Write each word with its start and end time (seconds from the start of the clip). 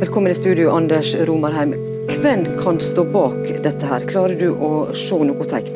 Velkommen 0.00 0.30
i 0.30 0.34
studio, 0.34 0.70
Anders 0.70 1.14
Romarheim. 1.14 1.74
Hvem 2.20 2.44
kan 2.60 2.80
stå 2.80 3.04
bak 3.04 3.62
dette 3.64 3.88
her? 3.88 4.02
Klarer 4.04 4.36
du 4.36 4.50
å 4.52 4.70
se 4.92 5.16
noe 5.24 5.46
tegn? 5.48 5.70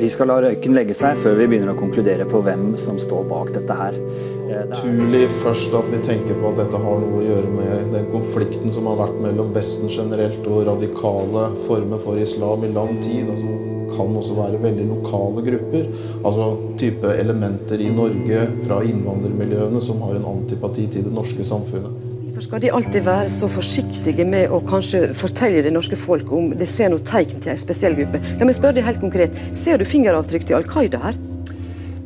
Vi 0.00 0.08
skal 0.08 0.30
la 0.30 0.38
røyken 0.40 0.72
legge 0.72 0.96
seg 0.96 1.20
før 1.20 1.36
vi 1.36 1.50
begynner 1.50 1.74
å 1.74 1.76
konkludere 1.76 2.24
på 2.30 2.40
hvem 2.46 2.70
som 2.80 2.96
står 2.96 3.28
bak 3.28 3.52
dette 3.52 3.76
her. 3.76 3.92
Eh, 3.92 4.48
det 4.48 4.56
er- 4.56 4.70
naturlig 4.72 5.28
først 5.42 5.74
at 5.74 5.84
vi 5.92 5.98
tenker 5.98 6.40
på 6.40 6.48
at 6.48 6.56
dette 6.64 6.80
har 6.80 6.98
noe 7.04 7.20
å 7.20 7.26
gjøre 7.28 7.50
med 7.58 7.92
den 7.92 8.06
konflikten 8.06 8.72
som 8.72 8.86
har 8.86 8.96
vært 8.96 9.20
mellom 9.20 9.52
Vesten 9.52 9.90
generelt 9.90 10.46
og 10.46 10.66
radikale 10.66 11.56
former 11.68 11.98
for 11.98 12.16
islam 12.16 12.64
i 12.64 12.72
lang 12.72 13.02
tid. 13.02 13.28
Altså, 13.28 13.68
kan 13.96 14.16
også 14.16 14.34
være 14.34 14.62
veldig 14.62 14.88
lokale 14.88 15.42
grupper. 15.44 15.88
Altså 16.24 16.56
type 16.78 17.04
elementer 17.04 17.80
i 17.80 17.90
Norge 17.90 18.48
fra 18.64 18.80
innvandrermiljøene 18.80 19.82
som 19.82 20.00
har 20.00 20.14
en 20.14 20.24
antipati 20.24 20.86
til 20.90 21.04
det 21.04 21.12
norske 21.12 21.44
samfunnet. 21.44 22.07
Hvorfor 22.38 22.50
skal 22.52 22.60
de 22.62 22.68
alltid 22.70 23.02
være 23.02 23.30
så 23.34 23.48
forsiktige 23.50 24.22
med 24.22 24.52
å 24.54 24.60
kanskje 24.62 25.08
fortelle 25.18 25.58
det 25.64 25.72
norske 25.74 25.96
folk 25.98 26.28
om 26.30 26.52
de 26.54 26.66
ser 26.70 26.92
noe 26.92 27.02
tegn 27.02 27.40
til 27.42 27.50
en 27.50 27.58
spesiell 27.58 27.96
gruppe? 27.98 28.20
La 28.38 28.46
meg 28.46 28.54
spørre 28.54 28.76
deg 28.76 28.86
helt 28.86 29.00
konkret. 29.02 29.34
Ser 29.58 29.82
du 29.82 29.84
fingeravtrykk 29.90 30.46
til 30.46 30.54
Al 30.60 30.68
Qaida 30.70 31.00
her? 31.02 31.18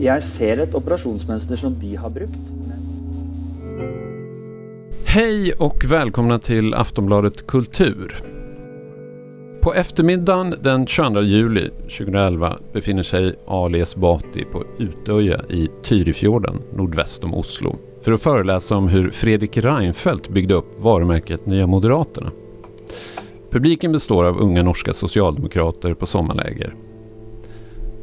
Jeg 0.00 0.24
ser 0.24 0.62
et 0.64 0.72
operasjonsmønster 0.72 1.60
som 1.60 1.76
de 1.82 1.96
har 2.00 2.08
brukt. 2.08 2.54
men- 2.56 2.80
Hej 5.04 5.52
och 5.52 5.84
välkomna 5.84 6.38
till 6.38 6.74
Aftonbladet 6.74 7.46
Kultur. 7.46 8.16
På 9.62 9.74
eftermiddagen 9.74 10.54
den 10.62 10.86
22 10.86 11.22
juli 11.22 11.70
2011 11.88 12.58
befinner 12.72 13.02
sig 13.02 13.34
Ali 13.46 13.80
Esbati 13.80 14.44
på 14.52 14.64
Utöja 14.78 15.44
i 15.50 15.68
Tyrifjorden 15.82 16.62
nordväst 16.72 17.24
om 17.24 17.34
Oslo 17.34 17.91
för 18.04 18.12
att 18.12 18.22
föreläsa 18.22 18.76
om 18.76 18.88
hur 18.88 19.10
Fredrik 19.10 19.56
Reinfeldt 19.56 20.28
byggde 20.28 20.54
upp 20.54 20.82
varumärket 20.82 21.46
Nya 21.46 21.66
Moderaterna. 21.66 22.30
Publiken 23.50 23.92
består 23.92 24.24
av 24.24 24.38
unga 24.38 24.62
norska 24.62 24.92
socialdemokrater 24.92 25.94
på 25.94 26.06
sommarläger. 26.06 26.74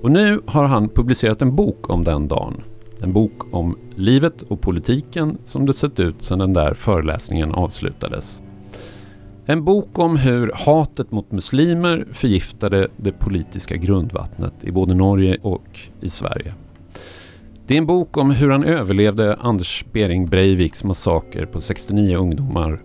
Och 0.01 0.11
nu 0.11 0.41
har 0.45 0.63
han 0.63 0.89
publicerat 0.89 1.41
en 1.41 1.55
bok 1.55 1.89
om 1.89 2.03
den 2.03 2.27
dagen. 2.27 2.61
En 3.01 3.13
bok 3.13 3.53
om 3.53 3.77
livet 3.95 4.41
och 4.41 4.61
politiken 4.61 5.37
som 5.45 5.65
det 5.65 5.73
sett 5.73 5.99
ut 5.99 6.21
sedan 6.21 6.39
den 6.39 6.53
där 6.53 6.73
föreläsningen 6.73 7.51
avslutades. 7.51 8.41
En 9.45 9.63
bok 9.63 9.99
om 9.99 10.17
hur 10.17 10.51
hatet 10.55 11.11
mot 11.11 11.31
muslimer 11.31 12.07
förgiftade 12.11 12.87
det 12.97 13.11
politiska 13.11 13.75
grundvattnet 13.75 14.53
i 14.61 14.71
både 14.71 14.95
Norge 14.95 15.37
och 15.41 15.79
i 16.01 16.09
Sverige. 16.09 16.53
Det 17.69 17.75
är 17.75 17.77
en 17.77 17.85
bok 17.85 18.17
om 18.17 18.31
hur 18.31 18.49
han 18.49 18.63
överlevde 18.63 19.35
Anders 19.35 19.85
Behring 19.91 20.29
Breiviks 20.29 20.83
massaker 20.83 21.45
på 21.45 21.61
69 21.61 22.17
ungdomar 22.17 22.81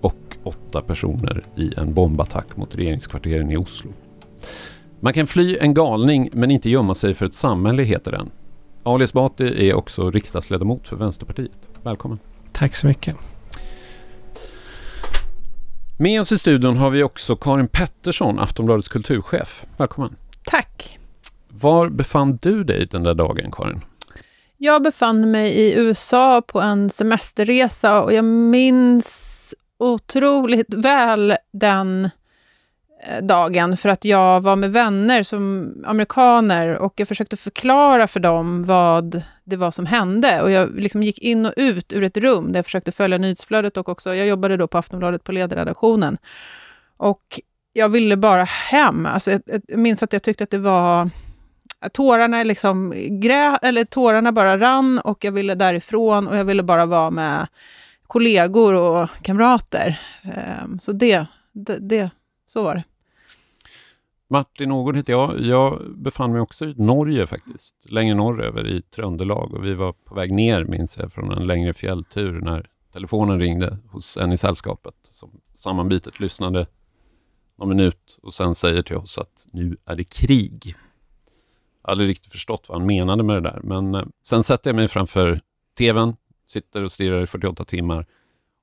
och 0.00 0.36
åtta 0.42 0.82
personer 0.82 1.44
i 1.56 1.74
en 1.76 1.94
bombattack 1.94 2.56
mot 2.56 2.76
regeringskvarteren 2.76 3.50
i 3.50 3.56
Oslo. 3.56 3.92
Man 5.00 5.12
kan 5.12 5.26
fly 5.26 5.56
en 5.60 5.74
galning 5.74 6.30
men 6.32 6.50
inte 6.50 6.70
gömma 6.70 6.94
sig 6.94 7.14
för 7.14 7.26
ett 7.26 7.34
samhälle 7.34 7.82
heter 7.82 8.12
den. 8.12 8.30
Ali 8.82 9.04
Esbati 9.04 9.68
är 9.68 9.74
också 9.74 10.10
riksdagsledamot 10.10 10.88
för 10.88 10.96
Vänsterpartiet. 10.96 11.68
Välkommen. 11.82 12.18
Tack 12.52 12.74
så 12.74 12.86
mycket. 12.86 13.16
Med 15.98 16.20
oss 16.20 16.32
i 16.32 16.38
studion 16.38 16.76
har 16.76 16.90
vi 16.90 17.02
också 17.02 17.36
Karin 17.36 17.68
Pettersson, 17.68 18.38
Aftonbladets 18.38 18.88
kulturchef. 18.88 19.66
Välkommen. 19.76 20.16
Tack. 20.44 20.98
Var 21.48 21.88
befann 21.88 22.38
du 22.42 22.64
dig 22.64 22.86
den 22.90 23.02
där 23.02 23.14
dagen, 23.14 23.50
Karin? 23.52 23.80
Jag 24.64 24.82
befann 24.82 25.30
mig 25.30 25.50
i 25.50 25.74
USA 25.74 26.42
på 26.42 26.60
en 26.60 26.90
semesterresa 26.90 28.02
och 28.02 28.12
jag 28.12 28.24
minns 28.24 29.54
otroligt 29.78 30.74
väl 30.74 31.36
den 31.52 32.10
eh, 33.06 33.22
dagen 33.22 33.76
för 33.76 33.88
att 33.88 34.04
jag 34.04 34.40
var 34.40 34.56
med 34.56 34.72
vänner 34.72 35.22
som 35.22 35.72
amerikaner 35.86 36.78
och 36.78 36.92
jag 36.96 37.08
försökte 37.08 37.36
förklara 37.36 38.06
för 38.06 38.20
dem 38.20 38.64
vad 38.64 39.22
det 39.44 39.56
var 39.56 39.70
som 39.70 39.86
hände. 39.86 40.42
Och 40.42 40.50
jag 40.50 40.80
liksom 40.80 41.02
gick 41.02 41.18
in 41.18 41.46
och 41.46 41.54
ut 41.56 41.92
ur 41.92 42.02
ett 42.02 42.16
rum 42.16 42.52
där 42.52 42.58
jag 42.58 42.64
försökte 42.64 42.92
följa 42.92 43.18
nyhetsflödet 43.18 43.76
och 43.76 43.88
också, 43.88 44.14
jag 44.14 44.26
jobbade 44.26 44.56
då 44.56 44.66
på 44.66 44.78
Aftonbladet 44.78 45.24
på 45.24 45.32
ledarredaktionen. 45.32 46.18
Och 46.96 47.40
jag 47.72 47.88
ville 47.88 48.16
bara 48.16 48.44
hem. 48.44 49.06
Alltså 49.06 49.30
jag, 49.30 49.40
jag 49.46 49.78
minns 49.78 50.02
att 50.02 50.12
jag 50.12 50.22
tyckte 50.22 50.44
att 50.44 50.50
det 50.50 50.58
var 50.58 51.10
tårarna, 51.88 52.42
liksom 52.42 52.94
grä, 53.08 53.58
eller 53.62 53.84
tårarna 53.84 54.32
bara 54.32 54.58
rann 54.58 54.98
och 54.98 55.24
jag 55.24 55.32
ville 55.32 55.54
därifrån 55.54 56.28
och 56.28 56.36
jag 56.36 56.44
ville 56.44 56.62
bara 56.62 56.86
vara 56.86 57.10
med 57.10 57.46
kollegor 58.06 58.74
och 58.74 59.08
kamrater. 59.22 60.00
Ehm, 60.22 60.78
så 60.78 60.92
det, 60.92 61.26
det, 61.52 61.78
det, 61.78 62.10
så 62.46 62.62
var 62.62 62.74
det. 62.74 62.84
Martin 64.28 64.72
Ågård 64.72 64.96
heter 64.96 65.12
jag. 65.12 65.40
Jag 65.40 65.82
befann 65.96 66.32
mig 66.32 66.40
också 66.40 66.64
i 66.64 66.74
Norge 66.76 67.26
faktiskt, 67.26 67.90
längre 67.90 68.14
norröver 68.14 68.68
i 68.68 68.82
Tröndelag 68.82 69.54
och 69.54 69.64
vi 69.64 69.74
var 69.74 69.92
på 69.92 70.14
väg 70.14 70.32
ner, 70.32 70.64
minns 70.64 70.98
jag, 70.98 71.12
från 71.12 71.32
en 71.32 71.46
längre 71.46 71.74
fjälltur 71.74 72.40
när 72.40 72.66
telefonen 72.92 73.40
ringde 73.40 73.78
hos 73.90 74.16
en 74.16 74.32
i 74.32 74.36
sällskapet 74.36 74.94
som 75.02 75.30
sammanbitet 75.54 76.20
lyssnade 76.20 76.66
någon 77.58 77.68
minut 77.68 78.18
och 78.22 78.34
sen 78.34 78.54
säger 78.54 78.82
till 78.82 78.96
oss 78.96 79.18
att 79.18 79.46
nu 79.52 79.76
är 79.84 79.96
det 79.96 80.04
krig. 80.04 80.76
Aldrig 81.82 82.08
riktigt 82.08 82.32
förstått 82.32 82.64
vad 82.68 82.78
han 82.78 82.86
menade 82.86 83.22
med 83.22 83.36
det 83.36 83.50
där, 83.50 83.60
men 83.62 83.94
eh, 83.94 84.04
sen 84.22 84.42
sätter 84.42 84.70
jag 84.70 84.76
mig 84.76 84.88
framför 84.88 85.40
TVn, 85.78 86.16
sitter 86.46 86.82
och 86.82 86.92
stirrar 86.92 87.22
i 87.22 87.26
48 87.26 87.64
timmar 87.64 88.06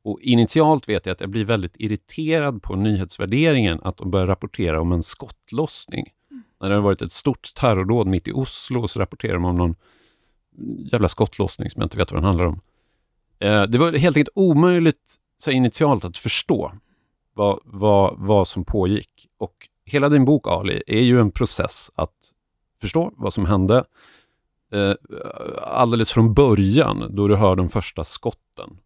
och 0.03 0.21
initialt 0.21 0.89
vet 0.89 1.05
jag 1.05 1.13
att 1.13 1.21
jag 1.21 1.29
blir 1.29 1.45
väldigt 1.45 1.75
irriterad 1.75 2.63
på 2.63 2.75
nyhetsvärderingen 2.75 3.79
att 3.83 3.97
de 3.97 4.11
börjar 4.11 4.27
rapportera 4.27 4.81
om 4.81 4.91
en 4.91 5.03
skottlossning. 5.03 6.05
När 6.61 6.69
det 6.69 6.75
har 6.75 6.81
varit 6.81 7.01
ett 7.01 7.11
stort 7.11 7.53
terrordåd 7.55 8.07
mitt 8.07 8.27
i 8.27 8.31
Oslo 8.31 8.87
så 8.87 8.99
rapporterar 8.99 9.33
de 9.33 9.45
om 9.45 9.57
någon 9.57 9.75
jävla 10.91 11.07
skottlossning 11.07 11.69
som 11.69 11.79
jag 11.79 11.85
inte 11.85 11.97
vet 11.97 12.11
vad 12.11 12.21
den 12.21 12.25
handlar 12.25 12.45
om. 12.45 12.61
Eh, 13.39 13.63
det 13.63 13.77
var 13.77 13.91
helt 13.91 14.17
enkelt 14.17 14.35
omöjligt 14.35 15.15
så 15.37 15.51
initialt 15.51 16.05
att 16.05 16.17
förstå 16.17 16.73
vad, 17.33 17.59
vad, 17.63 18.15
vad 18.17 18.47
som 18.47 18.65
pågick. 18.65 19.27
Och 19.37 19.55
hela 19.85 20.09
din 20.09 20.25
bok 20.25 20.47
Ali 20.47 20.83
är 20.87 21.01
ju 21.01 21.19
en 21.19 21.31
process 21.31 21.91
att 21.95 22.33
förstå 22.81 23.11
vad 23.15 23.33
som 23.33 23.45
hände 23.45 23.83
eh, 24.73 24.93
alldeles 25.61 26.11
från 26.11 26.33
början 26.33 27.07
då 27.09 27.27
du 27.27 27.35
hör 27.35 27.55
de 27.55 27.69
första 27.69 28.03
skotten. 28.03 28.77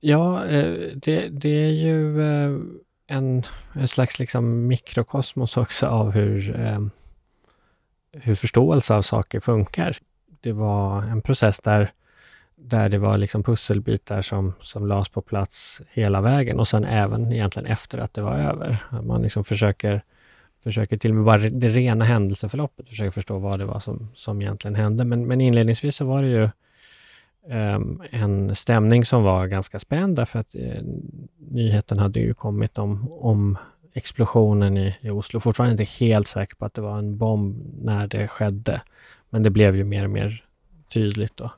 Ja, 0.00 0.44
eh, 0.44 0.92
det, 0.94 1.28
det 1.28 1.48
är 1.48 1.70
ju 1.70 2.22
eh, 2.22 2.60
en, 3.06 3.42
en 3.72 3.88
slags 3.88 4.18
liksom 4.18 4.66
mikrokosmos 4.66 5.56
också 5.56 5.86
av 5.86 6.10
hur, 6.10 6.60
eh, 6.60 6.80
hur 8.12 8.34
förståelse 8.34 8.94
av 8.94 9.02
saker 9.02 9.40
funkar. 9.40 9.96
Det 10.40 10.52
var 10.52 11.02
en 11.02 11.22
process 11.22 11.60
där, 11.60 11.92
där 12.56 12.88
det 12.88 12.98
var 12.98 13.18
liksom 13.18 13.42
pusselbitar 13.42 14.22
som, 14.22 14.52
som 14.60 14.86
lades 14.86 15.08
på 15.08 15.22
plats 15.22 15.80
hela 15.90 16.20
vägen 16.20 16.58
och 16.58 16.68
sen 16.68 16.84
även 16.84 17.32
egentligen 17.32 17.66
efter 17.66 17.98
att 17.98 18.14
det 18.14 18.22
var 18.22 18.34
över. 18.38 18.86
Att 18.90 19.04
Man 19.04 19.22
liksom 19.22 19.44
försöker, 19.44 20.02
försöker 20.64 20.96
till 20.96 21.10
och 21.10 21.16
med 21.16 21.24
bara 21.24 21.38
det 21.38 21.68
rena 21.68 22.04
händelseförloppet, 22.04 22.88
försöker 22.88 23.10
förstå 23.10 23.38
vad 23.38 23.58
det 23.58 23.64
var 23.64 23.80
som, 23.80 24.08
som 24.14 24.42
egentligen 24.42 24.74
hände. 24.74 25.04
Men, 25.04 25.26
men 25.26 25.40
inledningsvis 25.40 25.96
så 25.96 26.04
var 26.04 26.22
det 26.22 26.28
ju 26.28 26.48
um, 27.54 28.02
en 28.10 28.56
stämning 28.56 29.04
som 29.04 29.22
var 29.22 29.46
ganska 29.46 29.78
spänd 29.78 30.16
därför 30.16 30.38
att 30.38 30.54
uh, 30.54 30.82
nyheten 31.38 31.98
hade 31.98 32.20
ju 32.20 32.34
kommit 32.34 32.78
om, 32.78 33.12
om 33.12 33.58
explosionen 33.94 34.76
i, 34.76 34.96
i 35.00 35.10
Oslo. 35.10 35.40
Fortfarande 35.40 35.72
inte 35.72 36.04
helt 36.04 36.28
säker 36.28 36.56
på 36.56 36.64
att 36.64 36.74
det 36.74 36.80
var 36.80 36.98
en 36.98 37.18
bomb 37.18 37.62
när 37.82 38.06
det 38.06 38.28
skedde, 38.28 38.82
men 39.30 39.42
det 39.42 39.50
blev 39.50 39.76
ju 39.76 39.84
mer 39.84 40.04
och 40.04 40.10
mer 40.10 40.44
tydligt 40.88 41.36
då. 41.36 41.50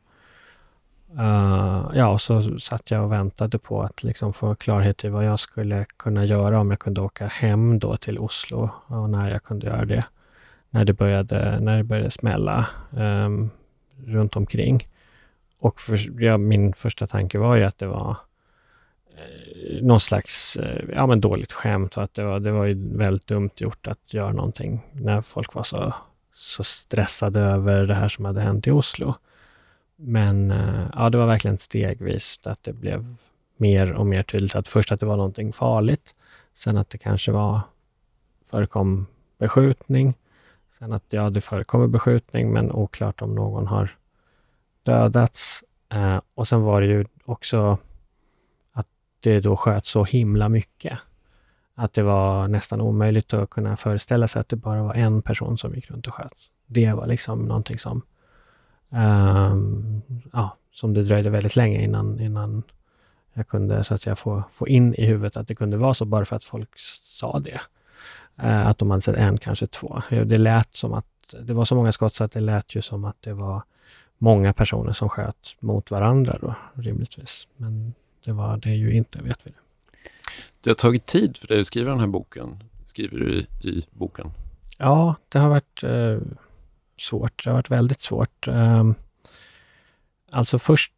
Uh, 1.19 1.91
ja, 1.95 2.19
så 2.19 2.59
satt 2.59 2.91
jag 2.91 3.05
och 3.05 3.13
väntade 3.13 3.59
på 3.59 3.83
att 3.83 4.03
liksom 4.03 4.33
få 4.33 4.55
klarhet 4.55 5.05
i 5.05 5.09
vad 5.09 5.25
jag 5.25 5.41
skulle 5.41 5.85
kunna 5.85 6.25
göra 6.25 6.61
om 6.61 6.71
jag 6.71 6.81
kunde 6.81 7.01
åka 7.01 7.27
hem 7.27 7.79
då 7.79 7.97
till 7.97 8.19
Oslo 8.19 8.71
och 8.87 9.11
när 9.11 9.31
jag 9.31 9.43
kunde 9.43 9.67
göra 9.67 9.85
det. 9.85 10.05
När 10.71 10.85
det 10.85 10.93
började, 10.93 11.61
när 11.61 11.77
det 11.77 11.85
började 11.85 12.11
smälla 12.11 12.67
um, 12.91 13.51
runt 14.07 14.37
omkring. 14.37 14.89
Och 15.61 15.81
för, 15.81 16.23
ja, 16.23 16.39
min 16.39 16.73
första 16.73 17.07
tanke 17.07 17.39
var 17.39 17.57
ju 17.57 17.65
att 17.65 17.79
det 17.79 17.87
var 17.87 18.17
eh, 19.17 19.83
någon 19.83 20.01
slags 20.01 20.57
eh, 20.57 20.85
ja, 20.95 21.07
men 21.07 21.21
dåligt 21.21 21.53
skämt 21.53 21.97
och 21.97 22.03
att 22.03 22.15
det 22.15 22.25
var, 22.25 22.41
det 22.41 22.53
var 22.53 22.65
ju 22.65 22.97
väldigt 22.97 23.27
dumt 23.27 23.51
gjort 23.57 23.87
att 23.87 24.15
göra 24.15 24.33
någonting 24.33 24.81
när 24.93 25.23
folk 25.23 25.55
var 25.55 25.63
så, 25.63 25.95
så 26.35 26.65
stressade 26.65 27.41
över 27.41 27.87
det 27.87 27.95
här 27.95 28.09
som 28.09 28.25
hade 28.25 28.41
hänt 28.41 28.67
i 28.67 28.71
Oslo. 28.71 29.15
Men 30.03 30.51
eh, 30.51 30.87
ja, 30.93 31.11
det 31.11 31.19
var 31.19 31.27
verkligen 31.27 31.59
stegvis 31.59 32.41
att 32.47 32.63
det 32.63 32.73
blev 32.73 33.15
mer 33.57 33.93
och 33.93 34.07
mer 34.07 34.23
tydligt 34.23 34.55
att 34.55 34.69
först 34.69 34.93
att 34.93 35.01
det 35.01 35.07
var 35.07 35.17
någonting 35.17 35.53
farligt, 35.53 36.15
sen 36.55 36.77
att 36.77 36.91
det 36.91 36.99
kanske 36.99 37.33
var 37.33 37.61
förekom 38.45 39.07
beskjutning, 39.39 40.15
sen 40.79 40.93
att 40.93 41.05
ja, 41.09 41.31
det 41.31 41.41
förekommer 41.41 41.87
beskjutning, 41.87 42.53
men 42.53 42.73
oklart 42.73 43.23
om 43.23 43.35
någon 43.35 43.67
har 43.67 43.97
dödats. 44.83 45.65
Eh, 45.89 46.21
och 46.35 46.49
sen 46.49 46.63
var 46.63 46.81
det 46.81 46.87
ju 46.87 47.05
också 47.25 47.79
att 48.73 48.87
det 49.21 49.41
då 49.41 49.57
sköt 49.57 49.87
så 49.87 50.05
himla 50.05 50.49
mycket. 50.49 50.99
Att 51.75 51.93
det 51.93 52.03
var 52.03 52.49
nästan 52.49 52.81
omöjligt 52.81 53.33
att 53.33 53.51
kunna 53.51 53.77
föreställa 53.77 54.29
sig 54.29 54.41
att 54.41 54.49
det 54.49 54.57
bara 54.57 54.83
var 54.83 54.95
en 54.95 55.23
person 55.23 55.59
som 55.59 55.75
gick 55.75 55.91
runt 55.91 56.07
och 56.07 56.15
sköt. 56.15 56.37
Det 56.67 56.93
var 56.93 57.07
liksom 57.07 57.43
någonting 57.43 57.79
som, 57.79 58.03
um, 58.91 60.03
ja, 60.33 60.57
som 60.73 60.95
det 60.95 61.03
dröjde 61.03 61.31
väldigt 61.31 61.57
länge 61.57 61.83
innan, 61.83 62.21
innan 62.21 62.63
jag 63.33 63.49
kunde 63.49 63.85
så 63.85 63.95
att 63.95 64.03
säga 64.03 64.17
få, 64.17 64.43
få 64.53 64.69
in 64.69 64.95
i 64.95 65.07
huvudet 65.07 65.37
att 65.37 65.49
det 65.49 65.55
kunde 65.55 65.77
vara 65.77 65.95
så, 65.95 66.05
bara 66.05 66.25
för 66.25 66.37
att 66.37 66.45
folk 66.45 66.71
sa 67.05 67.39
det. 67.39 67.61
Uh, 68.43 68.67
att 68.67 68.79
de 68.79 68.91
hade 68.91 69.03
sett 69.03 69.17
en, 69.17 69.39
kanske 69.39 69.67
två. 69.67 70.03
Det 70.11 70.39
lät 70.39 70.75
som 70.75 70.93
att 70.93 71.35
det 71.41 71.53
var 71.53 71.65
så 71.65 71.75
många 71.75 71.93
skott 71.93 72.15
så 72.15 72.25
att 72.25 72.33
det 72.33 72.41
lät 72.41 72.75
ju 72.75 72.83
som 72.83 73.05
att 73.05 73.17
det 73.23 73.33
var 73.33 73.63
många 74.19 74.53
personer 74.53 74.93
som 74.93 75.09
sköt 75.09 75.57
mot 75.61 75.91
varandra 75.91 76.39
då, 76.41 76.55
rimligtvis. 76.75 77.49
Men 77.57 77.95
det 78.25 78.33
var 78.33 78.57
det 78.57 78.71
ju 78.71 78.93
inte, 78.93 79.23
vet 79.23 79.47
vi. 79.47 79.51
Det. 79.51 79.57
Det 80.61 80.71
har 80.71 80.75
tagit 80.75 81.07
tid 81.07 81.37
för 81.37 81.49
dig 81.49 81.61
att 81.61 81.67
skriva 81.67 81.91
den 81.91 82.01
här 82.01 82.07
boken, 82.07 82.63
skriver 82.85 83.19
du 83.19 83.35
i, 83.35 83.47
i 83.69 83.87
boken. 83.91 84.31
Ja, 84.79 85.15
det 85.29 85.39
har 85.39 85.49
varit 85.49 85.83
eh, 85.83 86.19
svårt. 87.01 87.45
Det 87.45 87.51
har 87.51 87.55
varit 87.55 87.71
väldigt 87.71 88.03
svårt. 88.03 88.49
Ehm, 88.49 88.95
alltså 90.33 90.59
först 90.59 90.93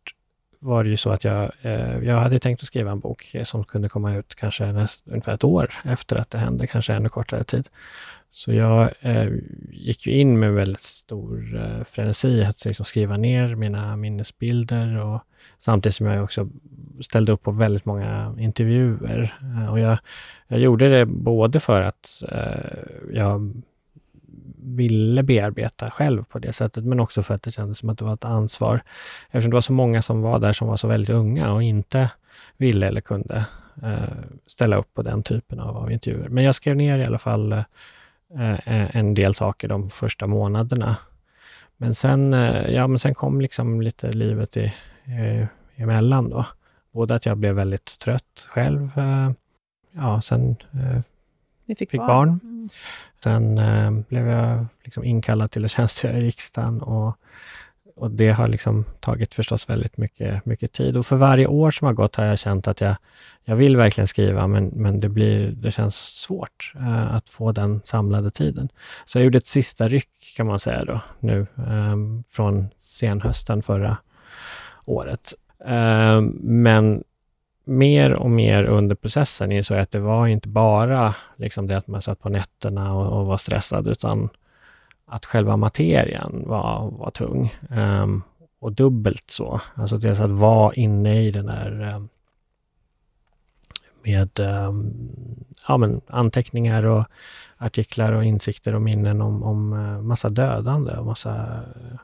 var 0.58 0.84
det 0.84 0.90
ju 0.90 0.96
så 0.96 1.10
att 1.10 1.24
jag, 1.24 1.52
eh, 1.62 1.98
jag 1.98 2.20
hade 2.20 2.38
tänkt 2.38 2.62
att 2.62 2.66
skriva 2.66 2.90
en 2.90 3.00
bok 3.00 3.36
som 3.44 3.64
kunde 3.64 3.88
komma 3.88 4.14
ut 4.14 4.34
kanske 4.34 4.72
näst, 4.72 5.08
ungefär 5.08 5.34
ett 5.34 5.44
år 5.44 5.72
efter 5.84 6.16
att 6.16 6.30
det 6.30 6.38
hände, 6.38 6.66
kanske 6.66 6.94
ännu 6.94 7.08
kortare 7.08 7.44
tid. 7.44 7.68
Så 8.34 8.52
jag 8.52 8.90
eh, 9.00 9.28
gick 9.70 10.06
ju 10.06 10.12
in 10.12 10.38
med 10.38 10.52
väldigt 10.52 10.82
stor 10.82 11.56
eh, 11.56 11.84
frenesi 11.84 12.44
att 12.44 12.64
liksom 12.64 12.84
skriva 12.84 13.14
ner 13.14 13.54
mina 13.54 13.96
minnesbilder 13.96 14.96
och 14.96 15.20
samtidigt 15.58 15.96
som 15.96 16.06
jag 16.06 16.24
också 16.24 16.48
ställde 17.00 17.32
upp 17.32 17.42
på 17.42 17.50
väldigt 17.50 17.84
många 17.84 18.34
intervjuer. 18.38 19.36
Eh, 19.40 19.70
och 19.70 19.80
jag, 19.80 19.98
jag 20.48 20.60
gjorde 20.60 20.88
det 20.88 21.06
både 21.06 21.60
för 21.60 21.82
att 21.82 22.22
jag 23.12 23.62
ville 24.62 25.22
bearbeta 25.22 25.90
själv 25.90 26.24
på 26.24 26.38
det 26.38 26.52
sättet, 26.52 26.84
men 26.84 27.00
också 27.00 27.22
för 27.22 27.34
att 27.34 27.42
det 27.42 27.50
kändes 27.50 27.78
som 27.78 27.90
att 27.90 27.98
det 27.98 28.04
var 28.04 28.14
ett 28.14 28.24
ansvar. 28.24 28.82
Eftersom 29.26 29.50
det 29.50 29.56
var 29.56 29.60
så 29.60 29.72
många 29.72 30.02
som 30.02 30.22
var 30.22 30.38
där 30.38 30.52
som 30.52 30.68
var 30.68 30.76
så 30.76 30.88
väldigt 30.88 31.10
unga 31.10 31.52
och 31.52 31.62
inte 31.62 32.10
ville 32.56 32.86
eller 32.86 33.00
kunde 33.00 33.44
eh, 33.82 34.02
ställa 34.46 34.76
upp 34.76 34.94
på 34.94 35.02
den 35.02 35.22
typen 35.22 35.60
av, 35.60 35.76
av 35.76 35.92
intervjuer. 35.92 36.28
Men 36.28 36.44
jag 36.44 36.54
skrev 36.54 36.76
ner 36.76 36.98
i 36.98 37.04
alla 37.04 37.18
fall 37.18 37.52
eh, 37.52 38.96
en 38.96 39.14
del 39.14 39.34
saker 39.34 39.68
de 39.68 39.90
första 39.90 40.26
månaderna. 40.26 40.96
Men 41.76 41.94
sen, 41.94 42.34
eh, 42.34 42.70
ja, 42.70 42.86
men 42.86 42.98
sen 42.98 43.14
kom 43.14 43.40
liksom 43.40 43.82
lite 43.82 44.12
livet 44.12 44.56
i, 44.56 44.72
eh, 45.04 45.46
emellan 45.76 46.30
då. 46.30 46.46
Både 46.92 47.14
att 47.14 47.26
jag 47.26 47.36
blev 47.36 47.54
väldigt 47.54 47.98
trött 47.98 48.46
själv. 48.48 48.98
Eh, 48.98 49.30
ja, 49.92 50.20
sen 50.20 50.56
eh, 50.72 51.00
fick, 51.66 51.90
fick 51.90 52.00
barn. 52.00 52.08
barn. 52.08 52.40
Sen 53.24 53.58
eh, 53.58 53.90
blev 53.90 54.28
jag 54.28 54.66
liksom 54.84 55.04
inkallad 55.04 55.50
till 55.50 55.64
att 55.64 55.70
tjänstgöra 55.70 56.18
i 56.18 56.20
riksdagen 56.20 56.80
och, 56.80 57.16
och 57.96 58.10
det 58.10 58.30
har 58.30 58.48
liksom 58.48 58.84
tagit 59.00 59.34
förstås 59.34 59.70
väldigt 59.70 59.96
mycket, 59.96 60.46
mycket 60.46 60.72
tid. 60.72 60.96
Och 60.96 61.06
för 61.06 61.16
varje 61.16 61.46
år 61.46 61.70
som 61.70 61.86
har 61.86 61.94
gått 61.94 62.16
har 62.16 62.24
jag 62.24 62.38
känt 62.38 62.68
att 62.68 62.80
jag, 62.80 62.96
jag 63.44 63.56
vill 63.56 63.76
verkligen 63.76 64.08
skriva, 64.08 64.46
men, 64.46 64.66
men 64.66 65.00
det, 65.00 65.08
blir, 65.08 65.50
det 65.50 65.70
känns 65.70 65.96
svårt 65.96 66.72
eh, 66.76 67.14
att 67.14 67.30
få 67.30 67.52
den 67.52 67.80
samlade 67.84 68.30
tiden. 68.30 68.68
Så 69.04 69.18
jag 69.18 69.24
gjorde 69.24 69.38
ett 69.38 69.46
sista 69.46 69.88
ryck 69.88 70.34
kan 70.36 70.46
man 70.46 70.60
säga 70.60 70.84
då, 70.84 71.00
nu 71.18 71.40
eh, 71.56 71.96
från 72.30 72.68
senhösten 72.78 73.62
förra 73.62 73.96
året. 74.86 75.34
Eh, 75.64 76.20
men 76.40 77.04
mer 77.64 78.14
och 78.14 78.30
mer 78.30 78.64
under 78.64 78.94
processen 78.94 79.52
insåg 79.52 79.76
jag 79.76 79.82
att 79.82 79.90
det 79.90 79.98
var 79.98 80.26
inte 80.26 80.48
bara 80.48 81.14
liksom 81.36 81.66
det 81.66 81.76
att 81.76 81.86
man 81.86 82.02
satt 82.02 82.20
på 82.20 82.28
nätterna 82.28 82.94
och, 82.94 83.20
och 83.20 83.26
var 83.26 83.38
stressad, 83.38 83.88
utan 83.88 84.28
att 85.06 85.26
själva 85.26 85.56
materien 85.56 86.42
var, 86.46 86.90
var 86.90 87.10
tung. 87.10 87.54
Um, 87.70 88.22
och 88.58 88.72
dubbelt 88.72 89.30
så. 89.30 89.60
Alltså 89.74 89.98
dels 89.98 90.20
att 90.20 90.30
vara 90.30 90.74
inne 90.74 91.22
i 91.22 91.30
den 91.30 91.46
där 91.46 91.80
um, 91.82 91.88
ehm, 91.92 92.08
med 94.02 94.40
um, 94.40 94.92
ja, 95.68 95.76
men 95.76 96.00
anteckningar 96.06 96.86
och 96.86 97.04
artiklar 97.56 98.12
och 98.12 98.24
insikter 98.24 98.74
och 98.74 98.82
minnen 98.82 99.20
om, 99.20 99.42
om 99.42 99.72
eh, 99.72 100.02
massa 100.02 100.28
dödande 100.28 100.92
och 100.92 101.06
massa 101.06 101.34
eh, 101.36 101.98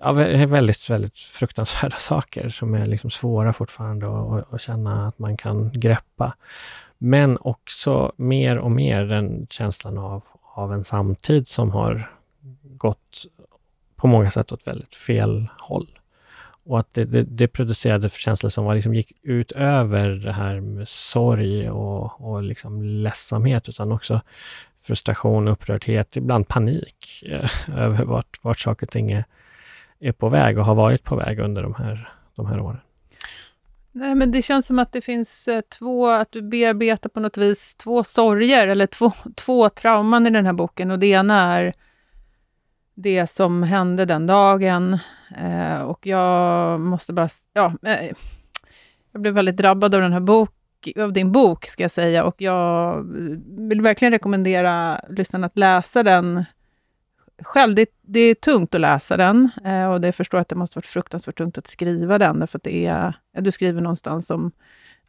ja, 0.00 0.12
väldigt, 0.12 0.90
väldigt 0.90 1.18
fruktansvärda 1.18 1.96
saker 1.98 2.48
som 2.48 2.74
är 2.74 2.86
liksom 2.86 3.10
svåra 3.10 3.52
fortfarande 3.52 4.06
att, 4.06 4.54
att 4.54 4.60
känna 4.60 5.08
att 5.08 5.18
man 5.18 5.36
kan 5.36 5.72
greppa. 5.72 6.34
Men 6.98 7.38
också 7.40 8.12
mer 8.16 8.58
och 8.58 8.70
mer 8.70 9.04
den 9.04 9.46
känslan 9.50 9.98
av, 9.98 10.24
av 10.54 10.72
en 10.72 10.84
samtid 10.84 11.48
som 11.48 11.70
har 11.70 12.10
gått 12.62 13.26
på 13.96 14.06
många 14.06 14.30
sätt 14.30 14.52
åt 14.52 14.66
väldigt 14.66 14.94
fel 14.94 15.48
håll. 15.58 15.98
Och 16.64 16.80
att 16.80 16.94
det, 16.94 17.04
det, 17.04 17.22
det 17.22 17.48
producerade 17.48 18.08
känslor 18.08 18.50
som 18.50 18.64
var, 18.64 18.74
liksom 18.74 18.94
gick 18.94 19.12
utöver 19.22 20.08
det 20.08 20.32
här 20.32 20.60
med 20.60 20.88
sorg 20.88 21.70
och, 21.70 22.20
och 22.20 22.42
liksom 22.42 22.82
ledsamhet, 22.82 23.68
utan 23.68 23.92
också 23.92 24.20
frustration, 24.78 25.48
upprördhet, 25.48 26.16
ibland 26.16 26.48
panik 26.48 27.24
över 27.76 28.04
vart, 28.04 28.38
vart 28.42 28.58
saker 28.58 28.86
och 28.86 28.92
ting 28.92 29.10
är, 29.10 29.24
är 30.00 30.12
på 30.12 30.28
väg 30.28 30.58
och 30.58 30.64
har 30.64 30.74
varit 30.74 31.04
på 31.04 31.16
väg 31.16 31.38
under 31.38 31.62
de 31.62 31.74
här, 31.74 32.12
de 32.34 32.46
här 32.46 32.60
åren. 32.60 32.80
Nej, 33.92 34.14
men 34.14 34.32
det 34.32 34.42
känns 34.42 34.66
som 34.66 34.78
att 34.78 34.92
det 34.92 35.00
finns 35.00 35.48
eh, 35.48 35.60
två, 35.60 36.08
att 36.08 36.32
du 36.32 36.42
bearbetar 36.42 37.10
på 37.10 37.20
något 37.20 37.36
vis 37.36 37.74
två 37.74 38.04
sorger 38.04 38.68
eller 38.68 38.86
två, 38.86 39.12
två 39.34 39.68
trauman 39.68 40.26
i 40.26 40.30
den 40.30 40.46
här 40.46 40.52
boken. 40.52 40.90
Och 40.90 40.98
det 40.98 41.06
ena 41.06 41.42
är 41.42 41.72
det 42.94 43.26
som 43.26 43.62
hände 43.62 44.04
den 44.04 44.26
dagen. 44.26 44.98
Eh, 45.38 45.82
och 45.82 46.06
jag 46.06 46.80
måste 46.80 47.12
bara... 47.12 47.28
Ja, 47.52 47.72
eh, 47.82 48.12
jag 49.12 49.22
blev 49.22 49.34
väldigt 49.34 49.56
drabbad 49.56 49.94
av 49.94 50.00
den 50.00 50.12
här 50.12 50.20
bok, 50.20 50.50
av 50.96 51.12
din 51.12 51.32
bok, 51.32 51.66
ska 51.66 51.84
jag 51.84 51.90
säga. 51.90 52.24
Och 52.24 52.34
jag 52.38 52.98
eh, 52.98 53.38
vill 53.68 53.80
verkligen 53.80 54.12
rekommendera 54.12 55.00
lyssnarna 55.08 55.46
att 55.46 55.58
läsa 55.58 56.02
den 56.02 56.44
själv. 57.42 57.74
Det, 57.74 57.90
det 58.02 58.20
är 58.20 58.34
tungt 58.34 58.74
att 58.74 58.80
läsa 58.80 59.16
den 59.16 59.50
eh, 59.64 59.86
och 59.86 60.00
det 60.00 60.12
förstår 60.12 60.38
att 60.38 60.48
det 60.48 60.54
måste 60.54 60.78
varit 60.78 60.86
fruktansvärt 60.86 61.38
tungt 61.38 61.58
att 61.58 61.66
skriva 61.66 62.18
den, 62.18 62.40
därför 62.40 62.58
att 62.58 62.62
det 62.62 62.86
är, 62.86 63.14
du 63.32 63.50
skriver 63.50 63.80
någonstans 63.80 64.30
om 64.30 64.52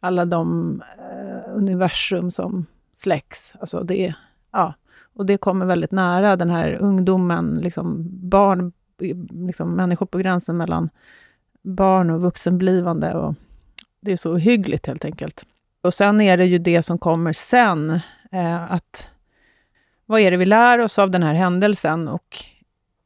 alla 0.00 0.24
de 0.24 0.82
eh, 0.98 1.56
universum 1.56 2.30
som 2.30 2.66
släcks. 2.92 3.54
Alltså 3.60 3.82
det, 3.82 4.14
ja, 4.52 4.74
och 5.14 5.26
det 5.26 5.38
kommer 5.38 5.66
väldigt 5.66 5.92
nära 5.92 6.36
den 6.36 6.50
här 6.50 6.72
ungdomen, 6.80 7.54
liksom 7.54 8.06
barn, 8.28 8.72
liksom 9.30 9.74
människor 9.74 10.06
på 10.06 10.18
gränsen 10.18 10.56
mellan 10.56 10.90
barn 11.62 12.10
och 12.10 12.20
vuxenblivande. 12.20 13.14
Och 13.14 13.34
det 14.00 14.12
är 14.12 14.16
så 14.16 14.32
ohyggligt, 14.32 14.86
helt 14.86 15.04
enkelt. 15.04 15.46
Och 15.82 15.94
sen 15.94 16.20
är 16.20 16.36
det 16.36 16.44
ju 16.44 16.58
det 16.58 16.82
som 16.82 16.98
kommer 16.98 17.32
sen, 17.32 17.90
eh, 18.32 18.72
att 18.72 19.08
vad 20.08 20.20
är 20.20 20.30
det 20.30 20.36
vi 20.36 20.46
lär 20.46 20.78
oss 20.78 20.98
av 20.98 21.10
den 21.10 21.22
här 21.22 21.34
händelsen 21.34 22.08
och 22.08 22.36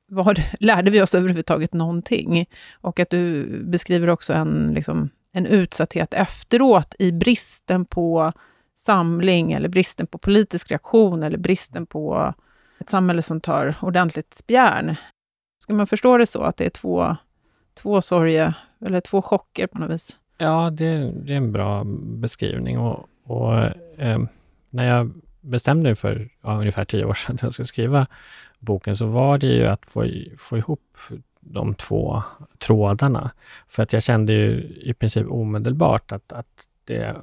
vad 0.08 0.42
lärde 0.60 0.90
vi 0.90 1.02
oss 1.02 1.14
överhuvudtaget 1.14 1.72
någonting? 1.72 2.46
Och 2.72 3.00
att 3.00 3.10
du 3.10 3.46
beskriver 3.64 4.08
också 4.08 4.32
en, 4.32 4.72
liksom, 4.74 5.10
en 5.32 5.46
utsatthet 5.46 6.14
efteråt 6.14 6.94
i 6.98 7.12
bristen 7.12 7.84
på 7.84 8.32
samling 8.76 9.52
eller 9.52 9.68
bristen 9.68 10.06
på 10.06 10.18
politisk 10.18 10.70
reaktion 10.70 11.22
eller 11.22 11.38
bristen 11.38 11.86
på 11.86 12.34
ett 12.80 12.88
samhälle 12.88 13.22
som 13.22 13.40
tar 13.40 13.74
ordentligt 13.82 14.34
spjärn. 14.34 14.96
Ska 15.58 15.74
man 15.74 15.86
förstå 15.86 16.18
det 16.18 16.26
så, 16.26 16.42
att 16.42 16.56
det 16.56 16.66
är 16.66 16.70
två, 16.70 17.16
två 17.74 18.02
sorger, 18.02 18.54
eller 18.86 19.00
två 19.00 19.22
chocker 19.22 19.66
på 19.66 19.78
något 19.78 19.90
vis? 19.90 20.18
Ja, 20.38 20.70
det, 20.70 21.12
det 21.12 21.32
är 21.32 21.36
en 21.36 21.52
bra 21.52 21.84
beskrivning. 22.02 22.78
Och, 22.78 23.08
och 23.24 23.58
eh, 23.98 24.18
när 24.70 24.86
jag 24.88 25.12
bestämde 25.42 25.82
mig 25.82 25.94
för 25.96 26.28
ja, 26.42 26.60
ungefär 26.60 26.84
tio 26.84 27.04
år 27.04 27.14
sedan 27.14 27.34
att 27.36 27.42
jag 27.42 27.52
skulle 27.52 27.66
skriva 27.66 28.06
boken, 28.58 28.96
så 28.96 29.06
var 29.06 29.38
det 29.38 29.46
ju 29.46 29.66
att 29.66 29.86
få, 29.86 30.06
få 30.38 30.58
ihop 30.58 30.96
de 31.40 31.74
två 31.74 32.22
trådarna. 32.58 33.30
För 33.68 33.82
att 33.82 33.92
jag 33.92 34.02
kände 34.02 34.32
ju 34.32 34.76
i 34.82 34.94
princip 34.94 35.26
omedelbart 35.30 36.12
att, 36.12 36.32
att 36.32 36.66
det, 36.84 37.16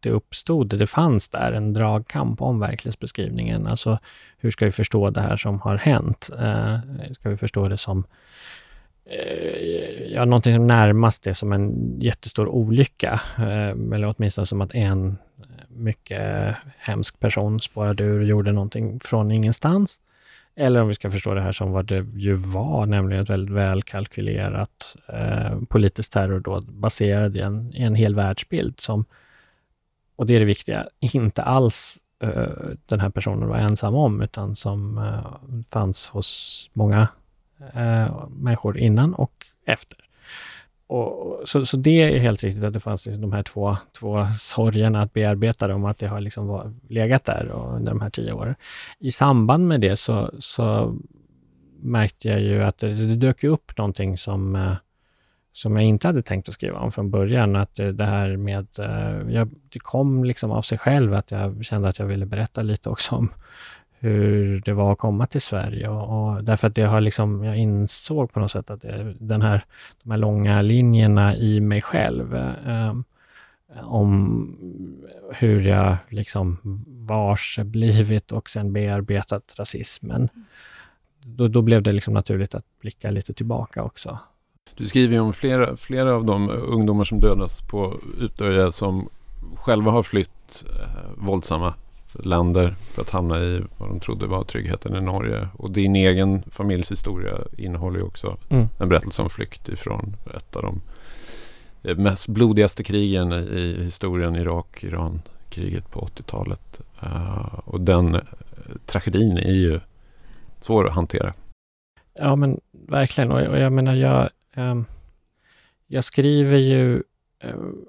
det 0.00 0.10
uppstod, 0.10 0.78
det 0.78 0.86
fanns 0.86 1.28
där 1.28 1.52
en 1.52 1.72
dragkamp 1.72 2.42
om 2.42 2.60
verklighetsbeskrivningen. 2.60 3.66
Alltså, 3.66 3.98
hur 4.38 4.50
ska 4.50 4.64
vi 4.64 4.72
förstå 4.72 5.10
det 5.10 5.20
här 5.20 5.36
som 5.36 5.60
har 5.60 5.76
hänt? 5.76 6.30
Eh, 6.38 6.78
ska 7.12 7.30
vi 7.30 7.36
förstå 7.36 7.68
det 7.68 7.78
som 7.78 8.04
eh, 9.04 10.12
ja, 10.12 10.24
någonting 10.24 10.54
som 10.54 10.66
närmast 10.66 11.26
är 11.26 11.32
som 11.32 11.52
en 11.52 11.96
jättestor 12.00 12.48
olycka, 12.48 13.20
eh, 13.36 13.94
eller 13.94 14.14
åtminstone 14.16 14.46
som 14.46 14.60
att 14.60 14.74
en 14.74 15.18
mycket 15.76 16.56
hemsk 16.78 17.20
person 17.20 17.60
spårade 17.60 18.04
ur 18.04 18.20
och 18.20 18.26
gjorde 18.26 18.52
någonting 18.52 19.00
från 19.00 19.30
ingenstans. 19.30 20.00
Eller 20.54 20.80
om 20.80 20.88
vi 20.88 20.94
ska 20.94 21.10
förstå 21.10 21.34
det 21.34 21.40
här 21.40 21.52
som 21.52 21.72
vad 21.72 21.86
det 21.86 22.06
ju 22.14 22.34
var, 22.34 22.86
nämligen 22.86 23.22
ett 23.22 23.30
väldigt 23.30 23.54
välkalkylerat 23.54 24.96
eh, 25.08 25.58
politiskt 25.68 26.12
terrordåd 26.12 26.72
baserat 26.72 27.34
i 27.34 27.40
en, 27.40 27.74
i 27.74 27.82
en 27.82 27.94
hel 27.94 28.14
världsbild 28.14 28.80
som, 28.80 29.04
och 30.16 30.26
det 30.26 30.34
är 30.34 30.40
det 30.40 30.46
viktiga, 30.46 30.88
inte 31.00 31.42
alls 31.42 31.98
eh, 32.22 32.48
den 32.86 33.00
här 33.00 33.10
personen 33.10 33.48
var 33.48 33.56
ensam 33.58 33.94
om, 33.94 34.22
utan 34.22 34.56
som 34.56 34.98
eh, 34.98 35.62
fanns 35.70 36.08
hos 36.08 36.70
många 36.72 37.08
eh, 37.74 38.28
människor 38.28 38.78
innan 38.78 39.14
och 39.14 39.46
efter. 39.66 39.98
Och, 40.92 41.48
så, 41.48 41.66
så 41.66 41.76
det 41.76 42.02
är 42.02 42.18
helt 42.18 42.42
riktigt 42.42 42.64
att 42.64 42.72
det 42.72 42.80
fanns 42.80 43.06
liksom 43.06 43.22
de 43.22 43.32
här 43.32 43.42
två, 43.42 43.76
två 43.98 44.26
sorgerna 44.40 45.02
att 45.02 45.12
bearbeta 45.12 45.74
om 45.74 45.84
att 45.84 45.98
det 45.98 46.06
har 46.06 46.20
liksom 46.20 46.46
var, 46.46 46.72
legat 46.88 47.24
där 47.24 47.50
under 47.50 47.92
de 47.92 48.00
här 48.00 48.10
tio 48.10 48.32
åren. 48.32 48.54
I 48.98 49.10
samband 49.10 49.68
med 49.68 49.80
det 49.80 49.96
så, 49.96 50.30
så 50.38 50.96
märkte 51.80 52.28
jag 52.28 52.40
ju 52.40 52.62
att 52.62 52.78
det, 52.78 52.94
det 52.94 53.16
dök 53.16 53.44
upp 53.44 53.78
någonting 53.78 54.18
som, 54.18 54.56
eh, 54.56 54.74
som 55.52 55.76
jag 55.76 55.84
inte 55.84 56.08
hade 56.08 56.22
tänkt 56.22 56.48
att 56.48 56.54
skriva 56.54 56.78
om 56.78 56.92
från 56.92 57.10
början. 57.10 57.56
Att 57.56 57.74
det, 57.76 57.92
det 57.92 58.04
här 58.04 58.36
med, 58.36 58.66
eh, 58.78 59.34
jag, 59.34 59.50
det 59.68 59.78
kom 59.78 60.24
liksom 60.24 60.50
av 60.50 60.62
sig 60.62 60.78
själv 60.78 61.14
att 61.14 61.30
jag 61.30 61.64
kände 61.64 61.88
att 61.88 61.98
jag 61.98 62.06
ville 62.06 62.26
berätta 62.26 62.62
lite 62.62 62.88
också 62.88 63.14
om 63.14 63.28
hur 64.02 64.60
det 64.64 64.72
var 64.72 64.92
att 64.92 64.98
komma 64.98 65.26
till 65.26 65.40
Sverige. 65.40 65.88
Och, 65.88 66.34
och 66.34 66.44
därför 66.44 66.68
att 66.68 66.74
det 66.74 66.82
har 66.82 67.00
liksom, 67.00 67.44
jag 67.44 67.56
insåg 67.56 68.32
på 68.32 68.40
något 68.40 68.50
sätt 68.50 68.70
att 68.70 68.82
det, 68.82 69.14
den 69.18 69.42
här, 69.42 69.64
de 70.02 70.10
här 70.10 70.18
långa 70.18 70.62
linjerna 70.62 71.36
i 71.36 71.60
mig 71.60 71.82
själv 71.82 72.34
eh, 72.36 72.94
om 73.82 74.56
hur 75.34 75.60
jag 75.60 75.96
liksom 76.08 76.58
vars 76.86 77.58
blivit 77.64 78.32
och 78.32 78.50
sen 78.50 78.72
bearbetat 78.72 79.54
rasismen. 79.58 80.28
Då, 81.20 81.48
då 81.48 81.62
blev 81.62 81.82
det 81.82 81.92
liksom 81.92 82.14
naturligt 82.14 82.54
att 82.54 82.64
blicka 82.80 83.10
lite 83.10 83.34
tillbaka 83.34 83.82
också. 83.82 84.18
Du 84.76 84.84
skriver 84.84 85.14
ju 85.14 85.20
om 85.20 85.32
flera, 85.32 85.76
flera 85.76 86.14
av 86.14 86.24
de 86.24 86.50
ungdomar 86.50 87.04
som 87.04 87.20
dödas 87.20 87.60
på 87.60 88.00
Utöja 88.20 88.72
som 88.72 89.08
själva 89.56 89.90
har 89.90 90.02
flytt 90.02 90.64
eh, 90.80 91.10
våldsamma 91.16 91.74
länder 92.14 92.74
för 92.80 93.02
att 93.02 93.10
hamna 93.10 93.40
i 93.40 93.62
vad 93.78 93.88
de 93.88 94.00
trodde 94.00 94.26
var 94.26 94.44
tryggheten 94.44 94.96
i 94.96 95.00
Norge. 95.00 95.48
Och 95.56 95.70
din 95.70 95.96
egen 95.96 96.42
familjs 96.42 96.90
historia 96.90 97.38
innehåller 97.58 97.98
ju 97.98 98.04
också 98.04 98.36
mm. 98.48 98.68
en 98.80 98.88
berättelse 98.88 99.22
om 99.22 99.30
flykt 99.30 99.68
ifrån 99.68 100.16
ett 100.36 100.56
av 100.56 100.62
de 100.62 100.80
mest 101.82 102.28
blodigaste 102.28 102.84
krigen 102.84 103.32
i 103.32 103.76
historien, 103.82 104.36
Irak-Iran-kriget 104.36 105.90
på 105.90 106.00
80-talet. 106.00 106.80
Uh, 107.02 107.08
eh, 107.08 107.58
och 107.64 107.80
den 107.80 108.14
uh, 108.14 108.20
tragedin 108.86 109.38
är 109.38 109.54
ju 109.54 109.80
svår 110.60 110.88
att 110.88 110.94
hantera. 110.94 111.34
Ja, 112.14 112.36
men 112.36 112.60
verkligen. 112.72 113.32
Och, 113.32 113.40
och 113.40 113.58
jag 113.58 113.72
menar, 113.72 113.94
jag, 113.94 114.30
um, 114.56 114.84
jag 115.86 116.04
skriver 116.04 116.56
ju 116.56 117.02
um, 117.44 117.86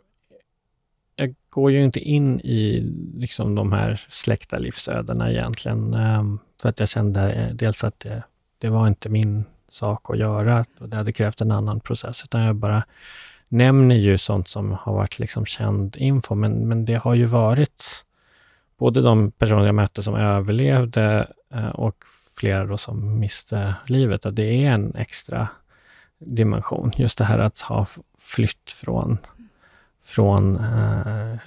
jag 1.15 1.35
går 1.49 1.71
ju 1.71 1.83
inte 1.83 1.99
in 1.99 2.39
i 2.39 2.91
liksom 3.17 3.55
de 3.55 3.71
här 3.71 4.05
släkta 4.09 4.57
livsödena 4.57 5.31
egentligen. 5.31 5.93
Ehm, 5.93 6.39
för 6.61 6.69
att 6.69 6.79
jag 6.79 6.89
kände 6.89 7.31
eh, 7.31 7.53
dels 7.53 7.83
att 7.83 7.99
det, 7.99 8.23
det 8.57 8.69
var 8.69 8.87
inte 8.87 9.09
min 9.09 9.45
sak 9.69 10.09
att 10.09 10.17
göra 10.17 10.65
och 10.79 10.89
det 10.89 10.97
hade 10.97 11.13
krävt 11.13 11.41
en 11.41 11.51
annan 11.51 11.79
process, 11.79 12.23
utan 12.23 12.41
jag 12.41 12.55
bara 12.55 12.83
nämner 13.47 13.95
ju 13.95 14.17
sånt 14.17 14.47
som 14.47 14.71
har 14.71 14.93
varit 14.93 15.19
liksom 15.19 15.45
känd 15.45 15.95
info, 15.95 16.35
men, 16.35 16.67
men 16.67 16.85
det 16.85 16.95
har 16.95 17.13
ju 17.13 17.25
varit 17.25 18.05
både 18.77 19.01
de 19.01 19.31
personer 19.31 19.65
jag 19.65 19.75
mötte 19.75 20.03
som 20.03 20.15
överlevde 20.15 21.27
eh, 21.53 21.67
och 21.67 21.95
flera 22.37 22.65
då 22.65 22.77
som 22.77 23.19
miste 23.19 23.75
livet, 23.87 24.25
att 24.25 24.35
det 24.35 24.65
är 24.65 24.71
en 24.71 24.95
extra 24.95 25.47
dimension. 26.19 26.91
Just 26.97 27.17
det 27.17 27.25
här 27.25 27.39
att 27.39 27.59
ha 27.59 27.85
flytt 28.17 28.71
från 28.71 29.17
från 30.03 30.55
eh, 30.55 31.37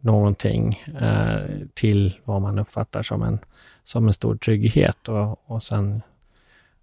någonting 0.00 0.82
eh, 1.00 1.40
till 1.74 2.16
vad 2.24 2.42
man 2.42 2.58
uppfattar 2.58 3.02
som 3.02 3.22
en, 3.22 3.38
som 3.84 4.06
en 4.06 4.12
stor 4.12 4.36
trygghet 4.36 5.08
och, 5.08 5.50
och 5.50 5.62
sen 5.62 6.02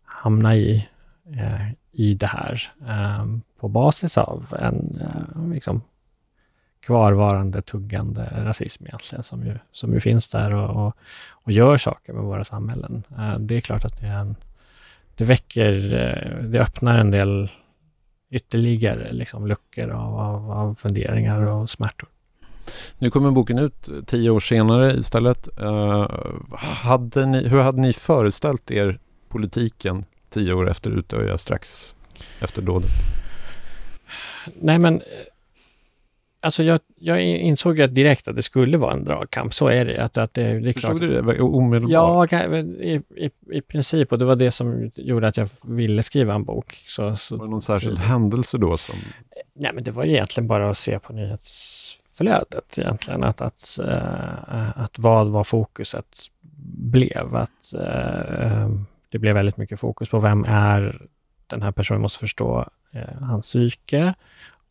hamna 0.03 0.55
i, 0.55 0.87
eh, 1.25 1.71
i 1.91 2.13
det 2.13 2.27
här 2.27 2.71
eh, 2.87 3.25
på 3.59 3.67
basis 3.67 4.17
av 4.17 4.55
en 4.59 5.01
eh, 5.01 5.53
liksom, 5.53 5.81
kvarvarande 6.85 7.61
tuggande 7.61 8.29
rasism 8.35 8.85
egentligen, 8.85 9.23
som 9.23 9.45
ju, 9.45 9.57
som 9.71 9.93
ju 9.93 9.99
finns 9.99 10.27
där 10.27 10.55
och, 10.55 10.85
och, 10.85 10.97
och 11.29 11.51
gör 11.51 11.77
saker 11.77 12.13
med 12.13 12.23
våra 12.23 12.45
samhällen. 12.45 13.03
Eh, 13.17 13.39
det 13.39 13.55
är 13.55 13.61
klart 13.61 13.85
att 13.85 14.01
det 14.01 14.07
är 14.07 14.17
en 14.17 14.35
det 15.15 15.23
väcker, 15.23 15.95
eh, 15.95 16.43
det 16.43 16.59
öppnar 16.59 16.97
en 16.97 17.11
del 17.11 17.49
ytterligare 18.33 19.11
liksom, 19.11 19.47
luckor 19.47 19.89
av, 19.89 20.19
av, 20.19 20.51
av 20.51 20.73
funderingar 20.73 21.41
och 21.41 21.69
smärtor. 21.69 22.09
Nu 22.97 23.09
kommer 23.09 23.31
boken 23.31 23.59
ut 23.59 23.89
tio 24.07 24.29
år 24.29 24.39
senare 24.39 24.93
istället. 24.93 25.47
Uh, 25.61 26.07
hade 26.57 27.25
ni, 27.25 27.47
hur 27.47 27.59
hade 27.59 27.81
ni 27.81 27.93
föreställt 27.93 28.71
er 28.71 28.99
politiken 29.29 30.05
tio 30.29 30.53
år 30.53 30.69
efter 30.69 30.91
Utöja 30.91 31.37
strax 31.37 31.95
efter 32.39 32.61
dådet? 32.61 32.89
Nej 34.61 34.79
men 34.79 35.01
Alltså 36.43 36.63
jag, 36.63 36.79
jag 36.95 37.21
insåg 37.23 37.81
att 37.81 37.95
direkt 37.95 38.27
att 38.27 38.35
det 38.35 38.43
skulle 38.43 38.77
vara 38.77 38.93
en 38.93 39.03
dragkamp. 39.03 39.53
Så 39.53 39.67
är 39.67 39.85
det. 39.85 40.03
Att, 40.03 40.17
att 40.17 40.33
det, 40.33 40.59
det 40.59 40.69
är 40.69 40.73
Förstod 40.73 40.99
klart. 40.99 41.01
du 41.01 41.21
det 41.21 41.41
omedelbart? 41.41 42.31
Ja, 42.31 42.39
i, 42.39 43.01
i, 43.15 43.29
i 43.51 43.61
princip. 43.61 44.11
Och 44.11 44.19
det 44.19 44.25
var 44.25 44.35
det 44.35 44.51
som 44.51 44.91
gjorde 44.95 45.27
att 45.27 45.37
jag 45.37 45.49
ville 45.63 46.03
skriva 46.03 46.33
en 46.33 46.43
bok. 46.43 46.83
Så, 46.87 47.15
så, 47.15 47.37
var 47.37 47.45
det 47.45 47.51
någon 47.51 47.61
särskild 47.61 47.97
så, 47.97 48.03
händelse 48.03 48.57
då? 48.57 48.77
Som... 48.77 48.95
Nej, 49.53 49.71
men 49.73 49.83
det 49.83 49.91
var 49.91 50.05
egentligen 50.05 50.47
bara 50.47 50.69
att 50.69 50.77
se 50.77 50.99
på 50.99 51.13
nyhetsflödet 51.13 52.77
egentligen. 52.77 53.23
Att, 53.23 53.41
att, 53.41 53.79
uh, 53.81 54.79
att 54.83 54.99
vad 54.99 55.27
var 55.27 55.43
fokuset 55.43 56.17
blev. 56.91 57.35
Att 57.35 57.73
uh, 57.75 58.69
det 59.09 59.19
blev 59.19 59.35
väldigt 59.35 59.57
mycket 59.57 59.79
fokus 59.79 60.09
på 60.09 60.19
vem 60.19 60.45
är 60.45 61.01
den 61.47 61.61
här 61.61 61.71
personen, 61.71 62.01
måste 62.01 62.19
förstå 62.19 62.69
uh, 62.95 63.21
hans 63.21 63.45
psyke 63.45 64.13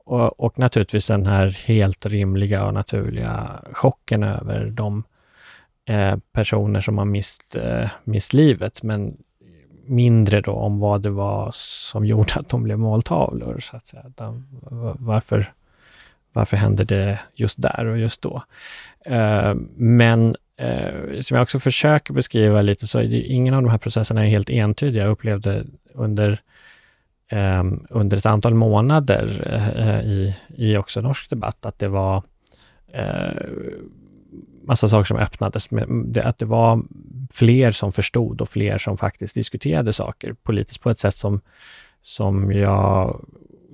och, 0.05 0.41
och, 0.41 0.59
naturligtvis 0.59 1.07
den 1.07 1.27
här 1.27 1.49
helt 1.67 2.07
rimliga 2.07 2.65
och 2.65 2.75
naturliga 2.75 3.61
chocken 3.73 4.23
över 4.23 4.71
de 4.71 5.05
eh, 5.85 6.17
personer 6.33 6.81
som 6.81 6.99
har 6.99 7.05
mist, 7.05 7.57
eh, 7.57 7.91
mist 8.05 8.33
livet, 8.33 8.83
men 8.83 9.17
mindre 9.87 10.41
då 10.41 10.53
om 10.53 10.81
vad 10.81 11.03
det 11.03 11.11
var 11.11 11.51
som 11.55 12.07
gjorde 12.07 12.35
att 12.35 12.49
de 12.49 12.63
blev 12.63 12.79
måltavlor. 12.79 13.61
Så 13.61 13.77
att 13.77 13.87
säga. 13.87 14.05
De, 14.17 14.47
varför, 14.99 15.53
varför 16.33 16.57
hände 16.57 16.85
det 16.85 17.21
just 17.35 17.63
där 17.63 17.87
och 17.87 17.99
just 17.99 18.23
då? 18.23 18.43
Eh, 19.05 19.55
men 19.77 20.37
eh, 20.57 21.21
som 21.21 21.35
jag 21.35 21.43
också 21.43 21.61
försöker 21.61 22.15
beskriva 22.15 22.63
lite, 22.63 22.87
så 22.87 22.99
är 22.99 23.05
det, 23.05 23.21
ingen 23.21 23.55
av 23.55 23.63
de 23.63 23.71
här 23.71 23.79
processerna 23.79 24.27
är 24.27 24.31
helt 24.31 24.51
entydiga. 24.51 25.03
Jag 25.03 25.13
upplevde 25.13 25.65
under 25.95 26.41
Ehm, 27.33 27.87
under 27.91 28.17
ett 28.17 28.27
antal 28.27 28.55
månader 28.55 29.43
eh, 29.77 30.01
i, 30.01 30.37
i 30.49 30.77
också 30.77 31.01
norsk 31.01 31.31
debatt, 31.31 31.67
att 31.67 31.79
det 31.79 31.89
var 31.89 32.23
eh, 32.93 33.49
massa 34.67 34.89
saker 34.89 35.05
som 35.05 35.17
öppnades, 35.17 35.71
med, 35.71 36.19
att 36.25 36.39
det 36.39 36.45
var 36.45 36.83
fler 37.33 37.71
som 37.71 37.93
förstod 37.93 38.41
och 38.41 38.49
fler 38.49 38.79
som 38.79 38.97
faktiskt 38.97 39.35
diskuterade 39.35 39.93
saker 39.93 40.33
politiskt 40.43 40.81
på 40.81 40.91
ett 40.91 40.99
sätt 40.99 41.17
som, 41.17 41.41
som 42.03 42.53
jag 42.53 43.25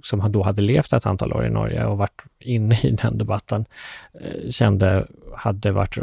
som 0.03 0.33
då 0.33 0.43
hade 0.43 0.63
levt 0.63 0.93
ett 0.93 1.07
antal 1.07 1.33
år 1.33 1.47
i 1.47 1.51
Norge 1.51 1.85
och 1.85 1.99
varit 1.99 2.23
inne 2.41 2.81
i 2.83 2.91
den 2.91 3.19
debatten, 3.19 3.65
eh, 4.21 4.51
kände 4.51 5.07
hade 5.37 5.73
varit 5.73 5.99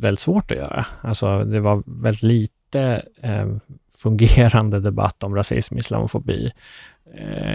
väldigt 0.00 0.20
svårt 0.20 0.50
att 0.50 0.58
göra. 0.58 0.86
Alltså 1.00 1.44
det 1.44 1.60
var 1.60 1.82
väldigt 1.86 2.22
lite 2.22 3.02
eh, 3.22 3.56
fungerande 4.02 4.80
debatt 4.80 5.22
om 5.22 5.34
rasism, 5.34 5.78
islamofobi 5.78 6.52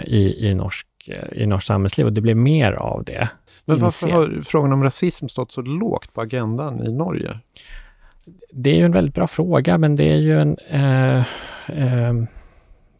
i, 0.04 0.48
i, 0.48 0.54
norsk, 0.54 0.86
i 1.32 1.46
norsk 1.46 1.66
samhällsliv 1.66 2.06
och 2.06 2.12
det 2.12 2.20
blir 2.20 2.34
mer 2.34 2.72
av 2.72 3.04
det. 3.04 3.28
Men 3.64 3.78
varför 3.78 4.10
har 4.10 4.40
frågan 4.40 4.72
om 4.72 4.82
rasism 4.82 5.28
stått 5.28 5.52
så 5.52 5.62
lågt 5.62 6.14
på 6.14 6.20
agendan 6.20 6.86
i 6.86 6.92
Norge? 6.92 7.38
Det 8.50 8.70
är 8.70 8.74
ju 8.74 8.84
en 8.84 8.92
väldigt 8.92 9.14
bra 9.14 9.26
fråga, 9.26 9.78
men 9.78 9.96
det 9.96 10.12
är 10.12 10.16
ju 10.16 10.40
en 10.40 10.58
eh, 10.58 11.18
eh, 11.66 12.14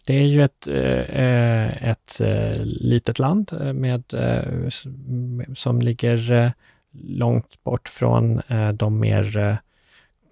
det 0.06 0.14
är 0.14 0.26
ju 0.26 0.42
ett, 0.42 0.68
eh, 0.68 1.88
ett 1.88 2.20
eh, 2.20 2.62
litet 2.64 3.18
land 3.18 3.52
med, 3.74 4.04
som 5.54 5.78
ligger 5.78 6.52
långt 7.04 7.64
bort 7.64 7.88
från 7.88 8.42
de 8.74 9.00
mer 9.00 9.58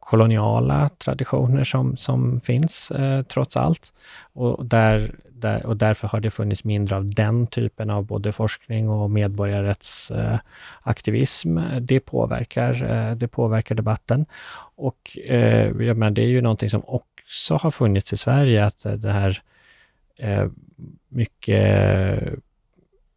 koloniala 0.00 0.88
traditioner 0.88 1.64
som, 1.64 1.96
som 1.96 2.40
finns 2.40 2.92
trots 3.28 3.56
allt. 3.56 3.92
Och 4.32 4.66
där 4.66 5.14
där, 5.40 5.66
och 5.66 5.76
därför 5.76 6.08
har 6.08 6.20
det 6.20 6.30
funnits 6.30 6.64
mindre 6.64 6.96
av 6.96 7.14
den 7.14 7.46
typen 7.46 7.90
av 7.90 8.06
både 8.06 8.32
forskning 8.32 8.88
och 8.88 9.10
medborgarrättsaktivism. 9.10 11.58
Eh, 11.58 11.76
det, 11.80 12.00
påverkar, 12.00 12.90
eh, 12.90 13.14
det 13.16 13.28
påverkar 13.28 13.74
debatten. 13.74 14.26
Och 14.76 15.18
eh, 15.24 15.66
jag 15.66 15.96
menar, 15.96 16.10
det 16.10 16.22
är 16.22 16.28
ju 16.28 16.40
någonting 16.40 16.70
som, 16.70 16.82
också 16.86 17.54
har 17.54 17.70
funnits 17.70 18.12
i 18.12 18.16
Sverige, 18.16 18.64
att 18.64 18.84
eh, 18.84 18.92
det 18.92 19.12
här 19.12 19.42
eh, 20.16 20.46
mycket 21.08 22.22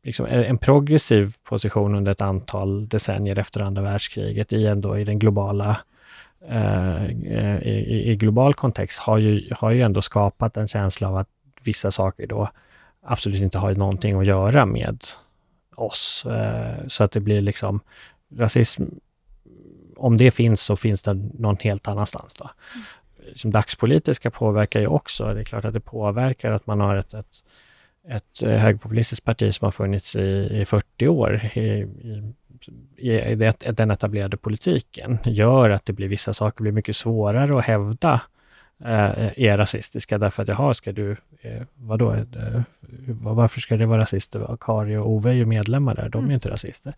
liksom 0.03 0.25
eh, 0.25 0.49
en 0.49 0.57
progressiv 0.57 1.27
position 1.49 1.95
under 1.95 2.11
ett 2.11 2.21
antal 2.21 2.87
decennier 2.87 3.39
efter 3.39 3.61
andra 3.61 3.81
världskriget 3.81 4.53
i 4.53 4.67
ändå 4.67 4.97
i 4.97 5.03
den 5.03 5.19
globala 5.19 5.77
eh, 6.49 7.05
i, 7.61 8.11
i, 8.11 8.15
global 8.15 8.53
kontext 8.53 8.99
har 8.99 9.17
ju, 9.17 9.49
har 9.51 9.71
ju 9.71 9.81
ändå 9.81 10.01
skapat 10.01 10.57
en 10.57 10.67
känsla 10.67 11.07
av 11.07 11.17
att 11.17 11.29
vissa 11.63 11.91
saker 11.91 12.27
då 12.27 12.49
absolut 13.03 13.41
inte 13.41 13.57
har 13.57 13.75
någonting 13.75 14.19
att 14.19 14.25
göra 14.25 14.65
med 14.65 15.03
oss. 15.75 16.25
Eh, 16.25 16.87
så 16.87 17.03
att 17.03 17.11
det 17.11 17.19
blir 17.19 17.41
liksom 17.41 17.79
rasism, 18.37 18.83
om 19.95 20.17
det 20.17 20.31
finns 20.31 20.61
så 20.61 20.75
finns 20.75 21.03
det 21.03 21.13
någon 21.13 21.57
helt 21.57 21.87
annanstans 21.87 22.33
då. 22.33 22.49
Mm. 22.75 22.85
Som 23.35 23.51
dagspolitiska 23.51 24.31
påverkar 24.31 24.79
ju 24.79 24.87
också, 24.87 25.33
det 25.33 25.39
är 25.39 25.43
klart 25.43 25.65
att 25.65 25.73
det 25.73 25.79
påverkar 25.79 26.51
att 26.51 26.67
man 26.67 26.79
har 26.79 26.95
ett, 26.95 27.13
ett, 27.13 27.43
ett 28.09 28.43
eh, 28.43 28.57
högpopulistiskt 28.57 29.25
parti 29.25 29.53
som 29.55 29.65
har 29.65 29.71
funnits 29.71 30.15
i, 30.15 30.49
i 30.51 30.65
40 30.65 31.07
år 31.07 31.35
i, 31.53 31.87
i, 32.97 33.11
i 33.11 33.35
den 33.71 33.91
etablerade 33.91 34.37
politiken, 34.37 35.17
gör 35.25 35.69
att 35.69 35.85
det 35.85 35.93
blir 35.93 36.07
vissa 36.07 36.33
saker 36.33 36.61
blir 36.61 36.71
mycket 36.71 36.95
svårare 36.95 37.59
att 37.59 37.65
hävda 37.65 38.21
är 38.79 39.57
rasistiska 39.57 40.17
därför 40.17 40.43
att 40.43 40.49
jaha, 40.49 40.73
ska 40.73 40.91
du, 40.91 41.11
eh, 41.41 41.61
vadå, 41.75 42.13
eh, 42.13 42.61
varför 43.09 43.59
ska 43.59 43.77
det 43.77 43.85
vara 43.85 44.01
rasister? 44.01 44.57
Kari 44.59 44.97
och 44.97 45.09
Ove 45.09 45.29
är 45.29 45.33
ju 45.33 45.45
medlemmar 45.45 45.95
där, 45.95 46.09
de 46.09 46.17
är 46.17 46.23
mm. 46.23 46.31
inte 46.31 46.51
rasister. 46.51 46.93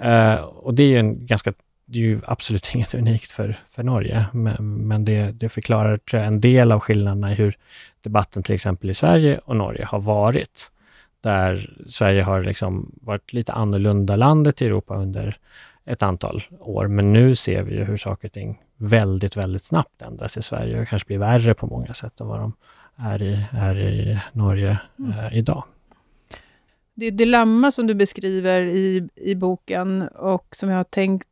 Eh, 0.00 0.34
och 0.34 0.74
det 0.74 0.82
är 0.82 0.88
ju 0.88 0.98
en 0.98 1.26
ganska 1.26 1.52
det 1.88 1.98
är 1.98 2.02
ju 2.02 2.20
absolut 2.26 2.70
inget 2.74 2.94
unikt 2.94 3.32
för, 3.32 3.56
för 3.66 3.82
Norge, 3.82 4.26
men, 4.32 4.88
men 4.88 5.04
det, 5.04 5.32
det 5.32 5.48
förklarar 5.48 5.96
tror 5.96 6.22
jag, 6.22 6.26
en 6.26 6.40
del 6.40 6.72
av 6.72 6.80
skillnaderna 6.80 7.32
i 7.32 7.34
hur 7.34 7.56
debatten 8.00 8.42
till 8.42 8.54
exempel 8.54 8.90
i 8.90 8.94
Sverige 8.94 9.38
och 9.44 9.56
Norge 9.56 9.84
har 9.84 10.00
varit. 10.00 10.70
Där 11.20 11.70
Sverige 11.86 12.22
har 12.22 12.44
liksom 12.44 12.92
varit 13.02 13.32
lite 13.32 13.52
annorlunda 13.52 14.16
landet 14.16 14.62
i 14.62 14.66
Europa 14.66 14.96
under 14.96 15.38
ett 15.88 16.02
antal 16.02 16.42
år, 16.60 16.86
men 16.86 17.12
nu 17.12 17.34
ser 17.34 17.62
vi 17.62 17.74
ju 17.74 17.84
hur 17.84 17.96
saker 17.96 18.28
och 18.28 18.32
ting 18.32 18.62
väldigt, 18.76 19.36
väldigt 19.36 19.62
snabbt 19.62 20.02
ändras 20.02 20.36
i 20.36 20.42
Sverige 20.42 20.80
och 20.80 20.88
kanske 20.88 21.06
blir 21.06 21.18
värre 21.18 21.54
på 21.54 21.66
många 21.66 21.94
sätt 21.94 22.20
än 22.20 22.26
vad 22.26 22.40
de 22.40 22.52
är 22.96 23.22
i, 23.22 23.46
är 23.52 23.78
i 23.78 24.20
Norge 24.32 24.78
mm. 24.98 25.18
eh, 25.18 25.38
idag. 25.38 25.64
Det 26.94 27.04
är 27.04 27.12
ett 27.12 27.18
dilemma 27.18 27.70
som 27.70 27.86
du 27.86 27.94
beskriver 27.94 28.60
i, 28.60 29.08
i 29.14 29.34
boken 29.34 30.08
och 30.08 30.46
som 30.56 30.68
jag 30.68 30.76
har 30.76 30.84
tänkt 30.84 31.28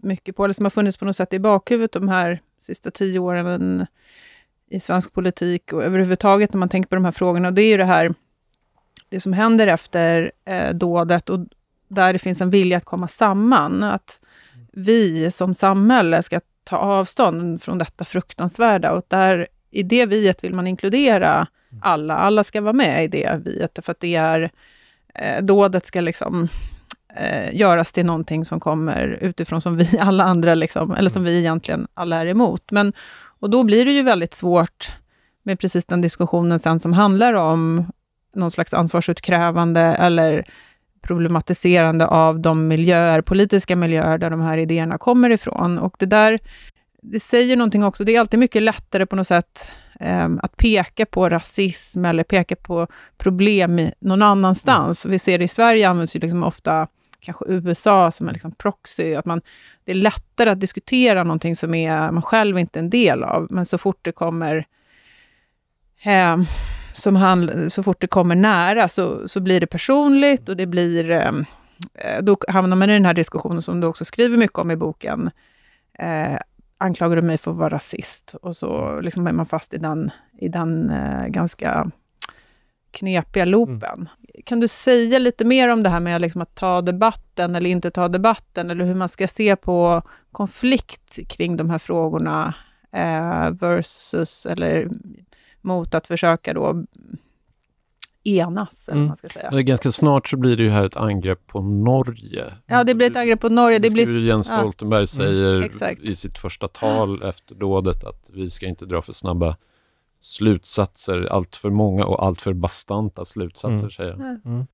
mycket 0.00 0.36
på, 0.36 0.44
eller 0.44 0.54
som 0.54 0.64
har 0.64 0.70
funnits 0.70 0.96
på 0.96 1.04
något 1.04 1.16
sätt 1.16 1.32
i 1.32 1.38
bakhuvudet 1.38 1.92
de 1.92 2.08
här 2.08 2.40
sista 2.60 2.90
tio 2.90 3.18
åren 3.18 3.86
i 4.70 4.80
svensk 4.80 5.12
politik 5.12 5.72
och 5.72 5.84
överhuvudtaget 5.84 6.52
när 6.52 6.58
man 6.58 6.68
tänker 6.68 6.88
på 6.88 6.94
de 6.94 7.04
här 7.04 7.12
frågorna. 7.12 7.48
Och 7.48 7.54
det 7.54 7.62
är 7.62 7.70
ju 7.70 7.76
det 7.76 7.84
här, 7.84 8.14
det 9.08 9.20
som 9.20 9.32
händer 9.32 9.66
efter 9.66 10.32
eh, 10.44 10.74
dådet 10.74 11.30
och 11.30 11.40
där 11.88 12.12
det 12.12 12.18
finns 12.18 12.40
en 12.40 12.50
vilja 12.50 12.76
att 12.76 12.84
komma 12.84 13.08
samman. 13.08 13.82
Att 13.82 14.20
vi 14.72 15.30
som 15.30 15.54
samhälle 15.54 16.22
ska 16.22 16.40
ta 16.64 16.76
avstånd 16.76 17.62
från 17.62 17.78
detta 17.78 18.04
fruktansvärda 18.04 18.92
och 18.92 19.04
där 19.08 19.48
i 19.70 19.82
det 19.82 20.06
viet 20.06 20.44
vill 20.44 20.54
man 20.54 20.66
inkludera 20.66 21.46
alla. 21.80 22.16
Alla 22.16 22.44
ska 22.44 22.60
vara 22.60 22.72
med 22.72 23.04
i 23.04 23.08
det 23.08 23.40
viet, 23.44 23.78
för 23.82 23.92
att 23.92 24.00
det 24.00 24.16
är 24.16 24.50
eh, 25.14 25.44
dådet 25.44 25.86
ska 25.86 26.00
liksom 26.00 26.48
eh, 27.16 27.54
göras 27.54 27.92
till 27.92 28.06
någonting 28.06 28.44
som 28.44 28.60
kommer 28.60 29.18
utifrån, 29.20 29.60
som 29.60 29.76
vi 29.76 29.98
alla 30.00 30.24
andra, 30.24 30.54
liksom, 30.54 30.94
eller 30.94 31.10
som 31.10 31.24
vi 31.24 31.38
egentligen 31.38 31.86
alla 31.94 32.16
är 32.16 32.26
emot. 32.26 32.70
Men, 32.70 32.92
och 33.40 33.50
då 33.50 33.64
blir 33.64 33.84
det 33.84 33.92
ju 33.92 34.02
väldigt 34.02 34.34
svårt 34.34 34.92
med 35.42 35.60
precis 35.60 35.86
den 35.86 36.00
diskussionen 36.00 36.58
sen 36.58 36.80
som 36.80 36.92
handlar 36.92 37.34
om 37.34 37.86
någon 38.34 38.50
slags 38.50 38.74
ansvarsutkrävande 38.74 39.80
eller 39.80 40.44
problematiserande 41.02 42.06
av 42.06 42.40
de 42.40 42.68
miljöer, 42.68 43.20
politiska 43.20 43.76
miljöer 43.76 44.18
där 44.18 44.30
de 44.30 44.40
här 44.40 44.58
idéerna 44.58 44.98
kommer 44.98 45.30
ifrån. 45.30 45.78
Och 45.78 45.96
det 45.98 46.06
där, 46.06 46.38
det 47.02 47.20
säger 47.20 47.56
någonting 47.56 47.84
också. 47.84 48.04
Det 48.04 48.16
är 48.16 48.20
alltid 48.20 48.40
mycket 48.40 48.62
lättare 48.62 49.06
på 49.06 49.16
något 49.16 49.26
sätt 49.26 49.72
ehm, 50.00 50.40
att 50.42 50.56
peka 50.56 51.06
på 51.06 51.28
rasism 51.28 52.04
eller 52.04 52.24
peka 52.24 52.56
på 52.56 52.86
problem 53.18 53.90
någon 53.98 54.22
annanstans. 54.22 55.06
Vi 55.06 55.18
ser 55.18 55.38
det 55.38 55.44
i 55.44 55.48
Sverige 55.48 55.88
används 55.88 56.16
ju 56.16 56.20
liksom 56.20 56.42
ofta 56.42 56.88
kanske 57.20 57.44
USA 57.48 58.10
som 58.10 58.28
är 58.28 58.32
liksom 58.32 58.52
proxy, 58.52 59.14
att 59.14 59.24
man, 59.24 59.40
det 59.84 59.92
är 59.92 59.94
lättare 59.94 60.50
att 60.50 60.60
diskutera 60.60 61.24
någonting 61.24 61.56
som 61.56 61.74
är, 61.74 62.10
man 62.10 62.22
själv 62.22 62.58
inte 62.58 62.78
är 62.78 62.82
en 62.82 62.90
del 62.90 63.24
av, 63.24 63.46
men 63.50 63.66
så 63.66 63.78
fort 63.78 63.98
det 64.02 64.12
kommer 64.12 64.64
eh, 66.02 66.36
som 66.98 67.16
han, 67.16 67.70
så 67.70 67.82
fort 67.82 68.00
det 68.00 68.06
kommer 68.06 68.34
nära 68.34 68.88
så, 68.88 69.28
så 69.28 69.40
blir 69.40 69.60
det 69.60 69.66
personligt 69.66 70.48
och 70.48 70.56
det 70.56 70.66
blir... 70.66 71.10
Eh, 71.10 71.32
då 72.20 72.36
hamnar 72.48 72.76
man 72.76 72.90
i 72.90 72.92
den 72.92 73.04
här 73.04 73.14
diskussionen 73.14 73.62
som 73.62 73.80
du 73.80 73.86
också 73.86 74.04
skriver 74.04 74.36
mycket 74.36 74.58
om 74.58 74.70
i 74.70 74.76
boken. 74.76 75.30
Eh, 75.98 76.38
anklagar 76.78 77.16
du 77.16 77.22
mig 77.22 77.38
för 77.38 77.50
att 77.50 77.56
vara 77.56 77.74
rasist? 77.74 78.34
Och 78.42 78.56
så 78.56 79.00
liksom 79.00 79.26
är 79.26 79.32
man 79.32 79.46
fast 79.46 79.74
i 79.74 79.78
den, 79.78 80.10
i 80.38 80.48
den 80.48 80.90
eh, 80.90 81.26
ganska 81.26 81.90
knepiga 82.90 83.44
loopen. 83.44 83.94
Mm. 83.94 84.08
Kan 84.44 84.60
du 84.60 84.68
säga 84.68 85.18
lite 85.18 85.44
mer 85.44 85.68
om 85.68 85.82
det 85.82 85.88
här 85.88 86.00
med 86.00 86.20
liksom 86.20 86.42
att 86.42 86.54
ta 86.54 86.82
debatten 86.82 87.56
eller 87.56 87.70
inte 87.70 87.90
ta 87.90 88.08
debatten, 88.08 88.70
eller 88.70 88.84
hur 88.84 88.94
man 88.94 89.08
ska 89.08 89.28
se 89.28 89.56
på 89.56 90.02
konflikt 90.32 91.18
kring 91.28 91.56
de 91.56 91.70
här 91.70 91.78
frågorna 91.78 92.54
eh, 92.92 93.50
versus, 93.50 94.46
eller 94.46 94.88
mot 95.68 95.94
att 95.94 96.06
försöka 96.06 96.54
då 96.54 96.84
enas, 98.24 98.88
eller 98.88 98.96
mm. 98.96 99.06
man 99.06 99.16
ska 99.16 99.28
säga. 99.28 99.62
Ganska 99.62 99.92
snart 99.92 100.28
så 100.28 100.36
blir 100.36 100.56
det 100.56 100.62
ju 100.62 100.70
här 100.70 100.84
ett 100.84 100.96
angrepp 100.96 101.46
på 101.46 101.60
Norge. 101.60 102.44
Ja, 102.66 102.84
det 102.84 102.94
blir 102.94 103.10
ett 103.10 103.16
angrepp 103.16 103.40
på 103.40 103.48
Norge. 103.48 103.78
Det, 103.78 103.88
det 103.88 104.06
blir... 104.06 104.18
Jens 104.18 104.46
Stoltenberg 104.46 105.00
ja. 105.02 105.06
säger 105.06 105.56
mm, 105.82 105.98
i 106.02 106.16
sitt 106.16 106.38
första 106.38 106.68
tal 106.68 107.22
efter 107.22 107.54
dådet 107.54 108.04
att 108.04 108.30
vi 108.32 108.50
ska 108.50 108.66
inte 108.66 108.86
dra 108.86 109.02
för 109.02 109.12
snabba 109.12 109.56
slutsatser, 110.20 111.28
allt 111.32 111.56
för 111.56 111.70
många 111.70 112.04
och 112.04 112.24
allt 112.24 112.42
för 112.42 112.52
bastanta 112.52 113.24
slutsatser, 113.24 113.78
mm. 113.78 113.90
säger 113.90 114.12
han. 114.12 114.66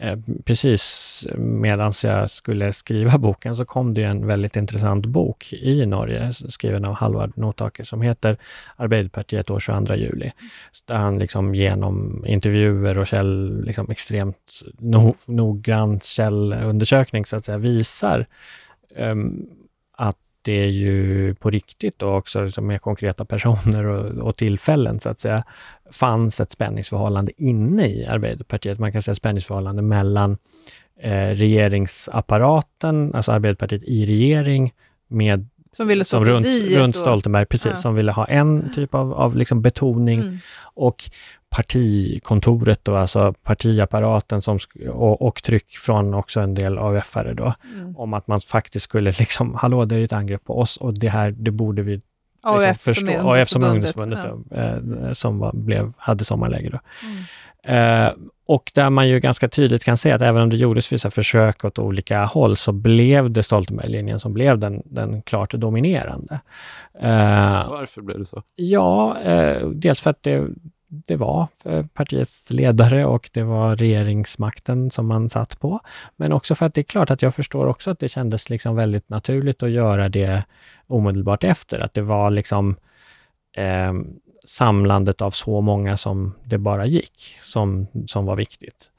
Eh, 0.00 0.18
precis 0.44 1.26
medan 1.36 1.92
jag 2.02 2.30
skulle 2.30 2.72
skriva 2.72 3.18
boken 3.18 3.56
så 3.56 3.64
kom 3.64 3.94
det 3.94 4.02
en 4.02 4.26
väldigt 4.26 4.56
intressant 4.56 5.06
bok 5.06 5.52
i 5.52 5.86
Norge, 5.86 6.32
skriven 6.32 6.84
av 6.84 6.94
Halvard 6.94 7.32
Notaker, 7.36 7.84
som 7.84 8.02
heter 8.02 8.36
Arbeiderpartiet 8.76 9.50
år 9.50 9.60
22 9.60 9.94
juli. 9.94 10.32
Där 10.84 10.96
han 10.96 11.18
liksom 11.18 11.54
genom 11.54 12.24
intervjuer 12.26 12.98
och 12.98 13.06
käll, 13.06 13.64
liksom 13.64 13.90
extremt 13.90 14.62
no, 14.78 15.14
noggrann 15.26 16.00
källundersökning 16.00 17.26
så 17.26 17.36
att 17.36 17.44
säga 17.44 17.58
visar 17.58 18.26
um, 18.96 19.46
det 20.42 20.52
är 20.52 20.68
ju 20.68 21.34
på 21.34 21.50
riktigt 21.50 21.98
då 21.98 22.14
också 22.14 22.44
liksom 22.44 22.66
med 22.66 22.82
konkreta 22.82 23.24
personer 23.24 23.84
och, 23.84 24.28
och, 24.28 24.36
tillfällen 24.36 25.00
så 25.00 25.08
att 25.08 25.20
säga, 25.20 25.44
fanns 25.92 26.40
ett 26.40 26.52
spänningsförhållande 26.52 27.32
inne 27.36 27.86
i 27.86 28.06
Arbeiderpartiet. 28.06 28.78
Man 28.78 28.92
kan 28.92 29.02
säga 29.02 29.14
spänningsförhållande 29.14 29.82
mellan 29.82 30.38
eh, 31.00 31.28
regeringsapparaten, 31.28 33.14
alltså 33.14 33.32
Arbeiderpartiet 33.32 33.82
i 33.82 34.06
regering, 34.06 34.72
med 35.08 35.48
som 35.70 35.86
ville 35.86 36.04
som 36.04 36.24
runt, 36.24 36.46
runt 36.70 36.96
Stoltenberg, 36.96 37.46
precis, 37.46 37.66
ja. 37.66 37.76
som 37.76 37.94
ville 37.94 38.12
ha 38.12 38.26
en 38.26 38.72
typ 38.74 38.94
av, 38.94 39.14
av 39.14 39.36
liksom 39.36 39.62
betoning. 39.62 40.20
Mm. 40.20 40.38
Och 40.74 41.10
partikontoret, 41.50 42.84
då, 42.84 42.96
alltså 42.96 43.32
partiapparaten 43.42 44.42
som, 44.42 44.58
och, 44.90 45.22
och 45.22 45.42
tryck 45.42 45.70
från 45.70 46.14
också 46.14 46.40
en 46.40 46.54
del 46.54 46.78
AUF-are 46.78 47.34
då, 47.34 47.54
mm. 47.74 47.96
om 47.96 48.14
att 48.14 48.26
man 48.26 48.40
faktiskt 48.40 48.84
skulle 48.84 49.12
liksom, 49.12 49.54
hallå 49.60 49.84
det 49.84 49.96
är 49.96 50.04
ett 50.04 50.12
angrepp 50.12 50.44
på 50.44 50.60
oss 50.60 50.76
och 50.76 50.98
det 50.98 51.08
här, 51.08 51.30
det 51.30 51.50
borde 51.50 51.82
vi 51.82 52.00
AUF 52.42 52.66
liksom 52.66 52.94
förstå. 52.94 53.12
Som 53.12 53.28
AUF 53.28 53.48
som 53.48 53.62
är 53.62 53.68
ungdomsförbundet, 53.68 54.26
ja. 54.50 54.56
eh, 54.56 55.12
som 55.12 55.38
var, 55.38 55.52
blev, 55.52 55.92
hade 55.96 56.24
sommarläge 56.24 56.70
då. 56.70 56.78
Mm. 57.02 58.06
Eh, 58.06 58.12
och 58.48 58.72
där 58.74 58.90
man 58.90 59.08
ju 59.08 59.20
ganska 59.20 59.48
tydligt 59.48 59.84
kan 59.84 59.96
se 59.96 60.12
att 60.12 60.22
även 60.22 60.42
om 60.42 60.50
det 60.50 60.56
gjordes 60.56 60.92
vissa 60.92 61.10
försök 61.10 61.64
åt 61.64 61.78
olika 61.78 62.24
håll, 62.24 62.56
så 62.56 62.72
blev 62.72 63.30
det 63.30 63.42
Stoltenberg-linjen 63.42 64.20
som 64.20 64.32
blev 64.32 64.58
den, 64.58 64.82
den 64.84 65.22
klart 65.22 65.52
dominerande. 65.52 66.40
Eh, 67.00 67.68
Varför 67.68 68.02
blev 68.02 68.18
det 68.18 68.26
så? 68.26 68.42
Ja, 68.56 69.18
eh, 69.20 69.68
dels 69.68 70.00
för 70.00 70.10
att 70.10 70.22
det, 70.22 70.46
det 70.88 71.16
var 71.16 71.46
partiets 71.94 72.50
ledare 72.50 73.04
och 73.04 73.30
det 73.32 73.42
var 73.42 73.76
regeringsmakten 73.76 74.90
som 74.90 75.06
man 75.06 75.30
satt 75.30 75.60
på. 75.60 75.80
Men 76.16 76.32
också 76.32 76.54
för 76.54 76.66
att 76.66 76.74
det 76.74 76.80
är 76.80 76.82
klart 76.82 77.10
att 77.10 77.22
jag 77.22 77.34
förstår 77.34 77.66
också 77.66 77.90
att 77.90 77.98
det 77.98 78.08
kändes 78.08 78.50
liksom 78.50 78.76
väldigt 78.76 79.08
naturligt 79.08 79.62
att 79.62 79.70
göra 79.70 80.08
det 80.08 80.44
omedelbart 80.86 81.44
efter. 81.44 81.80
Att 81.80 81.94
det 81.94 82.02
var 82.02 82.30
liksom 82.30 82.76
eh, 83.56 83.92
samlandet 84.44 85.22
av 85.22 85.30
så 85.30 85.60
många 85.60 85.96
som 85.96 86.34
det 86.44 86.58
bara 86.58 86.86
gick, 86.86 87.36
som, 87.42 87.86
som 88.06 88.26
var 88.26 88.36
viktigt. 88.36 88.90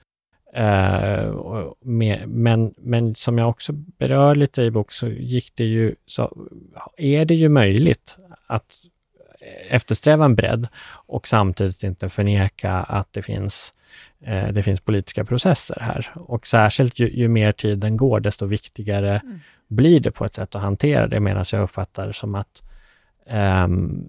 Uh, 0.58 1.72
med, 1.82 2.30
men, 2.30 2.74
men 2.78 3.16
som 3.16 3.38
jag 3.38 3.50
också 3.50 3.74
berör 3.74 4.36
lite 4.36 4.62
i 4.62 4.72
bok 4.72 4.92
så 4.92 5.08
gick 5.08 5.56
det 5.56 5.64
ju, 5.64 5.96
så 6.06 6.48
är 6.98 7.26
det 7.26 7.36
ju 7.36 7.50
möjligt 7.50 8.18
att 8.48 8.78
eftersträva 9.70 10.26
en 10.26 10.36
bredd 10.36 10.68
och 10.90 11.28
samtidigt 11.28 11.84
inte 11.84 12.10
förneka 12.10 12.72
att 12.74 13.14
det 13.14 13.22
finns 13.22 13.74
eh, 14.26 14.48
det 14.48 14.64
finns 14.64 14.80
politiska 14.80 15.26
processer 15.26 15.78
här. 15.82 16.12
Och 16.16 16.48
särskilt 16.48 17.00
ju, 17.00 17.10
ju 17.10 17.28
mer 17.28 17.52
tiden 17.52 17.98
går, 17.98 18.20
desto 18.20 18.46
viktigare 18.46 19.22
mm. 19.24 19.40
blir 19.68 20.00
det 20.00 20.12
på 20.12 20.26
ett 20.26 20.36
sätt 20.36 20.56
att 20.56 20.62
hantera 20.62 21.08
det, 21.08 21.20
medan 21.20 21.46
jag 21.52 21.62
uppfattar 21.62 22.12
som 22.12 22.36
att 22.36 22.64
um, 23.32 24.06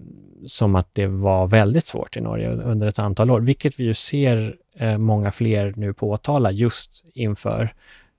som 0.46 0.74
att 0.74 0.94
det 0.94 1.06
var 1.06 1.46
väldigt 1.46 1.86
svårt 1.86 2.16
i 2.16 2.20
Norge 2.20 2.50
under 2.50 2.88
ett 2.88 2.98
antal 2.98 3.30
år, 3.30 3.40
vilket 3.40 3.80
vi 3.80 3.84
ju 3.84 3.94
ser 3.94 4.56
eh, 4.76 4.98
många 4.98 5.30
fler 5.30 5.74
nu 5.76 5.92
påtala 5.92 6.50
just 6.50 7.04
inför 7.14 7.74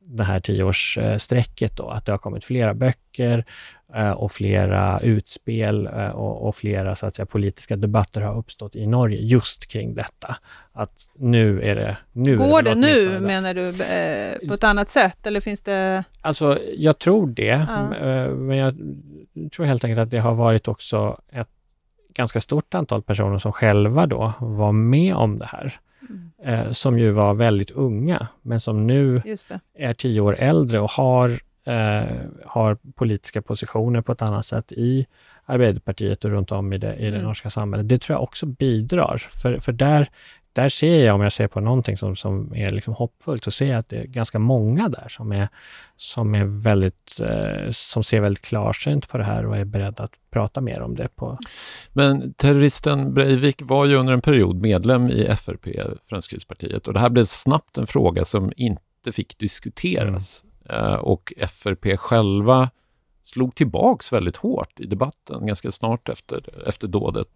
det 0.05 0.23
här 0.23 0.39
tioårsstrecket, 0.39 1.77
då, 1.77 1.89
att 1.89 2.05
det 2.05 2.11
har 2.11 2.17
kommit 2.17 2.45
flera 2.45 2.73
böcker 2.73 3.45
och 4.15 4.31
flera 4.31 4.99
utspel 4.99 5.87
eh, 5.87 6.09
och, 6.09 6.47
och, 6.47 6.55
flera 6.55 6.95
så 6.95 7.05
att 7.05 7.15
säga, 7.15 7.25
politiska 7.25 7.75
debatter 7.75 8.21
har 8.21 8.37
uppstått 8.37 8.75
i 8.75 8.87
Norge 8.87 9.19
just 9.21 9.71
kring 9.71 9.95
detta. 9.95 10.35
Att 10.73 11.07
nu 11.15 11.61
är 11.61 11.75
det... 11.75 11.97
Nu 12.11 12.37
Går 12.37 12.61
det, 12.61 12.69
det 12.69 12.75
nu, 12.75 13.19
menar 13.19 13.53
du, 13.53 13.67
eh, 13.83 14.47
på 14.47 14.53
ett 14.53 14.63
annat 14.63 14.89
sätt, 14.89 15.27
eller 15.27 15.41
finns 15.41 15.63
det... 15.63 16.03
Alltså, 16.21 16.59
jag 16.77 16.99
tror 16.99 17.27
det, 17.27 17.65
ja. 17.69 17.95
Eh, 17.95 18.29
men 18.29 18.57
jag 18.57 18.75
tror 19.55 19.65
helt 19.65 19.83
enkelt 19.83 19.99
att 19.99 20.11
det 20.11 20.19
har 20.19 20.33
varit 20.33 20.67
också 20.67 21.21
ett 21.31 21.49
ganska 22.13 22.41
stort 22.41 22.73
antal 22.73 23.01
personer 23.01 23.39
som 23.39 23.51
själva 23.51 24.05
då 24.05 24.33
var 24.39 24.71
med 24.71 25.15
om 25.15 25.39
det 25.39 25.45
här. 25.45 25.79
Mm. 26.09 26.31
Eh, 26.43 26.71
som 26.71 26.99
ju 26.99 27.11
var 27.11 27.33
väldigt 27.33 27.71
unga, 27.71 28.27
men 28.41 28.59
som 28.59 28.87
nu 28.87 29.21
är 29.73 29.93
tio 29.93 30.21
år 30.21 30.37
äldre 30.39 30.79
och 30.79 30.91
har, 30.91 31.31
eh, 31.63 32.17
har 32.45 32.77
politiska 32.95 33.41
positioner 33.41 34.01
på 34.01 34.11
ett 34.11 34.21
annat 34.21 34.45
sätt 34.45 34.71
i 34.71 35.07
Arbeiderpartiet 35.45 36.25
och 36.25 36.31
runt 36.31 36.51
om 36.51 36.73
i 36.73 36.77
det, 36.77 36.95
i 36.95 37.03
det 37.03 37.07
mm. 37.07 37.23
norska 37.23 37.49
samhället. 37.49 37.89
Det 37.89 37.97
tror 37.97 38.15
jag 38.15 38.23
också 38.23 38.45
bidrar, 38.45 39.17
för, 39.17 39.59
för 39.59 39.71
där 39.71 40.09
där 40.53 40.69
ser 40.69 41.05
jag, 41.05 41.15
om 41.15 41.21
jag 41.21 41.33
ser 41.33 41.47
på 41.47 41.59
någonting 41.59 41.97
som, 41.97 42.15
som 42.15 42.55
är 42.55 42.69
liksom 42.69 42.93
hoppfullt, 42.93 43.43
så 43.43 43.51
ser 43.51 43.69
jag 43.69 43.79
att 43.79 43.89
det 43.89 43.97
är 43.97 44.05
ganska 44.05 44.39
många 44.39 44.89
där 44.89 45.07
som, 45.09 45.31
är, 45.31 45.49
som, 45.97 46.35
är 46.35 46.45
väldigt, 46.45 47.19
eh, 47.19 47.71
som 47.71 48.03
ser 48.03 48.19
väldigt 48.19 48.45
klarsynt 48.45 49.09
på 49.09 49.17
det 49.17 49.23
här 49.23 49.45
och 49.45 49.57
är 49.57 49.65
beredda 49.65 50.03
att 50.03 50.11
prata 50.31 50.61
mer 50.61 50.81
om 50.81 50.95
det. 50.95 51.07
På. 51.15 51.37
Men 51.93 52.33
terroristen 52.33 53.13
Breivik 53.13 53.61
var 53.61 53.85
ju 53.85 53.95
under 53.95 54.13
en 54.13 54.21
period 54.21 54.61
medlem 54.61 55.09
i 55.09 55.35
FRP, 55.35 55.67
Fremskrittspartiet, 56.09 56.87
och 56.87 56.93
det 56.93 56.99
här 56.99 57.09
blev 57.09 57.25
snabbt 57.25 57.77
en 57.77 57.87
fråga 57.87 58.25
som 58.25 58.51
inte 58.55 59.11
fick 59.11 59.37
diskuteras. 59.37 60.43
Mm. 60.43 60.50
Eh, 60.71 60.93
och 60.93 61.33
FRP 61.37 61.97
själva 61.97 62.69
slog 63.23 63.55
tillbaks 63.55 64.13
väldigt 64.13 64.35
hårt 64.35 64.79
i 64.79 64.85
debatten 64.85 65.45
ganska 65.45 65.71
snart 65.71 66.09
efter, 66.09 66.67
efter 66.67 66.87
dådet. 66.87 67.27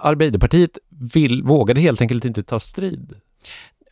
Arbeiderpartiet 0.00 0.78
vill, 1.14 1.42
vågade 1.42 1.80
helt 1.80 2.00
enkelt 2.00 2.24
inte 2.24 2.42
ta 2.42 2.60
strid. 2.60 3.14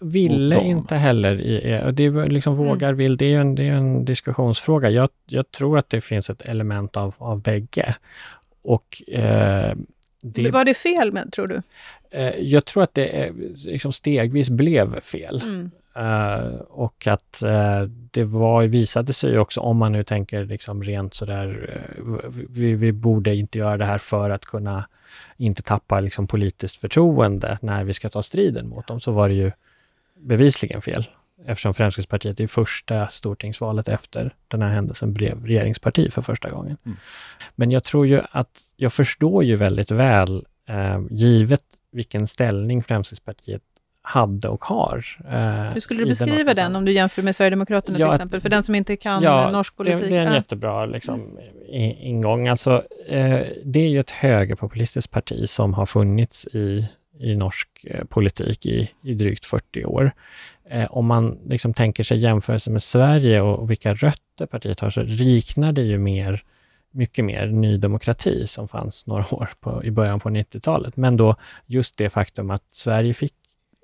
Ville 0.00 0.64
inte 0.64 0.96
heller. 0.96 1.40
I, 1.40 1.92
det 1.92 2.04
är 2.04 2.26
liksom 2.26 2.54
mm. 2.54 2.66
vågar, 2.66 2.92
vill, 2.92 3.16
det 3.16 3.24
är 3.24 3.28
ju 3.28 3.40
en, 3.40 3.54
det 3.54 3.62
är 3.62 3.72
en 3.72 4.04
diskussionsfråga. 4.04 4.90
Jag, 4.90 5.08
jag 5.26 5.50
tror 5.50 5.78
att 5.78 5.90
det 5.90 6.00
finns 6.00 6.30
ett 6.30 6.42
element 6.42 6.96
av, 6.96 7.14
av 7.18 7.42
bägge. 7.42 7.94
Och, 8.62 9.02
eh, 9.08 9.76
det, 10.20 10.50
var 10.50 10.64
det 10.64 10.74
fel 10.74 11.12
med, 11.12 11.32
tror 11.32 11.46
du? 11.46 11.62
Eh, 12.10 12.34
jag 12.38 12.64
tror 12.64 12.82
att 12.82 12.94
det 12.94 13.06
eh, 13.06 13.32
liksom 13.66 13.92
stegvis 13.92 14.50
blev 14.50 15.00
fel. 15.00 15.42
Mm. 15.42 15.70
Uh, 15.98 16.60
och 16.60 17.06
att 17.06 17.42
uh, 17.44 17.82
det 18.10 18.24
var, 18.24 18.62
visade 18.62 19.12
sig 19.12 19.38
också, 19.38 19.60
om 19.60 19.76
man 19.76 19.92
nu 19.92 20.04
tänker 20.04 20.44
liksom 20.44 20.82
rent 20.82 21.14
sådär, 21.14 21.78
uh, 21.98 22.18
vi, 22.48 22.74
vi, 22.74 22.92
borde 22.92 23.34
inte 23.34 23.58
göra 23.58 23.76
det 23.76 23.84
här 23.84 23.98
för 23.98 24.30
att 24.30 24.44
kunna 24.44 24.88
inte 25.36 25.62
tappa 25.62 26.00
liksom 26.00 26.26
politiskt 26.26 26.76
förtroende 26.76 27.58
när 27.62 27.84
vi 27.84 27.92
ska 27.92 28.08
ta 28.08 28.22
striden 28.22 28.68
mot 28.68 28.86
dem, 28.86 29.00
så 29.00 29.12
var 29.12 29.28
det 29.28 29.34
ju 29.34 29.52
bevisligen 30.20 30.82
fel. 30.82 31.06
Eftersom 31.46 31.74
Fremskrittspartiet 31.74 32.40
i 32.40 32.48
första 32.48 33.08
stortingsvalet 33.08 33.88
efter 33.88 34.34
den 34.48 34.62
här 34.62 34.70
händelsen 34.70 35.12
blev 35.12 35.46
regeringsparti 35.46 36.12
för 36.12 36.22
första 36.22 36.48
gången. 36.48 36.76
Mm. 36.84 36.96
Men 37.54 37.70
jag 37.70 37.84
tror 37.84 38.06
ju 38.06 38.20
att, 38.30 38.60
jag 38.76 38.92
förstår 38.92 39.44
ju 39.44 39.56
väldigt 39.56 39.90
väl, 39.90 40.46
givet 41.10 41.62
vilken 41.90 42.26
ställning 42.26 42.82
Fremskrittspartiet 42.82 43.62
hade 44.06 44.48
och 44.48 44.64
har. 44.64 45.04
Eh, 45.28 45.72
Hur 45.72 45.80
skulle 45.80 46.00
du 46.00 46.08
beskriva 46.08 46.54
den, 46.54 46.54
den 46.54 46.76
om 46.76 46.84
du 46.84 46.92
jämför 46.92 47.22
med 47.22 47.36
Sverigedemokraterna 47.36 47.98
ja, 47.98 48.06
till 48.06 48.14
exempel, 48.14 48.40
för 48.40 48.48
den 48.48 48.62
som 48.62 48.74
inte 48.74 48.96
kan 48.96 49.22
ja, 49.22 49.50
norsk 49.50 49.76
politik? 49.76 50.00
Det, 50.00 50.08
det 50.08 50.16
är 50.16 50.26
en 50.26 50.34
jättebra 50.34 50.86
liksom, 50.86 51.38
ingång. 52.00 52.48
Alltså, 52.48 52.82
eh, 53.08 53.40
det 53.64 53.80
är 53.80 53.88
ju 53.88 54.00
ett 54.00 54.10
högerpopulistiskt 54.10 55.12
parti 55.12 55.48
som 55.48 55.74
har 55.74 55.86
funnits 55.86 56.46
i, 56.46 56.88
i 57.20 57.36
norsk 57.36 57.68
eh, 57.84 58.04
politik 58.04 58.66
i, 58.66 58.90
i 59.02 59.14
drygt 59.14 59.46
40 59.46 59.84
år. 59.84 60.12
Eh, 60.70 60.86
om 60.90 61.06
man 61.06 61.38
liksom 61.46 61.74
tänker 61.74 62.04
sig 62.04 62.18
jämförelse 62.18 62.70
med 62.70 62.82
Sverige 62.82 63.40
och, 63.40 63.58
och 63.58 63.70
vilka 63.70 63.94
rötter 63.94 64.46
partiet 64.46 64.80
har, 64.80 64.90
så 64.90 65.02
liknar 65.02 65.72
det 65.72 65.82
ju 65.82 65.98
mer 65.98 66.42
mycket 66.90 67.24
mer 67.24 67.46
Ny 67.46 67.76
Demokrati 67.76 68.46
som 68.46 68.68
fanns 68.68 69.06
några 69.06 69.34
år 69.34 69.48
på, 69.60 69.84
i 69.84 69.90
början 69.90 70.20
på 70.20 70.28
90-talet. 70.28 70.96
Men 70.96 71.16
då 71.16 71.36
just 71.66 71.98
det 71.98 72.10
faktum 72.10 72.50
att 72.50 72.70
Sverige 72.70 73.14
fick 73.14 73.34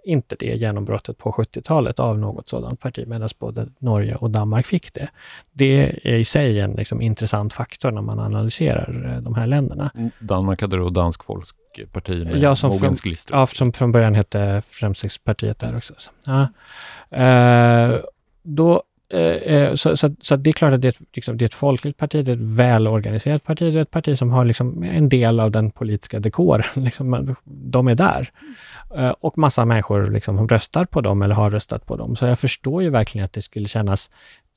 inte 0.04 0.36
det 0.38 0.46
genombrottet 0.46 1.18
på 1.18 1.32
70-talet 1.32 2.00
av 2.00 2.18
något 2.18 2.48
sådant 2.48 2.80
parti, 2.80 3.04
medan 3.06 3.28
både 3.38 3.68
Norge 3.78 4.14
och 4.14 4.30
Danmark 4.30 4.66
fick 4.66 4.94
det. 4.94 5.08
Det 5.52 6.00
är 6.04 6.14
i 6.14 6.24
sig 6.24 6.60
en 6.60 6.72
liksom, 6.72 7.00
intressant 7.00 7.52
faktor 7.52 7.90
när 7.90 8.02
man 8.02 8.18
analyserar 8.18 9.14
eh, 9.14 9.22
de 9.22 9.34
här 9.34 9.46
länderna. 9.46 9.90
Mm, 9.96 10.10
Danmark 10.18 10.60
hade 10.60 10.76
då 10.76 10.90
Dansk 10.90 11.24
Folkparti 11.24 12.24
med 12.24 12.38
ja, 12.38 12.56
som 12.56 12.78
från, 12.78 12.94
ja, 13.30 13.46
som 13.46 13.72
från 13.72 13.92
början 13.92 14.14
hette 14.14 14.62
Fremskrittspartiet 14.64 15.58
där 15.58 15.76
också. 15.76 15.94
Ja. 16.26 16.48
Uh, 17.12 18.00
då 18.42 18.82
så, 19.74 19.96
så, 19.96 20.10
så, 20.20 20.36
det 20.36 20.50
är 20.50 20.52
klart 20.52 20.72
att 20.72 20.82
det 20.82 20.88
är, 20.88 20.92
ett, 20.92 21.16
liksom, 21.16 21.36
det 21.36 21.44
är 21.44 21.46
ett 21.46 21.54
folkligt 21.54 21.96
parti, 21.96 22.24
det 22.24 22.32
är 22.32 22.36
ett 22.36 22.58
välorganiserat 22.58 23.44
parti, 23.44 23.72
det 23.72 23.78
är 23.78 23.82
ett 23.82 23.90
parti 23.90 24.18
som 24.18 24.30
har 24.30 24.44
liksom 24.44 24.82
en 24.82 25.08
del 25.08 25.40
av 25.40 25.50
den 25.50 25.70
politiska 25.70 26.20
dekoren. 26.20 26.64
Liksom, 26.84 27.36
de 27.44 27.88
är 27.88 27.94
där. 27.94 28.30
Mm. 28.94 29.14
Och 29.20 29.38
massa 29.38 29.64
människor 29.64 30.10
liksom 30.10 30.48
röstar 30.48 30.84
på 30.84 31.00
dem 31.00 31.22
eller 31.22 31.34
har 31.34 31.50
röstat 31.50 31.86
på 31.86 31.96
dem. 31.96 32.16
Så 32.16 32.26
jag 32.26 32.38
förstår 32.38 32.82
ju 32.82 32.90
verkligen 32.90 33.24
att 33.24 33.32
det 33.32 33.42
skulle 33.42 33.68
kännas 33.68 34.10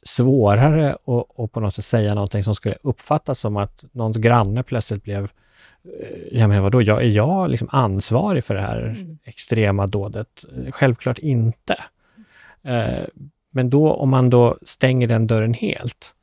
svårare 0.04 0.94
att, 0.94 1.40
att 1.40 1.52
på 1.52 1.60
något 1.60 1.76
sätt 1.76 1.86
säga 1.86 2.14
någonting 2.14 2.44
som 2.44 2.56
skulle 2.56 2.76
uppfattas 2.82 3.40
som 3.40 3.58
att 3.58 3.84
någons 3.92 4.18
granne 4.18 4.64
plötsligt 4.64 5.04
blev 5.04 5.30
Ja 6.32 6.48
men 6.48 6.64
vadå, 6.64 6.82
jag, 6.82 7.02
är 7.02 7.08
jag 7.08 7.50
liksom 7.50 7.68
ansvarig 7.72 8.44
för 8.44 8.54
det 8.54 8.62
här 8.62 8.82
mm. 8.82 9.18
extrema 9.24 9.88
dådet? 9.88 10.46
Självklart 10.72 11.20
inte. 11.20 11.76
Men 13.56 13.70
då 13.70 13.94
om 13.94 14.10
man 14.10 14.30
då 14.30 14.58
stänger 14.62 15.08
den 15.08 15.28
dörren 15.28 15.54
helt, 15.54 16.14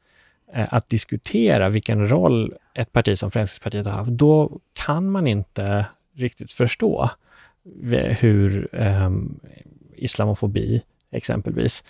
eh, 0.53 0.75
att 0.75 0.89
diskutera 0.89 1.69
vilken 1.69 2.09
roll 2.09 2.55
ett 2.75 2.93
parti 2.93 3.19
som 3.19 3.31
Fremskrittspartiet 3.31 3.87
har 3.87 3.93
haft, 3.93 4.11
då 4.11 4.61
kan 4.73 5.11
man 5.11 5.27
inte 5.27 5.87
riktigt 6.17 6.53
förstå 6.53 7.11
hur 8.21 8.69
eh, 8.73 9.11
islamofobi 9.97 10.83
exempelvis 11.11 11.85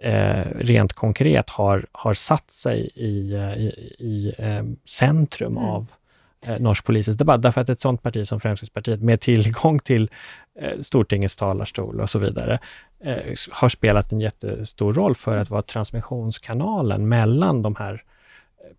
eh, 0.00 0.46
rent 0.56 0.92
konkret 0.92 1.50
har, 1.50 1.86
har 1.92 2.14
satt 2.14 2.50
sig 2.50 2.90
i, 2.94 3.32
eh, 3.32 3.56
i, 3.56 3.96
i 3.98 4.34
eh, 4.38 4.62
centrum 4.84 5.56
mm. 5.56 5.64
av 5.64 5.92
eh, 6.46 6.58
norsk 6.58 6.84
politisk 6.84 7.18
debatt. 7.18 7.42
Därför 7.42 7.60
att 7.60 7.68
ett 7.68 7.80
sådant 7.80 8.02
parti 8.02 8.28
som 8.28 8.40
Fremskrittspartiet 8.40 9.02
med 9.02 9.20
tillgång 9.20 9.78
till 9.78 10.10
eh, 10.60 10.80
Stortingets 10.80 11.36
talarstol 11.36 12.00
och 12.00 12.10
så 12.10 12.18
vidare 12.18 12.58
eh, 13.00 13.34
har 13.50 13.68
spelat 13.68 14.12
en 14.12 14.20
jättestor 14.20 14.92
roll 14.92 15.14
för 15.14 15.38
att 15.38 15.50
vara 15.50 15.62
transmissionskanalen 15.62 17.08
mellan 17.08 17.62
de 17.62 17.76
här 17.76 18.02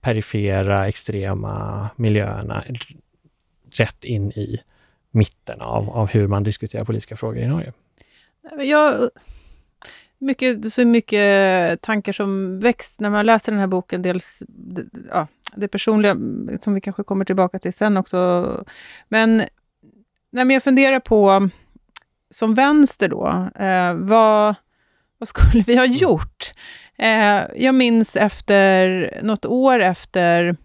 perifera, 0.02 0.88
extrema 0.88 1.90
miljöerna 1.96 2.64
rätt 3.72 4.04
in 4.04 4.32
i 4.32 4.62
mitten 5.12 5.62
av, 5.62 5.90
av 5.90 6.10
hur 6.10 6.26
man 6.26 6.44
diskuterar 6.44 6.86
politiska 6.86 7.16
frågor 7.16 7.38
i 7.38 7.48
Norge. 7.48 7.74
Jag, 8.60 9.10
mycket, 10.18 10.74
så 10.74 10.86
mycket 10.86 11.82
tankar 11.82 12.14
som 12.14 12.60
väcks 12.60 13.00
när 13.00 13.10
man 13.10 13.26
läser 13.26 13.52
den 13.52 13.62
här 13.62 13.68
boken. 13.68 14.02
Dels 14.02 14.44
ja, 15.12 15.28
det 15.56 15.68
personliga, 15.68 16.16
som 16.62 16.74
vi 16.74 16.82
kanske 16.82 17.04
kommer 17.04 17.26
tillbaka 17.26 17.60
till 17.60 17.74
sen 17.74 17.98
också. 17.98 18.18
Men, 19.08 19.38
nej, 19.38 20.46
men 20.46 20.50
jag 20.50 20.64
funderar 20.64 21.00
på 21.00 21.50
som 22.30 22.54
vänster 22.54 23.10
då, 23.10 23.50
eh, 23.64 23.94
vad, 23.94 24.56
vad 25.18 25.28
skulle 25.28 25.64
vi 25.64 25.76
ha 25.76 25.86
mm. 25.86 25.98
gjort? 25.98 26.54
Eh, 26.98 27.42
jag 27.56 27.76
minns 27.76 28.16
efter, 28.16 29.12
något 29.24 29.46
år 29.46 29.80
efter 29.80 30.58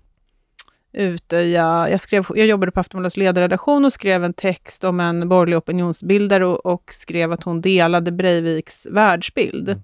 Utöja, 0.95 1.89
jag, 1.91 2.01
skrev, 2.01 2.27
jag 2.35 2.47
jobbade 2.47 2.73
på 2.73 2.81
Aftonbladets 2.81 3.17
ledarredaktion 3.17 3.85
och 3.85 3.93
skrev 3.93 4.25
en 4.25 4.33
text 4.33 4.85
om 4.85 5.01
en 5.01 5.29
borgerlig 5.29 5.57
opinionsbildare 5.57 6.47
och, 6.47 6.67
och 6.67 6.95
skrev 6.95 7.33
att 7.33 7.43
hon 7.43 7.61
delade 7.61 8.13
Breiviks 8.13 8.87
världsbild. 8.91 9.69
Mm. 9.69 9.83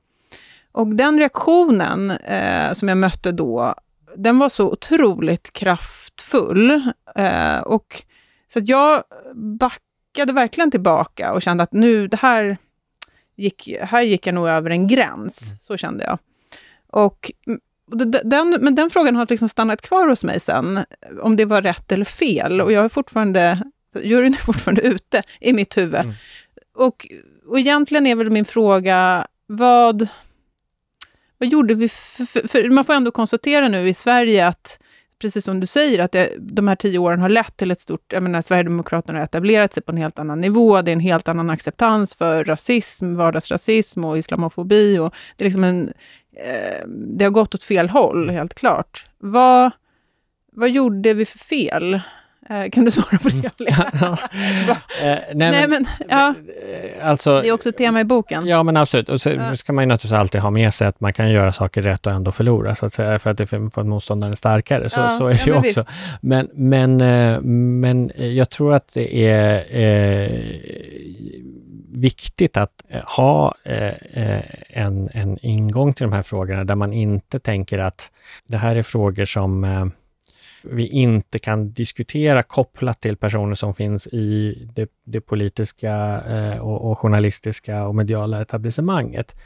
Och 0.72 0.86
den 0.86 1.18
reaktionen 1.18 2.10
eh, 2.10 2.72
som 2.72 2.88
jag 2.88 2.98
mötte 2.98 3.32
då, 3.32 3.74
den 4.16 4.38
var 4.38 4.48
så 4.48 4.70
otroligt 4.70 5.52
kraftfull. 5.52 6.92
Eh, 7.16 7.58
och 7.58 8.02
Så 8.48 8.58
att 8.58 8.68
jag 8.68 9.02
backade 10.18 10.32
verkligen 10.32 10.70
tillbaka 10.70 11.32
och 11.32 11.42
kände 11.42 11.62
att 11.62 11.72
nu, 11.72 12.08
det 12.08 12.16
här 12.16 12.56
gick, 13.36 13.68
här 13.80 14.02
gick 14.02 14.26
jag 14.26 14.34
nog 14.34 14.48
över 14.48 14.70
en 14.70 14.88
gräns. 14.88 15.42
Mm. 15.42 15.58
Så 15.60 15.76
kände 15.76 16.04
jag. 16.04 16.18
Och 16.90 17.30
den, 18.24 18.58
men 18.60 18.74
den 18.74 18.90
frågan 18.90 19.16
har 19.16 19.26
liksom 19.30 19.48
stannat 19.48 19.82
kvar 19.82 20.08
hos 20.08 20.24
mig 20.24 20.40
sen, 20.40 20.84
om 21.22 21.36
det 21.36 21.44
var 21.44 21.62
rätt 21.62 21.92
eller 21.92 22.04
fel. 22.04 22.60
Och 22.60 22.72
jag 22.72 22.84
är 22.84 22.88
fortfarande, 22.88 23.62
juryn 24.02 24.34
är 24.34 24.38
fortfarande 24.38 24.82
ute 24.82 25.22
i 25.40 25.52
mitt 25.52 25.76
huvud. 25.76 26.00
Mm. 26.00 26.14
Och, 26.74 27.06
och 27.46 27.58
egentligen 27.58 28.06
är 28.06 28.14
väl 28.14 28.30
min 28.30 28.44
fråga, 28.44 29.26
vad, 29.46 30.08
vad 31.38 31.48
gjorde 31.48 31.74
vi? 31.74 31.88
För, 31.88 32.48
för, 32.48 32.70
man 32.70 32.84
får 32.84 32.94
ändå 32.94 33.10
konstatera 33.10 33.68
nu 33.68 33.88
i 33.88 33.94
Sverige 33.94 34.46
att, 34.46 34.78
precis 35.18 35.44
som 35.44 35.60
du 35.60 35.66
säger, 35.66 35.98
att 35.98 36.12
det, 36.12 36.32
de 36.38 36.68
här 36.68 36.76
tio 36.76 36.98
åren 36.98 37.20
har 37.20 37.28
lett 37.28 37.56
till 37.56 37.70
ett 37.70 37.80
stort... 37.80 38.12
Jag 38.12 38.22
menar, 38.22 38.42
Sverigedemokraterna 38.42 39.18
har 39.18 39.24
etablerat 39.24 39.72
sig 39.72 39.82
på 39.82 39.92
en 39.92 39.98
helt 39.98 40.18
annan 40.18 40.40
nivå. 40.40 40.82
Det 40.82 40.90
är 40.90 40.92
en 40.92 41.00
helt 41.00 41.28
annan 41.28 41.50
acceptans 41.50 42.14
för 42.14 42.44
rasism, 42.44 43.14
vardagsrasism 43.14 44.04
och 44.04 44.18
islamofobi. 44.18 44.98
Och 44.98 45.14
det, 45.36 45.44
är 45.44 45.46
liksom 45.46 45.64
en, 45.64 45.92
eh, 46.36 46.86
det 46.88 47.24
har 47.24 47.30
gått 47.30 47.54
åt 47.54 47.64
fel 47.64 47.88
håll, 47.88 48.30
helt 48.30 48.54
klart. 48.54 49.06
Vad, 49.18 49.70
vad 50.52 50.70
gjorde 50.70 51.14
vi 51.14 51.24
för 51.24 51.38
fel? 51.38 52.00
Eh, 52.50 52.70
kan 52.70 52.84
du 52.84 52.90
svara 52.90 53.18
på 53.18 53.28
det? 53.28 53.46
eh, 55.02 55.18
nej, 55.34 55.50
nej, 55.50 55.68
men, 55.68 55.86
ja. 56.08 56.34
Eh, 56.98 57.08
alltså, 57.08 57.40
det 57.40 57.48
är 57.48 57.52
också 57.52 57.68
ett 57.68 57.76
tema 57.76 58.00
i 58.00 58.04
boken. 58.04 58.46
Ja, 58.46 58.62
men 58.62 58.76
absolut. 58.76 59.08
Och 59.08 59.20
så 59.20 59.30
ja. 59.30 59.56
ska 59.56 59.72
man 59.72 59.84
ju 59.84 59.88
naturligtvis 59.88 60.18
alltid 60.18 60.40
ha 60.40 60.50
med 60.50 60.74
sig 60.74 60.86
att 60.86 61.00
man 61.00 61.12
kan 61.12 61.30
göra 61.30 61.52
saker 61.52 61.82
rätt 61.82 62.06
och 62.06 62.12
ändå 62.12 62.32
förlora, 62.32 62.74
så 62.74 62.86
att 62.86 62.94
säga, 62.94 63.18
för 63.18 63.30
att, 63.30 63.38
det 63.38 63.46
för, 63.46 63.66
att 63.66 63.86
motståndaren 63.86 64.32
är 64.32 64.36
starkare. 64.36 64.88
Så, 64.88 65.00
ja, 65.00 65.10
så 65.10 65.26
är 65.26 65.34
det 65.34 65.46
ju 65.46 65.52
också. 65.52 65.62
Visst. 65.62 65.88
Men, 66.20 66.48
men, 66.52 67.00
eh, 67.00 67.40
men 67.40 68.12
jag 68.16 68.50
tror 68.50 68.74
att 68.74 68.94
det 68.94 69.16
är 69.16 69.76
eh, 69.76 70.30
viktigt 71.92 72.56
att 72.56 72.82
ha 73.04 73.54
eh, 73.64 73.92
en, 74.68 75.08
en 75.12 75.38
ingång 75.42 75.92
till 75.92 76.04
de 76.04 76.12
här 76.12 76.22
frågorna 76.22 76.64
där 76.64 76.74
man 76.74 76.92
inte 76.92 77.38
tänker 77.38 77.78
att 77.78 78.10
det 78.46 78.56
här 78.56 78.76
är 78.76 78.82
frågor 78.82 79.24
som 79.24 79.90
vi 80.70 80.86
inte 80.86 81.38
kan 81.38 81.72
diskutera 81.72 82.42
kopplat 82.42 83.00
till 83.00 83.16
personer 83.16 83.54
som 83.54 83.74
finns 83.74 84.06
i 84.06 84.54
det, 84.74 84.90
det 85.04 85.20
politiska 85.20 86.22
eh, 86.28 86.58
och, 86.58 86.90
och, 86.90 86.98
journalistiska 86.98 87.86
och 87.86 87.94
mediala 87.94 88.42
etablissemanget. 88.42 89.36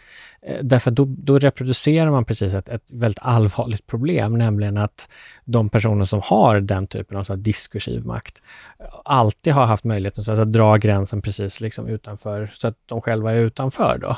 Eh, 0.47 0.59
därför 0.63 0.91
då, 0.91 1.05
då 1.09 1.39
reproducerar 1.39 2.11
man 2.11 2.25
precis 2.25 2.55
ett, 2.55 2.69
ett 2.69 2.93
väldigt 2.93 3.23
allvarligt 3.23 3.87
problem, 3.87 4.39
nämligen 4.39 4.77
att 4.77 5.09
de 5.45 5.69
personer 5.69 6.05
som 6.05 6.21
har 6.25 6.61
den 6.61 6.87
typen 6.87 7.17
av 7.17 7.25
så 7.25 7.37
diskursiv 7.37 8.07
makt 8.07 8.43
eh, 8.81 8.87
alltid 9.05 9.53
har 9.53 9.67
haft 9.67 9.85
möjligheten 9.85 10.25
så 10.25 10.33
att 10.33 10.53
dra 10.53 10.77
gränsen 10.77 11.23
precis 11.23 11.61
liksom 11.61 11.89
utanför, 11.89 12.53
så 12.55 12.69
att 12.69 12.77
de 12.87 13.01
själva 13.01 13.33
är 13.33 13.37
utanför. 13.37 13.99
Då. 13.99 14.17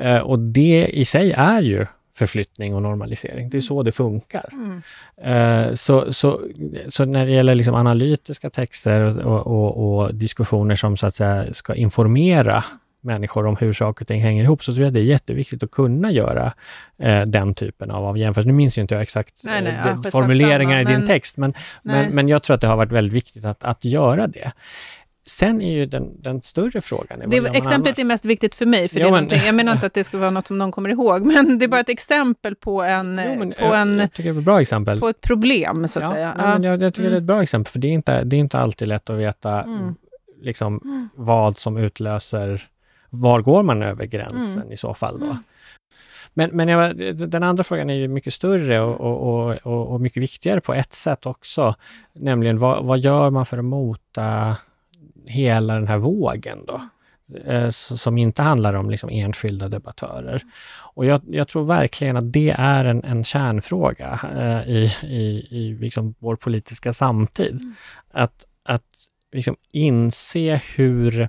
Eh, 0.00 0.18
och 0.18 0.38
det 0.38 0.86
i 0.86 1.04
sig 1.04 1.32
är 1.32 1.62
ju 1.62 1.86
förflyttning 2.14 2.74
och 2.74 2.82
normalisering. 2.82 3.50
Det 3.50 3.56
är 3.56 3.60
så 3.60 3.82
det 3.82 3.92
funkar. 3.92 4.48
Mm. 4.52 5.68
Uh, 5.68 5.74
så, 5.74 6.12
så, 6.12 6.40
så 6.88 7.04
när 7.04 7.26
det 7.26 7.32
gäller 7.32 7.54
liksom 7.54 7.74
analytiska 7.74 8.50
texter 8.50 9.26
och, 9.26 9.46
och, 9.46 9.98
och, 9.98 10.14
diskussioner 10.14 10.74
som 10.74 10.96
så 10.96 11.06
att 11.06 11.16
säga 11.16 11.54
ska 11.54 11.74
informera 11.74 12.64
människor 13.04 13.46
om 13.46 13.56
hur 13.56 13.72
saker 13.72 14.04
och 14.04 14.08
ting 14.08 14.22
hänger 14.22 14.44
ihop, 14.44 14.64
så 14.64 14.72
tror 14.72 14.84
jag 14.84 14.92
det 14.92 15.00
är 15.00 15.04
jätteviktigt 15.04 15.62
att 15.62 15.70
kunna 15.70 16.10
göra 16.10 16.52
eh, 16.98 17.22
den 17.22 17.54
typen 17.54 17.90
av, 17.90 18.04
av 18.04 18.18
jämförelse. 18.18 18.46
Nu 18.46 18.54
minns 18.54 18.78
ju 18.78 18.82
inte 18.82 18.94
jag 18.94 19.02
exakt 19.02 19.44
nej, 19.44 19.62
nej, 19.62 19.72
eh, 19.72 19.96
ja, 20.04 20.10
formuleringar 20.10 20.80
i 20.80 20.84
din 20.84 21.06
text, 21.06 21.36
men, 21.36 21.54
men, 21.82 22.14
men, 22.14 22.28
jag 22.28 22.42
tror 22.42 22.54
att 22.54 22.60
det 22.60 22.66
har 22.66 22.76
varit 22.76 22.92
väldigt 22.92 23.14
viktigt 23.14 23.44
att, 23.44 23.64
att 23.64 23.84
göra 23.84 24.26
det. 24.26 24.52
Sen 25.26 25.62
är 25.62 25.72
ju 25.72 25.86
den, 25.86 26.22
den 26.22 26.42
större 26.42 26.80
frågan... 26.80 27.30
Det, 27.30 27.36
exemplet 27.36 27.72
annars? 27.72 27.98
är 27.98 28.04
mest 28.04 28.24
viktigt 28.24 28.54
för 28.54 28.66
mig, 28.66 28.88
för 28.88 29.00
jo, 29.00 29.10
det 29.10 29.16
är 29.16 29.20
men, 29.20 29.46
jag 29.46 29.54
menar 29.54 29.72
inte 29.72 29.86
att 29.86 29.94
det 29.94 30.04
ska 30.04 30.18
vara 30.18 30.30
något 30.30 30.46
som 30.46 30.58
någon 30.58 30.72
kommer 30.72 30.90
ihåg, 30.90 31.26
men 31.26 31.58
det 31.58 31.64
är 31.64 31.68
bara 31.68 31.80
ett 31.80 31.88
exempel 31.88 32.54
på 32.54 32.82
en... 32.82 33.20
Jo, 33.24 33.38
men, 33.38 33.54
på, 33.58 33.64
en, 33.64 33.98
jag 33.98 34.12
tycker 34.12 34.30
det 34.30 34.36
är 34.36 34.38
ett 34.38 34.44
bra 34.44 34.60
exempel. 34.60 35.00
på 35.00 35.08
ett 35.08 35.20
problem, 35.20 35.88
så 35.88 35.98
att 35.98 36.04
ja, 36.04 36.12
säga. 36.12 36.34
Ja, 36.38 36.44
men 36.44 36.62
jag, 36.62 36.82
jag 36.82 36.94
tycker 36.94 37.08
mm. 37.08 37.12
det 37.12 37.16
är 37.16 37.18
ett 37.18 37.22
mm. 37.22 37.26
bra 37.26 37.42
exempel, 37.42 37.72
för 37.72 37.78
det 37.78 37.88
är 37.88 37.92
inte, 37.92 38.24
det 38.24 38.36
är 38.36 38.40
inte 38.40 38.58
alltid 38.58 38.88
lätt 38.88 39.10
att 39.10 39.18
veta 39.18 39.62
mm. 39.62 39.94
liksom, 40.42 40.80
mm. 40.84 41.08
vad 41.14 41.58
som 41.58 41.76
utlöser... 41.76 42.62
Var 43.10 43.40
går 43.40 43.62
man 43.62 43.82
över 43.82 44.04
gränsen 44.04 44.62
mm. 44.62 44.72
i 44.72 44.76
så 44.76 44.94
fall 44.94 45.20
då? 45.20 45.26
Mm. 45.26 45.38
Men, 46.34 46.50
men 46.50 46.68
jag, 46.68 46.96
den 47.28 47.42
andra 47.42 47.64
frågan 47.64 47.90
är 47.90 47.94
ju 47.94 48.08
mycket 48.08 48.32
större 48.34 48.80
och, 48.80 49.00
och, 49.00 49.58
och, 49.62 49.92
och, 49.92 50.00
mycket 50.00 50.22
viktigare 50.22 50.60
på 50.60 50.74
ett 50.74 50.92
sätt 50.92 51.26
också. 51.26 51.74
Nämligen 52.12 52.58
vad, 52.58 52.84
vad 52.84 52.98
gör 52.98 53.30
man 53.30 53.46
för 53.46 53.58
att 53.58 53.64
mota 53.64 54.56
hela 55.26 55.74
den 55.74 55.88
här 55.88 55.98
vågen 55.98 56.58
då, 56.66 56.88
eh, 57.44 57.70
som 57.70 58.18
inte 58.18 58.42
handlar 58.42 58.74
om 58.74 58.90
liksom 58.90 59.10
enskilda 59.10 59.68
debattörer. 59.68 60.42
Och 60.94 61.06
jag, 61.06 61.20
jag, 61.26 61.48
tror 61.48 61.64
verkligen 61.64 62.16
att 62.16 62.32
det 62.32 62.54
är 62.58 62.84
en, 62.84 63.04
en 63.04 63.24
kärnfråga 63.24 64.20
eh, 64.36 64.70
i, 64.70 64.96
i, 65.02 65.46
i 65.50 65.76
liksom 65.80 66.14
vår 66.18 66.36
politiska 66.36 66.92
samtid. 66.92 67.60
Mm. 67.60 67.74
Att, 68.10 68.44
att 68.62 69.08
liksom 69.32 69.56
inse 69.72 70.60
hur 70.76 71.28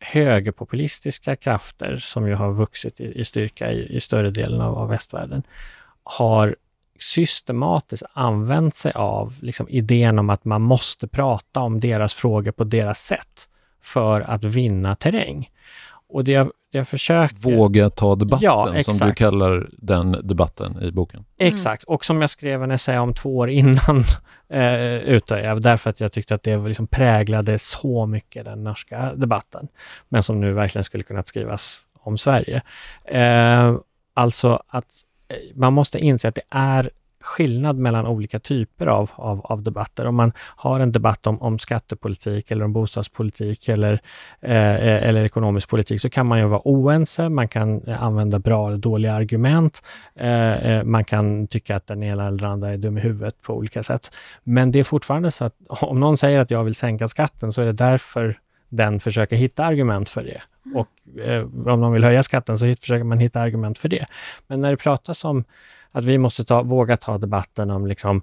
högerpopulistiska 0.00 1.36
krafter, 1.36 1.96
som 1.96 2.28
ju 2.28 2.34
har 2.34 2.52
vuxit 2.52 3.00
i, 3.00 3.20
i 3.20 3.24
styrka 3.24 3.72
i, 3.72 3.96
i, 3.96 4.00
större 4.00 4.30
delen 4.30 4.60
av, 4.60 4.78
av 4.78 4.88
västvärlden, 4.88 5.42
har 6.02 6.56
systematiskt 6.98 8.02
använt 8.12 8.74
sig 8.74 8.92
av 8.92 9.34
liksom, 9.40 9.68
idén 9.68 10.18
om 10.18 10.30
att 10.30 10.44
man 10.44 10.62
måste 10.62 11.08
prata 11.08 11.60
om 11.60 11.80
deras 11.80 12.14
frågor 12.14 12.52
på 12.52 12.64
deras 12.64 12.98
sätt 12.98 13.48
för 13.82 14.20
att 14.20 14.44
vinna 14.44 14.96
terräng. 14.96 15.50
Och 16.08 16.24
det 16.24 16.32
jag, 16.32 16.46
det 16.46 16.78
jag 16.78 16.88
försöker... 16.88 17.36
Våga 17.36 17.90
ta 17.90 18.14
debatten, 18.14 18.44
ja, 18.44 18.82
som 18.84 19.08
du 19.08 19.14
kallar 19.14 19.68
den 19.72 20.12
debatten 20.22 20.82
i 20.82 20.90
boken. 20.90 21.24
Exakt, 21.38 21.84
och 21.84 22.04
som 22.04 22.20
jag 22.20 22.30
skrev 22.30 22.62
en 22.62 22.70
essä 22.70 22.98
om 22.98 23.14
två 23.14 23.36
år 23.36 23.50
innan 23.50 24.04
eh, 24.48 24.94
Utöja, 24.94 25.54
därför 25.54 25.90
att 25.90 26.00
jag 26.00 26.12
tyckte 26.12 26.34
att 26.34 26.42
det 26.42 26.56
liksom 26.56 26.86
präglade 26.86 27.58
så 27.58 28.06
mycket 28.06 28.44
den 28.44 28.64
norska 28.64 29.14
debatten, 29.14 29.68
men 30.08 30.22
som 30.22 30.40
nu 30.40 30.52
verkligen 30.52 30.84
skulle 30.84 31.04
kunna 31.04 31.22
skrivas 31.22 31.80
om 32.00 32.18
Sverige. 32.18 32.62
Eh, 33.04 33.76
alltså 34.14 34.62
att 34.68 35.04
man 35.54 35.72
måste 35.72 35.98
inse 35.98 36.28
att 36.28 36.34
det 36.34 36.42
är 36.50 36.90
skillnad 37.24 37.78
mellan 37.78 38.06
olika 38.06 38.38
typer 38.38 38.86
av, 38.86 39.10
av, 39.14 39.40
av, 39.40 39.62
debatter. 39.62 40.06
Om 40.06 40.14
man 40.14 40.32
har 40.38 40.80
en 40.80 40.92
debatt 40.92 41.26
om, 41.26 41.42
om 41.42 41.58
skattepolitik 41.58 42.50
eller 42.50 42.64
om 42.64 42.72
bostadspolitik 42.72 43.68
eller, 43.68 44.00
eh, 44.40 44.74
eh 44.74 45.08
eller 45.08 45.24
ekonomisk 45.24 45.68
politik 45.68 46.00
så 46.00 46.10
kan 46.10 46.26
man 46.26 46.38
ju 46.38 46.44
vara 46.44 46.60
oense, 46.64 47.28
man 47.28 47.48
kan 47.48 47.82
eh, 47.88 48.02
använda 48.02 48.38
bra 48.38 48.68
eller 48.68 48.78
dåliga 48.78 49.14
argument, 49.14 49.82
eh, 50.14 50.52
eh, 50.52 50.84
man 50.84 51.04
kan 51.04 51.46
tycka 51.46 51.76
att 51.76 51.86
den 51.86 52.02
ena 52.02 52.28
eller 52.28 52.44
andra 52.44 52.72
är 52.72 52.76
dum 52.76 52.98
i 52.98 53.00
huvudet 53.00 53.42
på 53.42 53.54
olika 53.54 53.82
sätt. 53.82 54.10
Men 54.42 54.72
det 54.72 54.78
är 54.78 54.84
fortfarande 54.84 55.30
så 55.30 55.44
att 55.44 55.54
om 55.68 56.00
någon 56.00 56.16
säger 56.16 56.38
att 56.38 56.50
jag 56.50 56.64
vill 56.64 56.74
sänka 56.74 57.08
skatten 57.08 57.52
så 57.52 57.62
är 57.62 57.66
det 57.66 57.72
därför 57.72 58.38
den 58.68 59.00
försöker 59.00 59.36
hitta 59.36 59.64
argument 59.64 60.08
för 60.08 60.22
det. 60.22 60.40
Och 60.74 61.20
eh, 61.20 61.42
om 61.42 61.80
de 61.80 61.92
vill 61.92 62.04
höja 62.04 62.22
skatten 62.22 62.58
så 62.58 62.74
försöker 62.80 63.04
man 63.04 63.18
hitta 63.18 63.40
argument 63.40 63.78
för 63.78 63.88
det. 63.88 64.06
Men 64.46 64.60
när 64.60 64.70
det 64.70 64.76
pratas 64.76 65.24
om 65.24 65.44
att 65.92 66.04
vi 66.04 66.18
måste 66.18 66.44
ta, 66.44 66.62
våga 66.62 66.96
ta 66.96 67.18
debatten 67.18 67.70
om 67.70 67.86
liksom, 67.86 68.22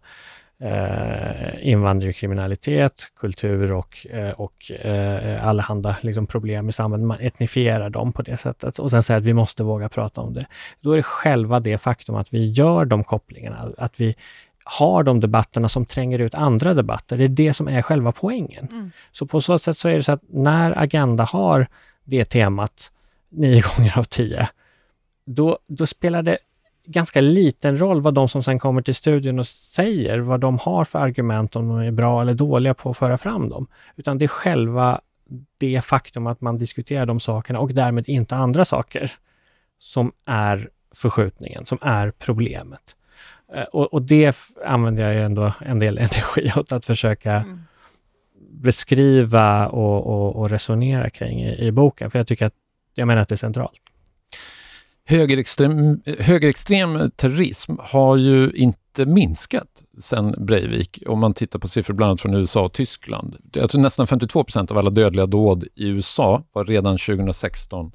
eh, 0.61 1.67
invandring, 1.67 2.13
kriminalitet, 2.13 3.11
kultur 3.19 3.71
och, 3.71 4.07
eh, 4.09 4.29
och 4.29 4.71
eh, 4.71 5.47
allehanda 5.47 5.97
liksom, 6.01 6.27
problem 6.27 6.69
i 6.69 6.71
samhället. 6.71 7.07
Man 7.07 7.19
etnifierar 7.19 7.89
dem 7.89 8.13
på 8.13 8.21
det 8.21 8.37
sättet 8.37 8.79
och 8.79 8.89
sen 8.91 9.03
säger 9.03 9.19
att 9.19 9.25
vi 9.25 9.33
måste 9.33 9.63
våga 9.63 9.89
prata 9.89 10.21
om 10.21 10.33
det. 10.33 10.45
Då 10.79 10.91
är 10.91 10.97
det 10.97 11.03
själva 11.03 11.59
det 11.59 11.77
faktum 11.77 12.15
att 12.15 12.33
vi 12.33 12.51
gör 12.51 12.85
de 12.85 13.03
kopplingarna, 13.03 13.71
att 13.77 14.01
vi 14.01 14.15
har 14.63 15.03
de 15.03 15.19
debatterna 15.19 15.69
som 15.69 15.85
tränger 15.85 16.19
ut 16.19 16.35
andra 16.35 16.73
debatter. 16.73 17.17
Det 17.17 17.23
är 17.23 17.27
det 17.27 17.53
som 17.53 17.67
är 17.67 17.81
själva 17.81 18.11
poängen. 18.11 18.67
Mm. 18.71 18.91
Så 19.11 19.25
på 19.25 19.41
så 19.41 19.59
sätt 19.59 19.77
så 19.77 19.87
är 19.87 19.95
det 19.95 20.03
så 20.03 20.11
att 20.11 20.23
när 20.29 20.79
Agenda 20.79 21.23
har 21.23 21.67
det 22.03 22.25
temat 22.25 22.91
nio 23.29 23.63
gånger 23.77 23.97
av 23.97 24.03
tio, 24.03 24.49
då, 25.25 25.59
då 25.67 25.87
spelar 25.87 26.23
det 26.23 26.37
ganska 26.85 27.21
liten 27.21 27.79
roll 27.79 28.01
vad 28.01 28.13
de 28.13 28.29
som 28.29 28.43
sen 28.43 28.59
kommer 28.59 28.81
till 28.81 28.95
studion 28.95 29.39
och 29.39 29.47
säger, 29.47 30.19
vad 30.19 30.39
de 30.39 30.59
har 30.59 30.85
för 30.85 30.99
argument, 30.99 31.55
om 31.55 31.67
de 31.67 31.77
är 31.77 31.91
bra 31.91 32.21
eller 32.21 32.33
dåliga 32.33 32.73
på 32.73 32.89
att 32.89 32.97
föra 32.97 33.17
fram 33.17 33.49
dem. 33.49 33.67
Utan 33.95 34.17
det 34.17 34.25
är 34.25 34.27
själva 34.27 35.01
det 35.57 35.81
faktum 35.81 36.27
att 36.27 36.41
man 36.41 36.57
diskuterar 36.57 37.05
de 37.05 37.19
sakerna 37.19 37.59
och 37.59 37.73
därmed 37.73 38.09
inte 38.09 38.35
andra 38.35 38.65
saker 38.65 39.11
som 39.79 40.11
är 40.25 40.69
förskjutningen, 40.95 41.65
som 41.65 41.77
är 41.81 42.11
problemet. 42.11 42.95
Eh, 43.53 43.63
och, 43.63 43.93
och, 43.93 44.01
det 44.01 44.37
använder 44.65 45.03
jag 45.03 45.13
ju 45.13 45.21
ändå 45.21 45.53
en 45.59 45.79
del 45.79 45.97
energi 45.97 46.51
åt 46.55 46.71
att 46.71 46.85
försöka 46.85 47.33
mm 47.33 47.63
beskriva 48.61 49.67
och, 49.67 50.07
och, 50.07 50.35
och, 50.35 50.49
resonera 50.49 51.09
kring 51.09 51.41
i, 51.41 51.67
i, 51.67 51.71
boken, 51.71 52.11
för 52.11 52.19
jag 52.19 52.27
tycker 52.27 52.45
att, 52.45 52.53
jag 52.95 53.07
menar 53.07 53.21
att 53.21 53.29
det 53.29 53.35
är 53.35 53.37
centralt. 53.37 53.79
Högerextrem, 55.05 56.01
högerextrem 56.19 57.11
terrorism 57.15 57.75
har 57.79 58.17
ju 58.17 58.51
inte 58.51 59.05
minskat 59.05 59.83
sedan 59.99 60.35
Breivik. 60.37 61.03
Om 61.07 61.19
man 61.19 61.33
tittar 61.33 61.59
på 61.59 61.67
siffror 61.67 61.93
bland 61.93 62.09
annat 62.09 62.21
från 62.21 62.33
USA 62.33 62.61
och 62.61 62.73
Tyskland. 62.73 63.37
Jag 63.53 63.69
tror 63.69 63.81
nästan 63.81 64.07
52 64.07 64.43
procent 64.43 64.71
av 64.71 64.77
alla 64.77 64.89
dödliga 64.89 65.25
dåd 65.25 65.63
i 65.75 65.87
USA 65.87 66.43
var 66.53 66.65
redan 66.65 66.97
2016 66.97 67.91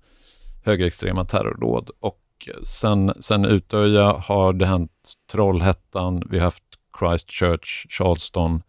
högerextrema 0.65 1.25
terrordåd. 1.25 1.91
Och 2.01 2.49
sen, 2.63 3.13
sen 3.21 3.45
Utöja 3.45 4.13
har 4.13 4.53
det 4.53 4.67
hänt 4.67 4.91
Trollhättan, 5.31 6.23
vi 6.31 6.39
har 6.39 6.45
haft 6.45 6.63
Christchurch, 6.99 7.87
Charleston. 7.89 8.63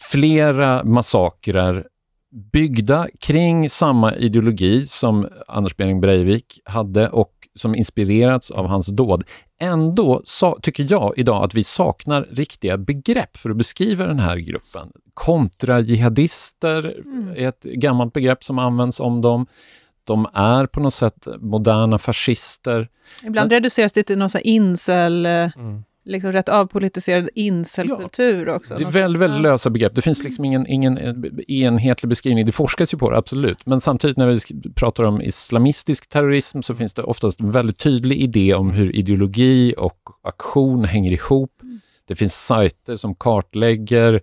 Flera 0.00 0.84
massakrer 0.84 1.86
byggda 2.52 3.06
kring 3.20 3.70
samma 3.70 4.14
ideologi 4.14 4.86
som 4.86 5.28
Anders 5.48 5.76
Behring 5.76 6.00
Breivik 6.00 6.60
hade 6.64 7.08
och 7.08 7.32
som 7.54 7.74
inspirerats 7.74 8.50
av 8.50 8.66
hans 8.66 8.86
dåd. 8.86 9.24
Ändå 9.60 10.22
så, 10.24 10.54
tycker 10.62 10.86
jag 10.90 11.12
idag 11.16 11.44
att 11.44 11.54
vi 11.54 11.64
saknar 11.64 12.28
riktiga 12.30 12.78
begrepp 12.78 13.36
för 13.36 13.50
att 13.50 13.56
beskriva 13.56 14.06
den 14.06 14.18
här 14.18 14.36
gruppen. 14.36 14.92
Kontrajihadister 15.14 17.00
mm. 17.04 17.28
är 17.36 17.48
ett 17.48 17.62
gammalt 17.62 18.12
begrepp 18.12 18.44
som 18.44 18.58
används 18.58 19.00
om 19.00 19.20
dem. 19.20 19.46
De 20.04 20.26
är 20.34 20.66
på 20.66 20.80
något 20.80 20.94
sätt 20.94 21.28
moderna 21.40 21.98
fascister. 21.98 22.88
Ibland 23.22 23.52
reduceras 23.52 23.92
det 23.92 24.02
till 24.02 24.18
någon 24.18 24.30
incel... 24.42 25.26
Mm 25.26 25.84
liksom 26.10 26.32
rätt 26.32 26.48
avpolitiserad 26.48 27.28
incelkultur 27.34 28.46
ja, 28.46 28.54
också. 28.54 28.74
Det 28.74 28.84
är 28.84 28.90
väldigt, 28.90 29.22
väldigt 29.22 29.40
lösa 29.40 29.70
begrepp. 29.70 29.94
Det 29.94 30.02
finns 30.02 30.22
liksom 30.22 30.44
ingen, 30.44 30.66
ingen 30.66 30.98
enhetlig 31.48 32.08
beskrivning. 32.08 32.46
Det 32.46 32.52
forskas 32.52 32.94
ju 32.94 32.98
på 32.98 33.10
det, 33.10 33.16
absolut. 33.16 33.66
Men 33.66 33.80
samtidigt 33.80 34.16
när 34.16 34.26
vi 34.26 34.38
pratar 34.74 35.04
om 35.04 35.22
islamistisk 35.22 36.08
terrorism 36.08 36.62
så 36.62 36.74
finns 36.74 36.94
det 36.94 37.02
oftast 37.02 37.40
en 37.40 37.50
väldigt 37.50 37.78
tydlig 37.78 38.20
idé 38.20 38.54
om 38.54 38.70
hur 38.70 38.96
ideologi 38.96 39.74
och 39.78 39.98
aktion 40.22 40.84
hänger 40.84 41.12
ihop. 41.12 41.62
Mm. 41.62 41.80
Det 42.06 42.14
finns 42.14 42.46
sajter 42.46 42.96
som 42.96 43.14
kartlägger 43.14 44.20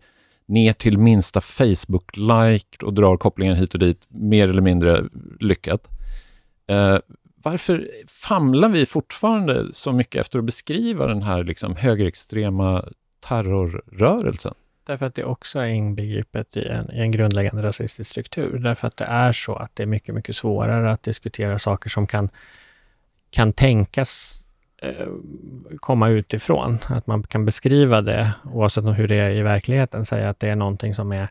ner 0.48 0.74
till 0.74 0.98
minsta 0.98 1.40
Facebook-like 1.40 2.84
och 2.84 2.94
drar 2.94 3.18
kopplingar 3.18 3.56
hit 3.56 3.74
och 3.74 3.80
dit, 3.80 4.08
mer 4.10 4.50
eller 4.50 4.62
mindre 4.62 5.04
lyckat. 5.40 5.88
Eh, 6.68 6.98
varför 7.44 7.90
famlar 8.08 8.70
vi 8.70 8.86
fortfarande 8.86 9.74
så 9.74 9.92
mycket 9.92 10.22
efter 10.22 10.40
att 10.40 10.46
beskriva 10.46 11.08
den 11.08 11.22
här 11.22 11.44
liksom 11.44 11.76
högerextrema 11.76 12.86
terrorrörelsen? 13.20 14.54
Därför 14.84 15.06
att 15.06 15.16
det 15.16 15.24
också 15.24 15.60
är 15.60 15.68
inbegripet 15.68 16.58
i 16.58 16.68
en, 16.68 16.92
i 16.92 17.00
en 17.00 17.12
grundläggande 17.12 17.64
rasistisk 17.64 18.12
struktur. 18.12 18.60
Därför 18.60 18.88
att 18.88 18.98
det 18.98 19.06
är 19.06 19.32
så 19.32 19.56
att 19.56 19.76
det 19.76 19.84
är 19.84 19.88
mycket, 19.88 20.16
mycket 20.16 20.36
svårare 20.36 20.92
att 20.92 21.04
diskutera 21.04 21.60
saker 21.60 21.90
som 21.90 22.08
kan, 22.08 22.30
kan 23.30 23.54
tänkas 23.54 24.44
eh, 24.82 25.08
komma 25.78 26.10
utifrån. 26.10 26.78
Att 26.88 27.08
man 27.08 27.24
kan 27.24 27.46
beskriva 27.46 28.02
det, 28.02 28.32
oavsett 28.44 28.84
hur 28.84 29.08
det 29.08 29.16
är 29.16 29.32
i 29.32 29.42
verkligheten, 29.42 30.06
säga 30.06 30.30
att 30.30 30.40
det 30.40 30.50
är 30.50 30.56
någonting 30.56 30.94
som 30.94 31.12
är 31.12 31.30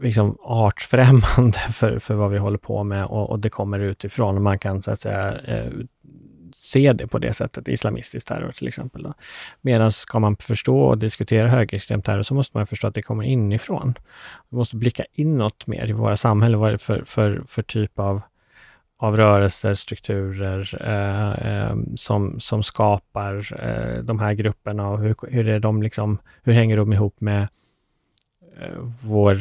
liksom 0.00 0.38
artsfrämmande 0.40 1.58
för, 1.72 1.98
för 1.98 2.14
vad 2.14 2.30
vi 2.30 2.38
håller 2.38 2.58
på 2.58 2.84
med 2.84 3.06
och, 3.06 3.30
och 3.30 3.40
det 3.40 3.50
kommer 3.50 3.78
utifrån. 3.78 4.42
Man 4.42 4.58
kan 4.58 4.82
så 4.82 4.90
att 4.90 5.00
säga 5.00 5.38
eh, 5.38 5.72
se 6.54 6.92
det 6.92 7.06
på 7.06 7.18
det 7.18 7.32
sättet, 7.32 7.68
islamistisk 7.68 8.28
terror 8.28 8.50
till 8.50 8.68
exempel. 8.68 9.12
Medan 9.60 9.92
ska 9.92 10.18
man 10.18 10.36
förstå 10.36 10.80
och 10.80 10.98
diskutera 10.98 11.48
högerextrem 11.48 12.02
terror 12.02 12.22
så 12.22 12.34
måste 12.34 12.56
man 12.56 12.66
förstå 12.66 12.86
att 12.86 12.94
det 12.94 13.02
kommer 13.02 13.24
inifrån. 13.24 13.94
Vi 14.50 14.56
måste 14.56 14.76
blicka 14.76 15.04
inåt 15.12 15.66
mer 15.66 15.90
i 15.90 15.92
våra 15.92 16.16
samhällen. 16.16 16.60
Vad 16.60 16.68
är 16.68 16.72
det 16.72 16.78
för, 16.78 17.02
för, 17.04 17.42
för 17.46 17.62
typ 17.62 17.98
av, 17.98 18.20
av 18.98 19.16
rörelser, 19.16 19.74
strukturer 19.74 20.78
eh, 20.80 21.52
eh, 21.52 21.76
som, 21.96 22.40
som 22.40 22.62
skapar 22.62 23.64
eh, 23.64 24.02
de 24.02 24.18
här 24.18 24.32
grupperna 24.34 24.88
och 24.88 24.98
hur, 24.98 25.14
hur, 25.28 25.48
är 25.48 25.58
de 25.58 25.82
liksom, 25.82 26.18
hur 26.42 26.52
hänger 26.52 26.76
de 26.76 26.92
ihop 26.92 27.20
med 27.20 27.48
vår 29.02 29.38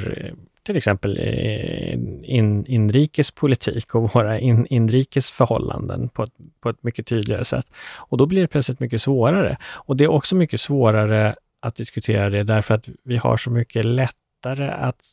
till 0.64 0.78
exempel 0.78 1.18
eh, 1.18 1.94
in, 2.24 2.66
inrikespolitik 2.66 3.96
och 3.96 4.14
våra 4.14 4.40
in, 4.40 4.66
inrikes 4.66 5.32
förhållanden 5.32 6.10
på 6.10 6.24
ett, 6.24 6.34
på 6.62 6.70
ett 6.70 6.84
mycket 6.84 7.08
tydligare 7.08 7.46
sätt. 7.46 7.66
Och 7.96 8.18
då 8.18 8.26
blir 8.26 8.42
det 8.42 8.48
plötsligt 8.48 8.80
mycket 8.80 9.02
svårare. 9.02 9.58
Och 9.66 9.98
det 9.98 10.04
är 10.04 10.12
också 10.12 10.36
mycket 10.36 10.62
svårare 10.62 11.36
att 11.60 11.76
diskutera 11.76 12.30
det 12.30 12.44
därför 12.44 12.74
att 12.74 12.90
vi 13.04 13.18
har 13.18 13.38
så 13.38 13.50
mycket 13.50 13.86
lättare 13.86 14.70
att, 14.70 15.06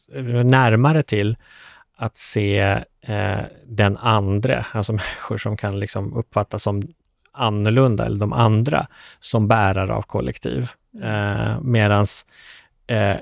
närmare 0.44 1.02
till 1.02 1.36
att 1.96 2.16
se 2.16 2.58
eh, 3.00 3.40
den 3.66 3.96
andra, 3.96 4.66
alltså 4.72 4.92
människor 4.92 5.38
som 5.38 5.56
kan 5.56 5.80
liksom 5.80 6.14
uppfattas 6.14 6.62
som 6.62 6.82
annorlunda, 7.32 8.04
eller 8.04 8.18
de 8.18 8.32
andra, 8.32 8.86
som 9.20 9.48
bärare 9.48 9.94
av 9.94 10.02
kollektiv. 10.02 10.70
Eh, 11.02 11.60
medans 11.60 12.26
eh, 12.86 13.16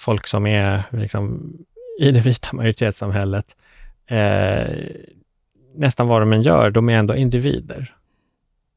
folk 0.00 0.26
som 0.26 0.46
är 0.46 0.82
liksom, 0.90 1.52
i 2.00 2.10
det 2.10 2.20
vita 2.20 2.48
majoritetssamhället, 2.52 3.56
eh, 4.06 4.76
nästan 5.74 6.08
vad 6.08 6.22
de 6.22 6.32
än 6.32 6.42
gör, 6.42 6.70
de 6.70 6.88
är 6.88 6.98
ändå 6.98 7.16
individer. 7.16 7.94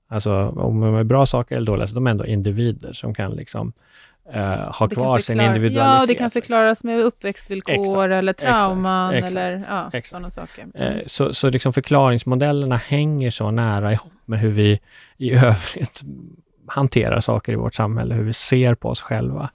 Alltså 0.07 0.33
om 0.49 0.81
de 0.81 0.95
är 0.95 1.03
bra 1.03 1.25
saker 1.25 1.55
eller 1.55 1.65
dåliga, 1.65 1.87
så 1.87 1.95
de 1.95 2.07
är 2.07 2.11
ändå 2.11 2.25
individer 2.25 2.93
som 2.93 3.13
kan 3.13 3.31
liksom 3.31 3.73
uh, 4.35 4.71
ha 4.79 4.87
det 4.87 4.95
kvar 4.95 5.19
sin 5.19 5.41
individualitet. 5.41 5.99
Ja, 5.99 6.05
det 6.05 6.15
kan 6.15 6.31
förklaras 6.31 6.83
med 6.83 6.99
uppväxtvillkor 6.99 7.73
exakt, 7.73 8.13
eller 8.13 8.33
trauman 8.33 9.13
exakt, 9.13 9.31
eller 9.31 9.63
ja, 9.69 9.87
exakt. 9.87 10.07
sådana 10.07 10.31
saker. 10.31 10.67
Mm. 10.75 10.97
Uh, 10.97 11.03
så 11.05 11.33
så 11.33 11.49
liksom 11.49 11.73
förklaringsmodellerna 11.73 12.77
hänger 12.77 13.29
så 13.29 13.51
nära 13.51 13.93
ihop 13.93 14.13
med 14.25 14.39
hur 14.39 14.51
vi 14.51 14.79
i 15.17 15.31
övrigt 15.35 16.01
hanterar 16.67 17.19
saker 17.19 17.53
i 17.53 17.55
vårt 17.55 17.73
samhälle, 17.73 18.15
hur 18.15 18.23
vi 18.23 18.33
ser 18.33 18.75
på 18.75 18.89
oss 18.89 19.01
själva. 19.01 19.49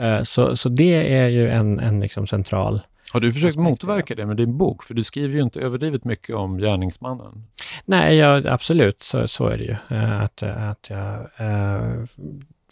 Eh, 0.00 0.22
så, 0.22 0.56
så 0.56 0.68
det 0.68 1.14
är 1.14 1.28
ju 1.28 1.50
en, 1.50 1.80
en 1.80 2.00
liksom 2.00 2.26
central 2.26 2.80
har 3.12 3.20
du 3.20 3.32
försökt 3.32 3.56
motverka 3.56 4.14
det 4.14 4.26
med 4.26 4.36
din 4.36 4.58
bok? 4.58 4.82
För 4.82 4.94
du 4.94 5.04
skriver 5.04 5.34
ju 5.34 5.42
inte 5.42 5.60
överdrivet 5.60 6.04
mycket 6.04 6.36
om 6.36 6.58
gärningsmannen. 6.58 7.46
Nej, 7.84 8.16
jag, 8.16 8.46
absolut, 8.46 9.02
så, 9.02 9.28
så 9.28 9.46
är 9.46 9.58
det 9.58 9.64
ju. 9.64 9.76
Eh, 9.96 10.20
att, 10.20 10.42
att 10.42 10.90
jag 10.90 11.20
äh, 11.36 12.04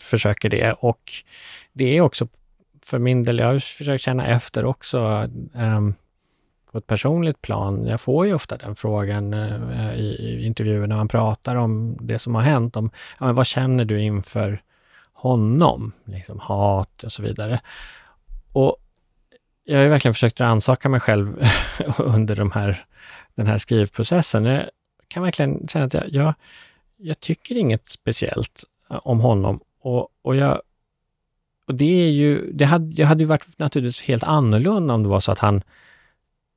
försöker 0.01 0.49
det. 0.49 0.73
Och 0.73 1.13
det 1.73 1.97
är 1.97 2.01
också 2.01 2.29
för 2.85 2.99
min 2.99 3.25
del, 3.25 3.39
jag 3.39 3.47
har 3.47 3.59
försökt 3.59 4.05
känna 4.05 4.27
efter 4.27 4.65
också 4.65 5.29
ähm, 5.55 5.95
på 6.73 6.79
ett 6.79 6.87
personligt 6.87 7.43
plan. 7.43 7.87
Jag 7.87 8.01
får 8.01 8.27
ju 8.27 8.35
ofta 8.35 8.57
den 8.57 8.75
frågan 8.75 9.35
äh, 9.35 9.95
i, 9.95 10.17
i 10.21 10.47
intervjuer 10.47 10.87
när 10.87 10.97
man 10.97 11.09
pratar 11.09 11.57
om 11.57 11.97
det 12.01 12.19
som 12.19 12.35
har 12.35 12.43
hänt. 12.43 12.77
Om, 12.77 12.91
ja, 13.21 13.33
vad 13.33 13.47
känner 13.47 13.85
du 13.85 14.01
inför 14.01 14.63
honom, 15.19 15.93
liksom 16.05 16.39
hat 16.39 17.05
och 17.05 17.13
så 17.13 17.23
vidare. 17.23 17.61
Och 18.53 18.77
jag 19.65 19.77
har 19.77 19.83
ju 19.83 19.89
verkligen 19.89 20.15
försökt 20.15 20.41
rannsaka 20.41 20.89
mig 20.89 21.01
själv 21.01 21.45
under 21.99 22.37
de 22.37 22.51
här, 22.51 22.85
den 23.35 23.47
här 23.47 23.59
skrivprocessen. 23.59 24.45
Jag 24.45 24.69
kan 25.09 25.23
verkligen 25.23 25.69
känna 25.69 25.85
att 25.85 25.95
jag, 25.95 26.09
jag, 26.09 26.35
jag 26.97 27.21
tycker 27.21 27.55
inget 27.55 27.89
speciellt 27.89 28.65
eh, 28.91 29.01
om 29.03 29.21
honom 29.21 29.61
och, 29.81 30.09
och 30.23 30.37
jag 30.37 30.63
och 31.67 31.75
det 31.75 32.07
är 32.07 32.11
ju, 32.11 32.53
det 32.53 32.65
hade, 32.65 32.95
det 32.95 33.05
hade 33.05 33.21
ju 33.23 33.27
varit 33.27 33.59
naturligtvis 33.59 34.03
helt 34.03 34.25
annorlunda 34.25 34.95
om 34.95 35.03
det 35.03 35.09
var 35.09 35.21
så 35.21 35.33
att 35.33 35.39
han 35.39 35.63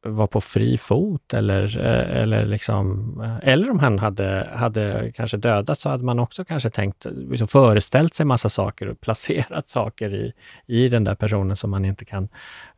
var 0.03 0.27
på 0.27 0.41
fri 0.41 0.77
fot 0.77 1.33
eller, 1.33 1.77
eh, 1.77 2.21
eller, 2.21 2.45
liksom, 2.45 3.15
eh, 3.23 3.49
eller 3.49 3.71
om 3.71 3.79
han 3.79 3.99
hade, 3.99 4.49
hade 4.53 5.11
kanske 5.15 5.37
dödat 5.37 5.79
så 5.79 5.89
hade 5.89 6.03
man 6.03 6.19
också 6.19 6.45
kanske 6.45 6.69
tänkt, 6.69 7.05
liksom 7.11 7.47
föreställt 7.47 8.13
sig 8.13 8.25
massa 8.25 8.49
saker 8.49 8.87
och 8.87 9.01
placerat 9.01 9.69
saker 9.69 10.13
i, 10.13 10.33
i 10.65 10.89
den 10.89 11.03
där 11.03 11.15
personen 11.15 11.57
som 11.57 11.71
man 11.71 11.85
inte 11.85 12.05
kan, 12.05 12.29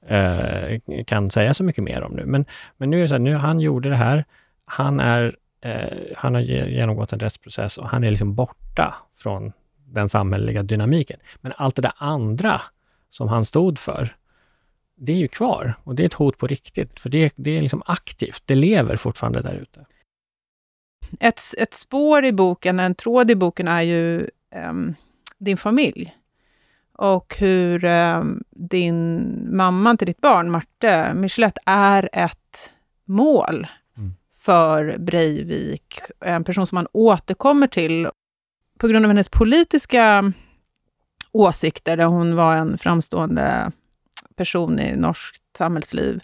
eh, 0.07 0.79
kan 1.05 1.29
säga 1.29 1.53
så 1.53 1.63
mycket 1.63 1.83
mer 1.83 2.03
om 2.03 2.11
nu. 2.11 2.25
Men, 2.25 2.45
men 2.77 2.89
nu 2.89 2.97
är 2.97 3.01
det 3.01 3.07
så 3.07 3.15
här, 3.15 3.19
nu 3.19 3.35
han 3.35 3.59
gjorde 3.59 3.89
det 3.89 3.95
här, 3.95 4.25
han, 4.65 4.99
är, 4.99 5.35
eh, 5.61 5.97
han 6.17 6.33
har 6.33 6.41
genomgått 6.41 7.13
en 7.13 7.19
rättsprocess 7.19 7.77
och 7.77 7.89
han 7.89 8.03
är 8.03 8.09
liksom 8.09 8.35
borta 8.35 8.95
från 9.15 9.51
den 9.85 10.09
samhälleliga 10.09 10.63
dynamiken. 10.63 11.19
Men 11.41 11.53
allt 11.57 11.75
det 11.75 11.81
där 11.81 11.93
andra 11.97 12.61
som 13.09 13.27
han 13.27 13.45
stod 13.45 13.79
för, 13.79 14.15
det 15.05 15.13
är 15.13 15.17
ju 15.17 15.27
kvar 15.27 15.75
och 15.83 15.95
det 15.95 16.03
är 16.03 16.05
ett 16.05 16.13
hot 16.13 16.37
på 16.37 16.47
riktigt, 16.47 16.99
för 16.99 17.09
det, 17.09 17.33
det 17.35 17.57
är 17.57 17.61
liksom 17.61 17.83
aktivt. 17.85 18.43
Det 18.45 18.55
lever 18.55 18.95
fortfarande 18.95 19.41
där 19.41 19.53
ute. 19.53 19.85
Ett, 21.19 21.39
ett 21.57 21.73
spår 21.73 22.25
i 22.25 22.31
boken, 22.31 22.79
en 22.79 22.95
tråd 22.95 23.31
i 23.31 23.35
boken 23.35 23.67
är 23.67 23.81
ju 23.81 24.29
um, 24.69 24.95
din 25.37 25.57
familj. 25.57 26.15
Och 26.93 27.35
hur 27.37 27.85
um, 27.85 28.43
din 28.49 29.37
mamma 29.57 29.97
till 29.97 30.07
ditt 30.07 30.21
barn, 30.21 30.51
Marte 30.51 31.13
Michelet, 31.13 31.57
är 31.65 32.09
ett 32.13 32.73
mål 33.05 33.67
mm. 33.97 34.13
för 34.35 34.97
Breivik. 34.97 35.99
En 36.19 36.43
person 36.43 36.67
som 36.67 36.75
man 36.75 36.87
återkommer 36.91 37.67
till 37.67 38.09
på 38.77 38.87
grund 38.87 39.05
av 39.05 39.09
hennes 39.09 39.29
politiska 39.29 40.33
åsikter, 41.31 41.97
där 41.97 42.05
hon 42.05 42.35
var 42.35 42.55
en 42.55 42.77
framstående 42.77 43.71
person 44.35 44.79
i 44.79 44.95
norskt 44.95 45.43
samhällsliv, 45.57 46.19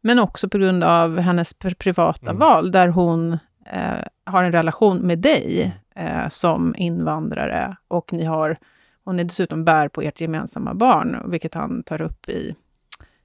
men 0.00 0.18
också 0.18 0.48
på 0.48 0.58
grund 0.58 0.84
av 0.84 1.18
hennes 1.18 1.54
privata 1.54 2.30
mm. 2.30 2.38
val, 2.38 2.72
där 2.72 2.88
hon 2.88 3.32
eh, 3.66 4.04
har 4.24 4.44
en 4.44 4.52
relation 4.52 4.98
med 4.98 5.18
dig 5.18 5.76
eh, 5.94 6.28
som 6.28 6.74
invandrare 6.78 7.76
och 7.88 8.12
ni 8.12 8.24
har 8.24 8.58
och 9.04 9.14
ni 9.14 9.24
dessutom 9.24 9.64
bär 9.64 9.88
på 9.88 10.02
ert 10.02 10.20
gemensamma 10.20 10.74
barn, 10.74 11.30
vilket 11.30 11.54
han 11.54 11.82
tar 11.82 12.02
upp 12.02 12.28
i, 12.28 12.54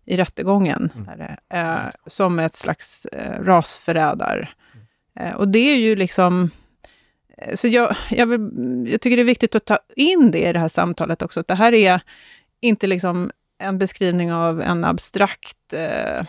i 0.06 0.18
rättegången, 0.18 0.92
mm. 0.96 1.38
eh, 1.50 1.92
som 2.06 2.40
ett 2.40 2.54
slags 2.54 3.06
eh, 3.06 3.44
rasförrädar. 3.44 4.56
Mm. 4.74 5.28
Eh, 5.28 5.36
och 5.36 5.48
det 5.48 5.60
är 5.60 5.78
ju 5.78 5.96
liksom... 5.96 6.50
Eh, 7.38 7.56
så 7.56 7.68
jag, 7.68 7.96
jag, 8.10 8.28
vill, 8.28 8.50
jag 8.92 9.02
tycker 9.02 9.18
det 9.18 9.24
är 9.24 9.26
viktigt 9.26 9.56
att 9.56 9.66
ta 9.66 9.80
in 9.96 10.32
det 10.32 10.50
i 10.50 10.54
det 10.54 10.60
här 10.60 10.68
samtalet 10.68 11.22
också, 11.22 11.40
att 11.40 11.48
det 11.48 11.56
här 11.56 11.74
är 11.74 12.02
inte 12.60 12.88
liksom 12.88 13.32
en 13.58 13.78
beskrivning 13.78 14.34
av 14.34 14.62
en 14.62 14.86
abstrakt 14.86 15.74
eh, 15.74 16.26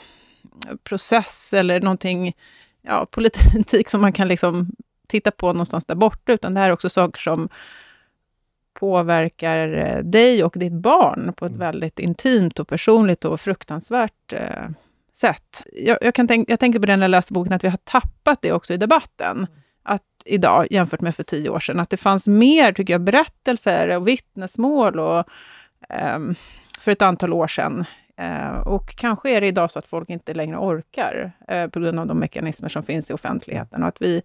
process 0.85 1.55
eller 1.55 1.81
någonting, 1.81 2.37
ja, 2.83 3.07
politik 3.11 3.91
som 3.91 4.01
man 4.01 4.13
kan 4.13 4.29
liksom 4.29 4.71
titta 5.07 5.31
på 5.31 5.53
någonstans 5.53 5.85
där 5.85 5.95
borta, 5.95 6.33
utan 6.33 6.55
det 6.55 6.61
här 6.61 6.69
är 6.69 6.73
också 6.73 6.91
saker 6.91 7.21
som 7.21 7.49
påverkar 8.75 9.79
eh, 9.79 10.05
dig 10.05 10.45
och 10.45 10.55
ditt 10.57 10.73
barn 10.73 11.33
på 11.37 11.45
ett 11.47 11.53
mm. 11.53 11.61
väldigt 11.61 11.99
intimt 11.99 12.59
och 12.59 12.69
personligt 12.69 13.25
och 13.25 13.41
fruktansvärt 13.41 14.33
eh, 14.33 14.69
sätt. 15.13 15.67
Jag, 15.73 15.99
jag, 16.01 16.15
kan 16.15 16.29
tänk, 16.29 16.51
jag 16.51 16.61
tänkte 16.61 16.81
på 16.81 16.87
det 16.87 16.97
när 16.97 17.05
jag 17.05 17.11
läste 17.11 17.33
boken, 17.33 17.53
att 17.53 17.65
vi 17.65 17.69
har 17.69 17.79
tappat 17.85 18.43
det 18.43 18.53
också 18.53 18.75
i 18.75 18.77
debatten. 18.77 19.37
Mm. 19.37 19.47
Att 19.83 20.03
idag, 20.25 20.67
jämfört 20.71 21.01
med 21.01 21.17
för 21.17 21.23
tio 21.23 21.51
år 21.51 21.61
sedan, 21.61 21.81
att 21.81 21.91
det 21.91 21.97
fanns 21.97 22.27
mer, 22.27 22.73
tycker 22.73 22.95
jag, 22.95 23.01
berättelser 23.01 23.97
och 23.97 24.09
vittnesmål 24.09 25.01
och, 25.01 25.25
eh, 25.89 26.19
för 26.81 26.91
ett 26.91 27.03
antal 27.03 27.33
år 27.33 27.47
sedan. 27.47 27.85
Eh, 28.17 28.59
och 28.59 28.97
kanske 28.97 29.31
är 29.31 29.41
det 29.41 29.47
idag 29.47 29.71
så 29.71 29.79
att 29.79 29.89
folk 29.89 30.11
inte 30.11 30.35
längre 30.35 30.57
orkar 30.57 31.33
eh, 31.49 31.67
på 31.67 31.81
grund 31.81 31.99
av 31.99 32.07
de 32.07 32.19
mekanismer 32.19 32.69
som 32.69 32.83
finns 32.83 33.11
i 33.11 33.13
offentligheten. 33.13 33.83
Och 33.83 33.89
att 33.89 33.97
vi 34.01 34.23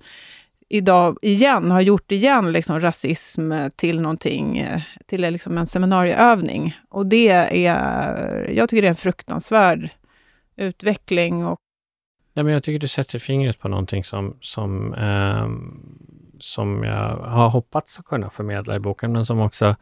idag 0.69 1.17
igen 1.21 1.71
har 1.71 1.81
gjort 1.81 2.11
igen 2.11 2.51
liksom 2.51 2.79
rasism 2.79 3.53
till 3.75 4.01
någonting, 4.01 4.57
eh, 4.57 4.81
till 5.05 5.21
liksom 5.21 5.57
en 5.57 5.67
seminarieövning. 5.67 6.75
Och 6.89 7.05
det 7.05 7.29
är, 7.65 8.49
jag 8.49 8.69
tycker 8.69 8.81
det 8.81 8.87
är 8.87 8.89
en 8.89 8.95
fruktansvärd 8.95 9.89
utveckling. 10.55 11.45
Och... 11.45 11.59
Ja, 12.33 12.43
men 12.43 12.53
jag 12.53 12.63
tycker 12.63 12.79
du 12.79 12.87
sätter 12.87 13.19
fingret 13.19 13.59
på 13.59 13.67
någonting 13.67 14.03
som, 14.03 14.37
som, 14.41 14.93
eh, 14.93 15.47
som 16.39 16.83
jag 16.83 17.17
har 17.17 17.49
hoppats 17.49 17.97
kunna 18.05 18.29
förmedla 18.29 18.75
i 18.75 18.79
boken, 18.79 19.11
men 19.11 19.25
som 19.25 19.39
också 19.39 19.75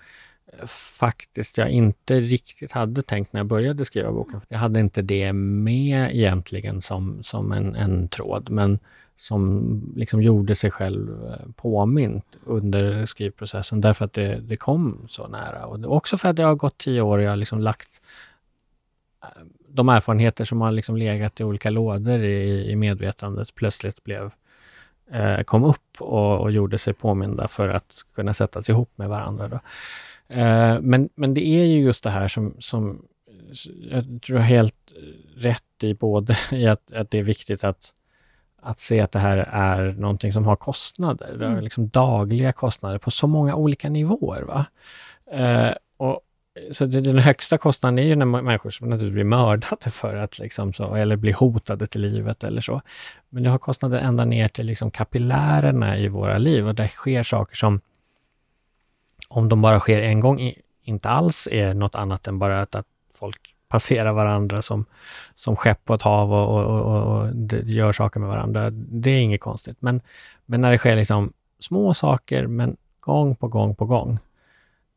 faktiskt 0.67 1.57
jag 1.57 1.69
inte 1.69 2.19
riktigt 2.19 2.71
hade 2.71 3.01
tänkt 3.01 3.33
när 3.33 3.39
jag 3.39 3.47
började 3.47 3.85
skriva 3.85 4.11
boken. 4.11 4.41
Jag 4.47 4.59
hade 4.59 4.79
inte 4.79 5.01
det 5.01 5.33
med 5.33 6.15
egentligen 6.15 6.81
som, 6.81 7.23
som 7.23 7.51
en, 7.51 7.75
en 7.75 8.07
tråd, 8.07 8.49
men 8.49 8.79
som 9.15 9.63
liksom 9.95 10.21
gjorde 10.21 10.55
sig 10.55 10.71
själv 10.71 11.25
eh, 11.25 11.51
påmint 11.55 12.37
under 12.45 13.05
skrivprocessen 13.05 13.81
därför 13.81 14.05
att 14.05 14.13
det, 14.13 14.39
det 14.39 14.55
kom 14.55 15.07
så 15.09 15.27
nära. 15.27 15.65
Och 15.65 15.95
också 15.95 16.17
för 16.17 16.29
att 16.29 16.35
det 16.35 16.43
har 16.43 16.55
gått 16.55 16.77
tio 16.77 17.01
år 17.01 17.17
och 17.17 17.23
jag 17.23 17.29
har 17.29 17.37
liksom 17.37 17.59
lagt 17.59 18.01
eh, 19.23 19.41
de 19.67 19.89
erfarenheter 19.89 20.45
som 20.45 20.61
har 20.61 20.71
liksom 20.71 20.97
legat 20.97 21.39
i 21.39 21.43
olika 21.43 21.69
lådor 21.69 22.19
i, 22.19 22.71
i 22.71 22.75
medvetandet 22.75 23.55
plötsligt 23.55 24.03
blev 24.03 24.31
eh, 25.11 25.43
kom 25.43 25.63
upp 25.63 26.01
och, 26.01 26.39
och, 26.39 26.51
gjorde 26.51 26.77
sig 26.77 26.93
påminda 26.93 27.47
för 27.47 27.67
att 27.67 28.05
kunna 28.15 28.33
sättas 28.33 28.69
ihop 28.69 28.89
med 28.95 29.09
varandra. 29.09 29.47
Då. 29.47 29.59
Eh, 30.31 30.81
men, 30.81 31.09
men 31.15 31.33
det 31.33 31.45
är 31.45 31.65
ju 31.65 31.79
just 31.79 32.03
det 32.03 32.09
här 32.09 32.27
som, 32.27 32.55
som 32.59 33.05
jag 33.91 34.21
tror 34.21 34.39
helt 34.39 34.93
rätt 35.35 35.83
i 35.83 35.93
både 35.93 36.37
i 36.51 36.67
att, 36.67 36.93
att 36.93 37.11
det 37.11 37.19
är 37.19 37.23
viktigt 37.23 37.63
att 37.63 37.93
att 38.61 38.79
se 38.79 38.99
att 38.99 39.11
det 39.11 39.19
här 39.19 39.37
är 39.51 39.91
någonting 39.91 40.33
som 40.33 40.45
har 40.45 40.55
kostnader, 40.55 41.33
mm. 41.33 41.63
liksom 41.63 41.89
dagliga 41.89 42.51
kostnader 42.51 42.97
på 42.97 43.11
så 43.11 43.27
många 43.27 43.55
olika 43.55 43.89
nivåer. 43.89 44.41
Va? 44.41 44.65
Eh, 45.31 45.73
och, 45.97 46.21
så 46.71 46.85
den 46.85 47.19
högsta 47.19 47.57
kostnaden 47.57 47.99
är 47.99 48.03
ju 48.03 48.15
när 48.15 48.25
människor 48.25 48.69
som 48.69 48.89
naturligtvis 48.89 49.13
blir 49.13 49.23
mördade 49.23 49.89
för 49.91 50.15
att 50.15 50.39
liksom 50.39 50.73
så, 50.73 50.95
eller 50.95 51.15
blir 51.15 51.33
hotade 51.33 51.87
till 51.87 52.01
livet 52.01 52.43
eller 52.43 52.61
så. 52.61 52.81
Men 53.29 53.43
det 53.43 53.49
har 53.49 53.57
kostnader 53.57 53.99
ända 53.99 54.25
ner 54.25 54.47
till 54.47 54.65
liksom 54.65 54.91
kapillärerna 54.91 55.97
i 55.97 56.07
våra 56.07 56.37
liv 56.37 56.67
och 56.67 56.75
det 56.75 56.87
sker 56.87 57.23
saker 57.23 57.55
som, 57.55 57.81
om 59.31 59.49
de 59.49 59.61
bara 59.61 59.79
sker 59.79 60.01
en 60.01 60.19
gång, 60.19 60.53
inte 60.83 61.09
alls 61.09 61.47
är 61.51 61.73
något 61.73 61.95
annat 61.95 62.27
än 62.27 62.39
bara 62.39 62.61
att, 62.61 62.75
att 62.75 62.85
folk 63.13 63.55
passerar 63.67 64.11
varandra 64.13 64.61
som, 64.61 64.85
som 65.35 65.55
skepp 65.55 65.85
på 65.85 65.93
ett 65.93 66.01
hav 66.01 66.33
och, 66.33 66.65
och, 66.65 66.81
och, 66.81 67.21
och 67.21 67.29
gör 67.65 67.93
saker 67.93 68.19
med 68.19 68.29
varandra. 68.29 68.69
Det 68.71 69.09
är 69.11 69.21
inget 69.21 69.41
konstigt. 69.41 69.77
Men, 69.79 70.01
men 70.45 70.61
när 70.61 70.71
det 70.71 70.77
sker 70.77 70.95
liksom 70.95 71.33
små 71.59 71.93
saker, 71.93 72.47
men 72.47 72.77
gång 72.99 73.35
på 73.35 73.47
gång 73.47 73.75
på 73.75 73.85
gång, 73.85 74.19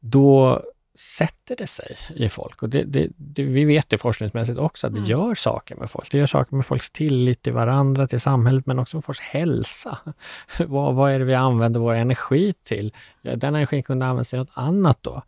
då 0.01 0.63
sätter 0.95 1.57
det 1.57 1.67
sig 1.67 1.97
i 2.15 2.29
folk. 2.29 2.63
Och 2.63 2.69
det, 2.69 2.83
det, 2.83 3.09
det, 3.17 3.43
vi 3.43 3.65
vet 3.65 3.91
det 3.91 3.99
forskningsmässigt 3.99 4.59
också, 4.59 4.87
att 4.87 4.93
det 4.93 4.99
mm. 4.99 5.11
gör 5.11 5.35
saker 5.35 5.77
med 5.77 5.91
folk. 5.91 6.11
Det 6.11 6.19
gör 6.19 6.27
saker 6.27 6.57
med 6.57 6.67
folks 6.67 6.91
tillit 6.91 7.43
till 7.43 7.53
varandra, 7.53 8.07
till 8.09 8.21
samhället, 8.21 8.67
men 8.67 8.79
också 8.79 8.97
med 8.97 9.05
folks 9.05 9.21
hälsa. 9.21 9.99
vad, 10.67 10.95
vad 10.95 11.13
är 11.13 11.19
det 11.19 11.25
vi 11.25 11.35
använder 11.35 11.81
vår 11.81 11.95
energi 11.95 12.55
till? 12.65 12.93
Den 13.23 13.55
energin 13.55 13.83
kunde 13.83 14.07
användas 14.07 14.31
till 14.31 14.39
något 14.39 14.51
annat 14.55 14.99
då. 15.01 15.23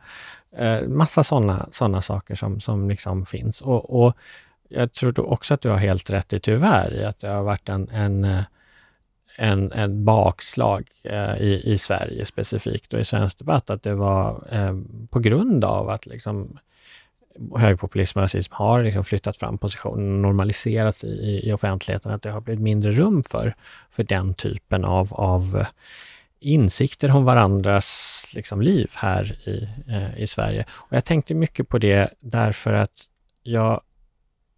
Eh, 0.57 0.83
massa 0.83 1.25
sådana 1.25 1.69
såna 1.73 2.03
saker 2.03 2.35
som, 2.35 2.61
som 2.61 2.89
liksom 2.89 3.27
finns. 3.27 3.61
Och, 3.61 4.07
och 4.07 4.17
jag 4.69 4.93
tror 4.93 5.31
också 5.31 5.55
att 5.55 5.61
du 5.61 5.69
har 5.69 5.77
helt 5.77 6.11
rätt 6.11 6.33
i, 6.33 6.41
tyvärr, 6.41 6.95
i 6.95 7.05
att 7.05 7.21
det 7.21 7.29
har 7.29 7.43
varit 7.43 7.69
en, 7.69 7.89
en, 7.89 8.25
eh, 8.25 8.43
en, 9.39 9.73
en 9.73 10.05
bakslag 10.05 10.89
eh, 11.05 11.37
i, 11.37 11.63
i 11.65 11.79
Sverige 11.79 12.25
specifikt 12.25 12.95
och 12.95 13.01
i 13.01 13.05
svensk 13.05 13.39
debatt, 13.39 13.71
att 13.71 13.83
det 13.83 13.95
var 13.95 14.49
eh, 14.51 14.77
på 15.11 15.19
grund 15.19 15.65
av 15.65 15.91
att 15.91 16.07
liksom, 16.07 16.59
högerpopulism 17.57 18.19
och 18.19 18.23
rasism 18.23 18.53
har 18.55 18.83
liksom 18.83 19.05
flyttat 19.05 19.39
fram 19.39 19.59
positionen, 19.59 20.23
normaliserats 20.23 21.05
i, 21.05 21.41
i 21.49 21.53
offentligheten, 21.53 22.13
att 22.13 22.23
det 22.23 22.31
har 22.31 22.41
blivit 22.41 22.63
mindre 22.63 22.91
rum 22.91 23.23
för, 23.31 23.55
för 23.91 24.03
den 24.03 24.35
typen 24.35 24.85
av, 24.85 25.15
av 25.15 25.67
insikter 26.41 27.11
om 27.11 27.25
varandras 27.25 28.25
liksom, 28.35 28.63
liv 28.63 28.91
här 28.95 29.49
i, 29.49 29.69
eh, 29.89 30.23
i 30.23 30.27
Sverige. 30.27 30.65
Och 30.73 30.97
jag 30.97 31.05
tänkte 31.05 31.35
mycket 31.35 31.69
på 31.69 31.79
det 31.79 32.15
därför 32.21 32.73
att 32.73 33.03
jag, 33.43 33.81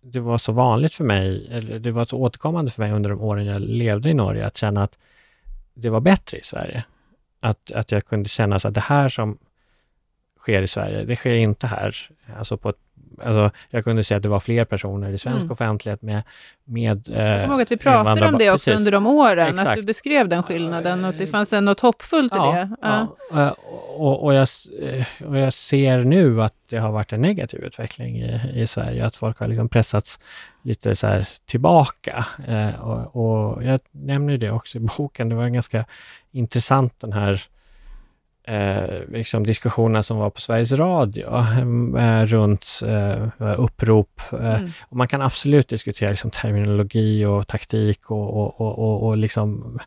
det 0.00 0.20
var 0.20 0.38
så 0.38 0.52
vanligt 0.52 0.94
för 0.94 1.04
mig, 1.04 1.48
eller 1.50 1.78
det 1.78 1.90
var 1.90 2.04
så 2.04 2.18
återkommande 2.18 2.70
för 2.70 2.82
mig 2.82 2.92
under 2.92 3.10
de 3.10 3.20
åren 3.20 3.46
jag 3.46 3.62
levde 3.62 4.10
i 4.10 4.14
Norge, 4.14 4.46
att 4.46 4.56
känna 4.56 4.82
att 4.82 4.98
det 5.74 5.90
var 5.90 6.00
bättre 6.00 6.38
i 6.38 6.42
Sverige. 6.42 6.84
Att, 7.40 7.70
att 7.70 7.92
jag 7.92 8.06
kunde 8.06 8.28
känna 8.28 8.56
att 8.56 8.74
det 8.74 8.80
här 8.80 9.08
som 9.08 9.38
sker 10.38 10.62
i 10.62 10.66
Sverige, 10.66 11.04
det 11.04 11.16
sker 11.16 11.34
inte 11.34 11.66
här. 11.66 11.96
Alltså 12.38 12.56
på 12.56 12.68
ett 12.68 12.87
alltså, 13.22 13.50
jag 13.70 13.84
kunde 13.84 14.04
se 14.04 14.14
att 14.14 14.22
det 14.22 14.28
var 14.28 14.40
fler 14.40 14.64
personer 14.64 15.10
i 15.10 15.18
svensk 15.18 15.40
mm. 15.40 15.52
offentlighet 15.52 16.02
med, 16.02 16.22
med 16.64 17.08
eh, 17.08 17.22
Jag 17.22 17.40
kommer 17.40 17.54
ihåg 17.54 17.62
att 17.62 17.70
vi 17.70 17.76
pratade 17.76 18.28
om 18.28 18.38
det 18.38 18.50
också 18.50 18.70
Precis. 18.70 18.80
under 18.80 18.92
de 18.92 19.06
åren, 19.06 19.48
Exakt. 19.48 19.68
att 19.68 19.76
du 19.76 19.82
beskrev 19.82 20.28
den 20.28 20.42
skillnaden 20.42 21.04
och 21.04 21.10
att 21.10 21.18
det 21.18 21.26
fanns 21.26 21.52
något 21.52 21.80
hoppfullt 21.80 22.32
i 22.32 22.36
ja, 22.36 22.52
det. 22.52 22.70
Ja. 22.82 23.16
ja. 23.32 23.50
Och, 23.96 24.24
och, 24.24 24.34
jag, 24.34 24.48
eh, 24.82 25.06
och 25.26 25.38
jag 25.38 25.52
ser 25.52 25.98
nu 25.98 26.42
att 26.42 26.54
det 26.68 26.78
har 26.78 26.92
varit 26.92 27.12
en 27.12 27.20
negativ 27.20 27.60
utveckling 27.60 28.16
i, 28.16 28.40
i 28.54 28.66
Sverige, 28.66 29.06
att 29.06 29.16
folk 29.16 29.38
har 29.38 29.48
liksom 29.48 29.68
pressats 29.68 30.18
lite 30.62 30.96
så 30.96 31.06
här 31.06 31.28
tillbaka. 31.46 32.26
Eh, 32.48 32.80
och, 32.80 33.16
och 33.16 33.64
jag 33.64 33.80
nämner 33.90 34.38
det 34.38 34.50
också 34.50 34.78
i 34.78 34.80
boken, 34.80 35.28
det 35.28 35.34
var 35.34 35.48
ganska 35.48 35.84
intressant 36.32 37.00
den 37.00 37.12
här 37.12 37.42
eh, 38.48 39.00
liksom 39.08 39.46
diskussionerna 39.46 40.02
som 40.02 40.18
var 40.18 40.30
på 40.30 40.40
Sveriges 40.40 40.72
Radio 40.72 41.26
eh, 41.98 42.26
runt 42.26 42.80
eh, 42.86 43.60
upprop. 43.60 44.20
Eh, 44.32 44.54
mm. 44.54 44.70
och 44.88 44.96
man 44.96 45.08
kan 45.08 45.22
absolut 45.22 45.68
diskutera 45.68 46.10
liksom, 46.10 46.30
terminologi 46.30 47.24
och 47.24 47.46
taktik 47.46 48.10
och, 48.10 48.30
och, 48.30 48.60
och, 48.60 48.78
och, 48.78 49.06
och 49.06 49.16
liksom, 49.16 49.78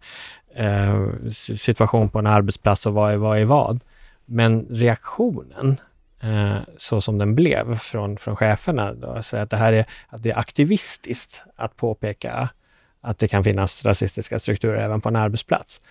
eh, 0.55 1.07
situation 1.31 2.09
på 2.09 2.19
en 2.19 2.27
arbetsplats 2.27 2.85
och 2.85 2.93
vad 2.93 3.13
är 3.13 3.17
vad 3.17 3.39
är 3.39 3.45
vad. 3.45 3.79
Men 4.25 4.65
reaktionen 4.69 5.81
eh, 6.21 6.57
så 6.77 7.01
som 7.01 7.19
den 7.19 7.35
blev 7.35 7.77
från, 7.77 8.17
från 8.17 8.35
cheferna, 8.35 8.93
då, 8.93 9.23
så 9.23 9.37
att 9.37 9.49
det 9.49 9.57
här 9.57 9.73
är, 9.73 9.85
att 10.09 10.23
det 10.23 10.31
är 10.31 10.39
aktivistiskt 10.39 11.43
att 11.55 11.75
påpeka 11.75 12.49
att 13.01 13.19
det 13.19 13.27
kan 13.27 13.43
finnas 13.43 13.85
rasistiska 13.85 14.39
strukturer 14.39 14.83
även 14.83 15.01
på 15.01 15.09
en 15.09 15.15
arbetsplats. 15.15 15.81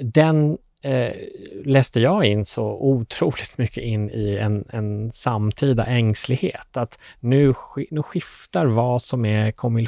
Den 0.00 0.58
eh, 0.84 1.12
läste 1.64 2.00
jag 2.00 2.24
in 2.24 2.46
så 2.46 2.64
otroligt 2.64 3.52
mycket 3.58 3.82
in 3.82 4.10
i 4.10 4.36
en, 4.36 4.64
en 4.68 5.10
samtida 5.10 5.86
ängslighet. 5.86 6.76
Att 6.76 6.98
nu, 7.20 7.54
nu 7.90 8.02
skiftar 8.02 8.66
vad 8.66 9.02
som 9.02 9.24
är 9.24 9.52
comme 9.52 9.86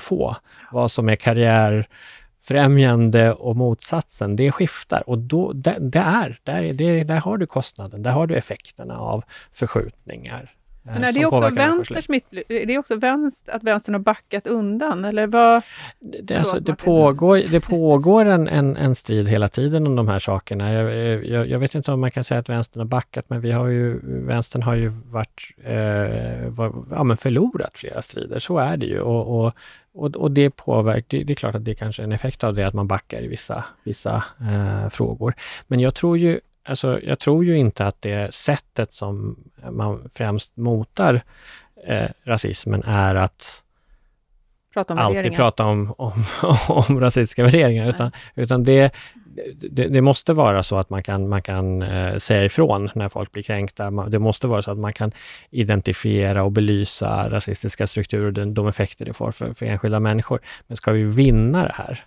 vad 0.72 0.90
som 0.90 1.08
är 1.08 1.16
karriärfrämjande 1.16 3.32
och 3.32 3.56
motsatsen, 3.56 4.36
det 4.36 4.52
skiftar. 4.52 5.10
Och 5.10 5.18
då, 5.18 5.52
det, 5.52 5.76
det 5.80 5.98
är, 5.98 6.40
där, 6.44 6.72
det, 6.72 7.04
där 7.04 7.20
har 7.20 7.36
du 7.36 7.46
kostnaden, 7.46 8.02
där 8.02 8.10
har 8.10 8.26
du 8.26 8.36
effekterna 8.36 8.98
av 8.98 9.24
förskjutningar. 9.52 10.52
Men 10.86 11.04
är 11.04 11.12
det 11.12 11.26
också 11.26 11.50
vänsters 11.50 12.08
är 12.48 12.66
det 12.66 12.78
också 12.78 12.96
vänster, 12.96 13.52
att 13.52 13.62
vänstern 13.62 13.94
har 13.94 14.00
backat 14.00 14.46
undan? 14.46 15.04
Eller 15.04 15.26
vad? 15.26 15.62
Det, 16.22 16.36
alltså, 16.36 16.60
det, 16.60 16.74
pågår, 16.74 17.40
det 17.50 17.60
pågår 17.60 18.24
en, 18.24 18.48
en, 18.48 18.76
en 18.76 18.94
strid 18.94 19.28
hela 19.28 19.48
tiden 19.48 19.86
om 19.86 19.96
de 19.96 20.08
här 20.08 20.18
sakerna. 20.18 20.72
Jag, 20.72 21.26
jag, 21.26 21.48
jag, 21.48 21.58
vet 21.58 21.74
inte 21.74 21.92
om 21.92 22.00
man 22.00 22.10
kan 22.10 22.24
säga 22.24 22.40
att 22.40 22.48
vänstern 22.48 22.80
har 22.80 22.86
backat, 22.86 23.24
men 23.28 23.40
vi 23.40 23.52
har 23.52 23.66
ju, 23.68 24.00
vänstern 24.26 24.62
har 24.62 24.74
ju 24.74 24.88
varit, 24.88 25.54
eh, 25.64 26.48
var, 26.48 26.72
ja, 26.90 27.04
men 27.04 27.16
förlorat 27.16 27.78
flera 27.78 28.02
strider. 28.02 28.38
Så 28.38 28.58
är 28.58 28.76
det 28.76 28.86
ju. 28.86 29.00
Och, 29.00 29.40
och, 29.40 29.52
och, 29.94 30.16
och 30.16 30.30
det 30.30 30.50
påverkar, 30.50 31.18
det, 31.18 31.24
det, 31.24 31.32
är 31.32 31.34
klart 31.34 31.54
att 31.54 31.64
det 31.64 31.74
kanske 31.74 32.02
är 32.02 32.04
en 32.04 32.12
effekt 32.12 32.44
av 32.44 32.54
det, 32.54 32.66
att 32.66 32.74
man 32.74 32.86
backar 32.86 33.22
i 33.22 33.28
vissa, 33.28 33.64
vissa 33.84 34.24
eh, 34.40 34.88
frågor. 34.88 35.34
Men 35.66 35.80
jag 35.80 35.94
tror 35.94 36.18
ju 36.18 36.40
Alltså, 36.66 37.00
jag 37.02 37.18
tror 37.18 37.44
ju 37.44 37.58
inte 37.58 37.86
att 37.86 38.02
det 38.02 38.34
sättet 38.34 38.94
som 38.94 39.38
man 39.70 40.08
främst 40.14 40.56
motar 40.56 41.20
eh, 41.86 42.10
rasismen 42.24 42.82
är 42.82 43.14
att 43.14 43.62
prata 44.74 44.94
alltid 44.94 45.34
prata 45.34 45.64
om, 45.64 45.94
om, 45.98 46.24
om 46.68 47.00
rasistiska 47.00 47.42
värderingar, 47.42 47.88
utan, 47.88 48.10
utan 48.34 48.64
det, 48.64 48.94
det, 49.70 49.88
det, 49.88 50.00
måste 50.00 50.32
vara 50.32 50.62
så 50.62 50.78
att 50.78 50.90
man 50.90 51.02
kan, 51.02 51.28
man 51.28 51.42
kan 51.42 51.82
eh, 51.82 52.16
säga 52.16 52.44
ifrån 52.44 52.90
när 52.94 53.08
folk 53.08 53.32
blir 53.32 53.42
kränkta. 53.42 53.90
Det 53.90 54.18
måste 54.18 54.46
vara 54.46 54.62
så 54.62 54.70
att 54.70 54.78
man 54.78 54.92
kan 54.92 55.12
identifiera 55.50 56.42
och 56.42 56.52
belysa 56.52 57.30
rasistiska 57.30 57.86
strukturer 57.86 58.26
och 58.26 58.32
de, 58.32 58.54
de 58.54 58.68
effekter 58.68 59.04
det 59.04 59.12
får 59.12 59.30
för, 59.30 59.52
för 59.52 59.66
enskilda 59.66 60.00
människor. 60.00 60.40
Men 60.66 60.76
ska 60.76 60.92
vi 60.92 61.02
vinna 61.02 61.62
det 61.62 61.74
här, 61.74 62.04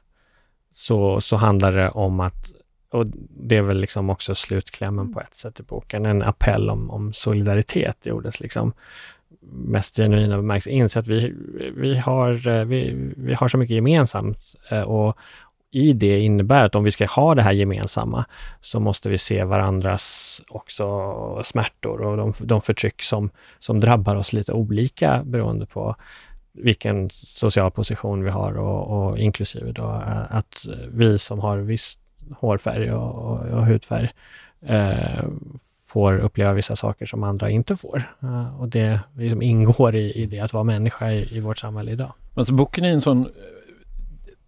så, 0.72 1.22
så 1.22 1.36
handlar 1.36 1.72
det 1.72 1.90
om 1.90 2.20
att 2.20 2.52
och 2.92 3.06
det 3.30 3.58
är 3.58 3.62
väl 3.62 3.80
liksom 3.80 4.10
också 4.10 4.36
slutklämmen 4.36 5.14
på 5.14 5.22
ett 5.22 5.34
sätt 5.36 5.60
i 5.60 5.64
boken. 5.64 6.06
En 6.06 6.22
appell 6.22 6.70
om, 6.70 6.92
om 6.92 7.14
solidaritet 7.14 8.06
gjordes 8.06 8.40
liksom 8.40 8.74
mest 9.52 9.96
genuina 9.96 10.38
bemärkelse. 10.38 10.70
Inse 10.70 11.00
att 11.00 11.08
vi, 11.08 11.34
vi, 11.76 11.98
har, 11.98 12.64
vi, 12.66 13.12
vi 13.18 13.34
har 13.34 13.48
så 13.48 13.58
mycket 13.58 13.76
gemensamt 13.76 14.56
eh, 14.72 14.82
och 14.82 15.18
i 15.72 15.94
det 15.94 16.20
innebär 16.20 16.66
att 16.66 16.76
om 16.76 16.84
vi 16.84 16.92
ska 16.92 17.06
ha 17.06 17.36
det 17.36 17.42
här 17.42 17.52
gemensamma 17.52 18.26
så 18.62 18.80
måste 18.80 19.10
vi 19.10 19.18
se 19.18 19.44
varandras 19.44 20.42
också 20.50 21.44
smärtor 21.44 22.02
och 22.02 22.18
de, 22.18 22.34
de 22.40 22.62
förtryck 22.62 23.02
som, 23.02 23.30
som 23.60 23.80
drabbar 23.80 24.16
oss 24.16 24.34
lite 24.34 24.54
olika 24.54 25.24
beroende 25.24 25.66
på 25.66 25.96
vilken 26.54 27.10
social 27.10 27.72
position 27.72 28.24
vi 28.24 28.30
har 28.30 28.58
och, 28.58 29.10
och 29.10 29.18
inklusive 29.18 29.72
då 29.72 30.04
att 30.30 30.66
vi 30.92 31.20
som 31.20 31.40
har 31.40 31.58
viss 31.58 32.00
hårfärg 32.38 32.92
och, 32.92 33.16
och, 33.16 33.40
och 33.40 33.66
hudfärg 33.66 34.10
eh, 34.62 35.24
får 35.90 36.18
uppleva 36.18 36.54
vissa 36.54 36.76
saker 36.76 37.06
som 37.06 37.24
andra 37.24 37.50
inte 37.50 37.76
får. 37.76 38.04
Uh, 38.24 38.62
och 38.62 38.70
det 38.70 39.00
liksom 39.18 39.42
ingår 39.42 39.96
i, 39.96 40.14
i 40.14 40.26
det 40.26 40.40
att 40.40 40.54
vara 40.54 40.64
människa 40.64 41.12
i, 41.12 41.38
i 41.38 41.40
vårt 41.40 41.58
samhälle 41.58 41.92
idag. 41.92 42.14
Alltså 42.36 42.54
boken 42.54 42.86
är 42.86 42.90
en 42.90 43.02
sån 43.02 43.22
eh, 43.22 43.32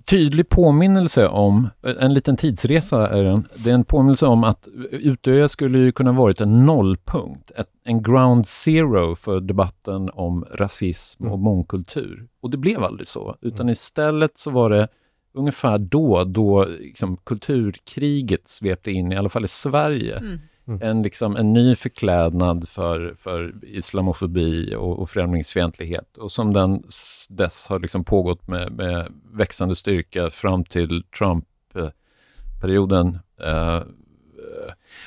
tydlig 0.10 0.50
påminnelse 0.50 1.28
om, 1.28 1.70
en 2.00 2.14
liten 2.14 2.38
tidsresa 2.38 3.10
är 3.10 3.24
den, 3.24 3.48
det 3.64 3.70
är 3.70 3.74
en 3.74 3.84
påminnelse 3.84 4.26
om 4.26 4.44
att 4.44 4.68
Utöya 4.92 5.48
skulle 5.48 5.80
ju 5.80 5.92
kunna 5.92 6.12
varit 6.12 6.42
en 6.42 6.66
nollpunkt, 6.66 7.52
ett, 7.52 7.68
en 7.84 8.04
ground 8.04 8.48
zero 8.48 9.16
för 9.16 9.42
debatten 9.42 10.10
om 10.14 10.46
rasism 10.52 11.24
och 11.24 11.34
mm. 11.34 11.44
mångkultur. 11.44 12.28
Och 12.42 12.50
det 12.50 12.58
blev 12.58 12.84
aldrig 12.84 13.08
så, 13.08 13.36
utan 13.42 13.62
mm. 13.62 13.72
istället 13.72 14.38
så 14.38 14.52
var 14.52 14.70
det 14.70 14.88
ungefär 15.34 15.78
då, 15.78 16.24
då 16.24 16.66
liksom, 16.66 17.18
kulturkriget 17.18 18.48
svepte 18.48 18.92
in, 18.92 19.12
i 19.12 19.16
alla 19.16 19.30
fall 19.30 19.46
i 19.46 19.48
Sverige, 19.48 20.18
mm. 20.18 20.40
Mm. 20.68 20.82
En, 20.82 21.04
liksom, 21.04 21.36
en 21.36 21.54
ny 21.54 21.76
förklädnad 21.76 22.70
för, 22.70 23.14
för 23.18 23.54
islamofobi 23.62 24.76
och, 24.76 25.00
och 25.00 25.10
främlingsfientlighet 25.10 26.18
och 26.18 26.32
som 26.32 26.54
den 26.54 26.84
dess 27.30 27.68
har 27.68 27.80
liksom 27.80 28.04
pågått 28.04 28.48
med, 28.48 28.72
med 28.72 29.12
växande 29.32 29.76
styrka 29.76 30.30
fram 30.30 30.64
till 30.64 31.04
Trump-perioden. 31.18 33.20
Uh, 33.46 33.82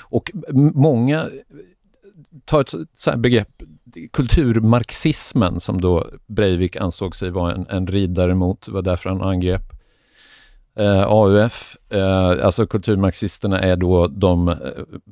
och 0.01 0.31
många 0.75 1.29
tar 2.45 2.61
ett 2.61 2.75
så 2.95 3.17
begrepp, 3.17 3.63
kulturmarxismen, 4.13 5.61
som 5.61 5.81
då 5.81 6.11
Breivik 6.27 6.77
ansåg 6.77 7.17
sig 7.17 7.31
vara 7.31 7.55
en, 7.55 7.67
en 7.69 7.87
riddare 7.87 8.35
mot, 8.35 8.67
det 8.67 8.73
var 8.73 8.83
därför 8.83 9.11
han 9.11 9.23
angrep 9.23 9.63
eh, 10.77 11.03
AUF, 11.03 11.77
eh, 11.91 12.47
alltså 12.47 12.67
kulturmarxisterna 12.67 13.61
är 13.61 13.77
då 13.77 14.07
de 14.07 14.49
eh, 14.49 14.57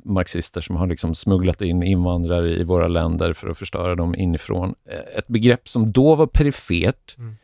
marxister 0.04 0.60
som 0.60 0.76
har 0.76 0.86
liksom 0.86 1.14
smugglat 1.14 1.62
in 1.62 1.82
invandrare 1.82 2.50
i 2.50 2.64
våra 2.64 2.88
länder 2.88 3.32
för 3.32 3.48
att 3.48 3.58
förstöra 3.58 3.94
dem 3.94 4.14
inifrån. 4.14 4.74
Eh, 4.88 5.18
ett 5.18 5.28
begrepp 5.28 5.68
som 5.68 5.92
då 5.92 6.14
var 6.14 6.26
perifert. 6.26 7.18
Mm. 7.18 7.36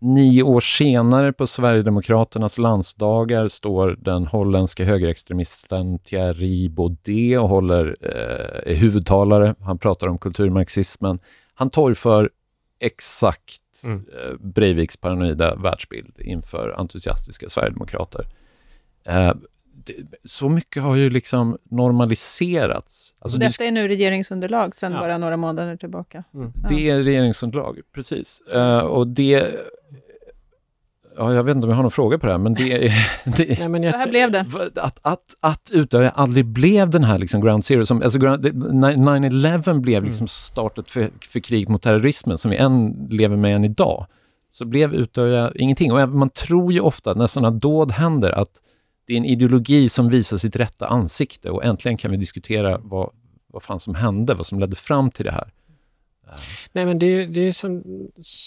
Nio 0.00 0.42
år 0.42 0.60
senare 0.60 1.32
på 1.32 1.46
Sverigedemokraternas 1.46 2.58
landsdagar 2.58 3.48
står 3.48 3.96
den 4.00 4.26
holländske 4.26 4.84
högerextremisten 4.84 5.98
Thierry 5.98 6.68
Baudet 6.68 7.38
och 7.40 7.48
håller, 7.48 7.96
eh, 8.00 8.72
är 8.72 8.74
huvudtalare. 8.74 9.54
Han 9.60 9.78
pratar 9.78 10.08
om 10.08 10.18
kulturmarxismen. 10.18 11.18
Han 11.54 11.70
torgför 11.70 12.30
exakt 12.80 13.60
mm. 13.84 14.04
Eh, 14.12 14.34
Breiviks 14.40 14.96
paranoida 14.96 15.54
världsbild 15.54 16.12
inför 16.18 16.74
entusiastiska 16.78 17.48
sverigedemokrater. 17.48 18.24
Eh, 19.04 19.32
så 20.24 20.48
mycket 20.48 20.82
har 20.82 20.96
ju 20.96 21.10
liksom 21.10 21.58
normaliserats. 21.64 23.14
Alltså 23.18 23.38
Detta 23.38 23.64
är 23.64 23.70
nu 23.70 23.88
regeringsunderlag 23.88 24.76
sedan 24.76 24.92
ja. 24.92 25.00
bara 25.00 25.18
några 25.18 25.36
månader 25.36 25.76
tillbaka. 25.76 26.24
Mm. 26.34 26.52
Det 26.68 26.90
är 26.90 27.02
regeringsunderlag, 27.02 27.80
precis. 27.92 28.42
Uh, 28.54 28.78
och 28.78 29.06
det 29.06 29.54
Ja, 31.18 31.34
jag 31.34 31.44
vet 31.44 31.56
inte 31.56 31.64
om 31.64 31.70
jag 31.70 31.76
har 31.76 31.82
någon 31.82 31.90
fråga 31.90 32.18
på 32.18 32.26
det 32.26 32.32
här, 32.32 32.38
men 32.38 32.54
det 32.54 32.72
är... 32.72 32.92
Det, 33.36 33.58
Nej, 33.58 33.68
men 33.68 33.82
jag, 33.82 33.94
så 33.94 33.98
här 33.98 34.08
blev 34.08 34.30
det. 34.30 34.46
Att, 34.76 34.98
att, 35.02 35.36
att 35.40 35.70
Utöya 35.72 36.10
aldrig 36.10 36.46
blev 36.46 36.90
den 36.90 37.04
här 37.04 37.18
liksom 37.18 37.40
ground 37.40 37.64
zero, 37.64 37.86
som, 37.86 38.02
alltså 38.02 38.18
9-11 38.18 39.80
blev 39.80 40.04
liksom 40.04 40.22
mm. 40.22 40.28
startet 40.28 40.90
för, 40.90 41.10
för 41.20 41.40
krig 41.40 41.68
mot 41.68 41.82
terrorismen, 41.82 42.38
som 42.38 42.50
vi 42.50 42.56
än 42.56 43.08
lever 43.10 43.36
med 43.36 43.56
än 43.56 43.64
idag, 43.64 44.06
så 44.50 44.64
blev 44.64 44.94
Utöya 44.94 45.52
ingenting. 45.54 45.92
Och 45.92 46.08
man 46.08 46.30
tror 46.30 46.72
ju 46.72 46.80
ofta 46.80 47.14
när 47.14 47.26
sådana 47.26 47.50
dåd 47.50 47.92
händer 47.92 48.32
att 48.32 48.50
det 49.06 49.12
är 49.12 49.16
en 49.16 49.24
ideologi 49.24 49.88
som 49.88 50.08
visar 50.08 50.36
sitt 50.36 50.56
rätta 50.56 50.86
ansikte 50.86 51.50
och 51.50 51.64
äntligen 51.64 51.98
kan 51.98 52.10
vi 52.10 52.16
diskutera 52.16 52.78
vad, 52.78 53.10
vad 53.46 53.62
fan 53.62 53.80
som 53.80 53.94
hände, 53.94 54.34
vad 54.34 54.46
som 54.46 54.58
ledde 54.60 54.76
fram 54.76 55.10
till 55.10 55.24
det 55.24 55.32
här. 55.32 55.52
Nej 56.72 56.86
men 56.86 56.98
det, 56.98 57.26
det, 57.26 57.40
är 57.40 57.52
som, 57.52 57.82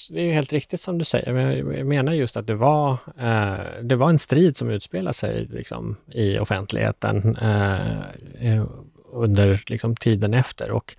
det 0.09 0.29
är 0.29 0.33
helt 0.33 0.53
riktigt 0.53 0.81
som 0.81 0.97
du 0.97 1.05
säger. 1.05 1.35
Jag 1.73 1.87
menar 1.87 2.13
just 2.13 2.37
att 2.37 2.47
det 2.47 2.55
var, 2.55 2.91
eh, 3.19 3.81
det 3.81 3.95
var 3.95 4.09
en 4.09 4.19
strid 4.19 4.57
som 4.57 4.69
utspelade 4.69 5.13
sig 5.13 5.45
liksom, 5.45 5.95
i 6.11 6.39
offentligheten 6.39 7.37
eh, 7.37 7.97
eh 8.39 8.65
under 9.13 9.61
liksom, 9.67 9.95
tiden 9.95 10.33
efter. 10.33 10.71
Och, 10.71 10.95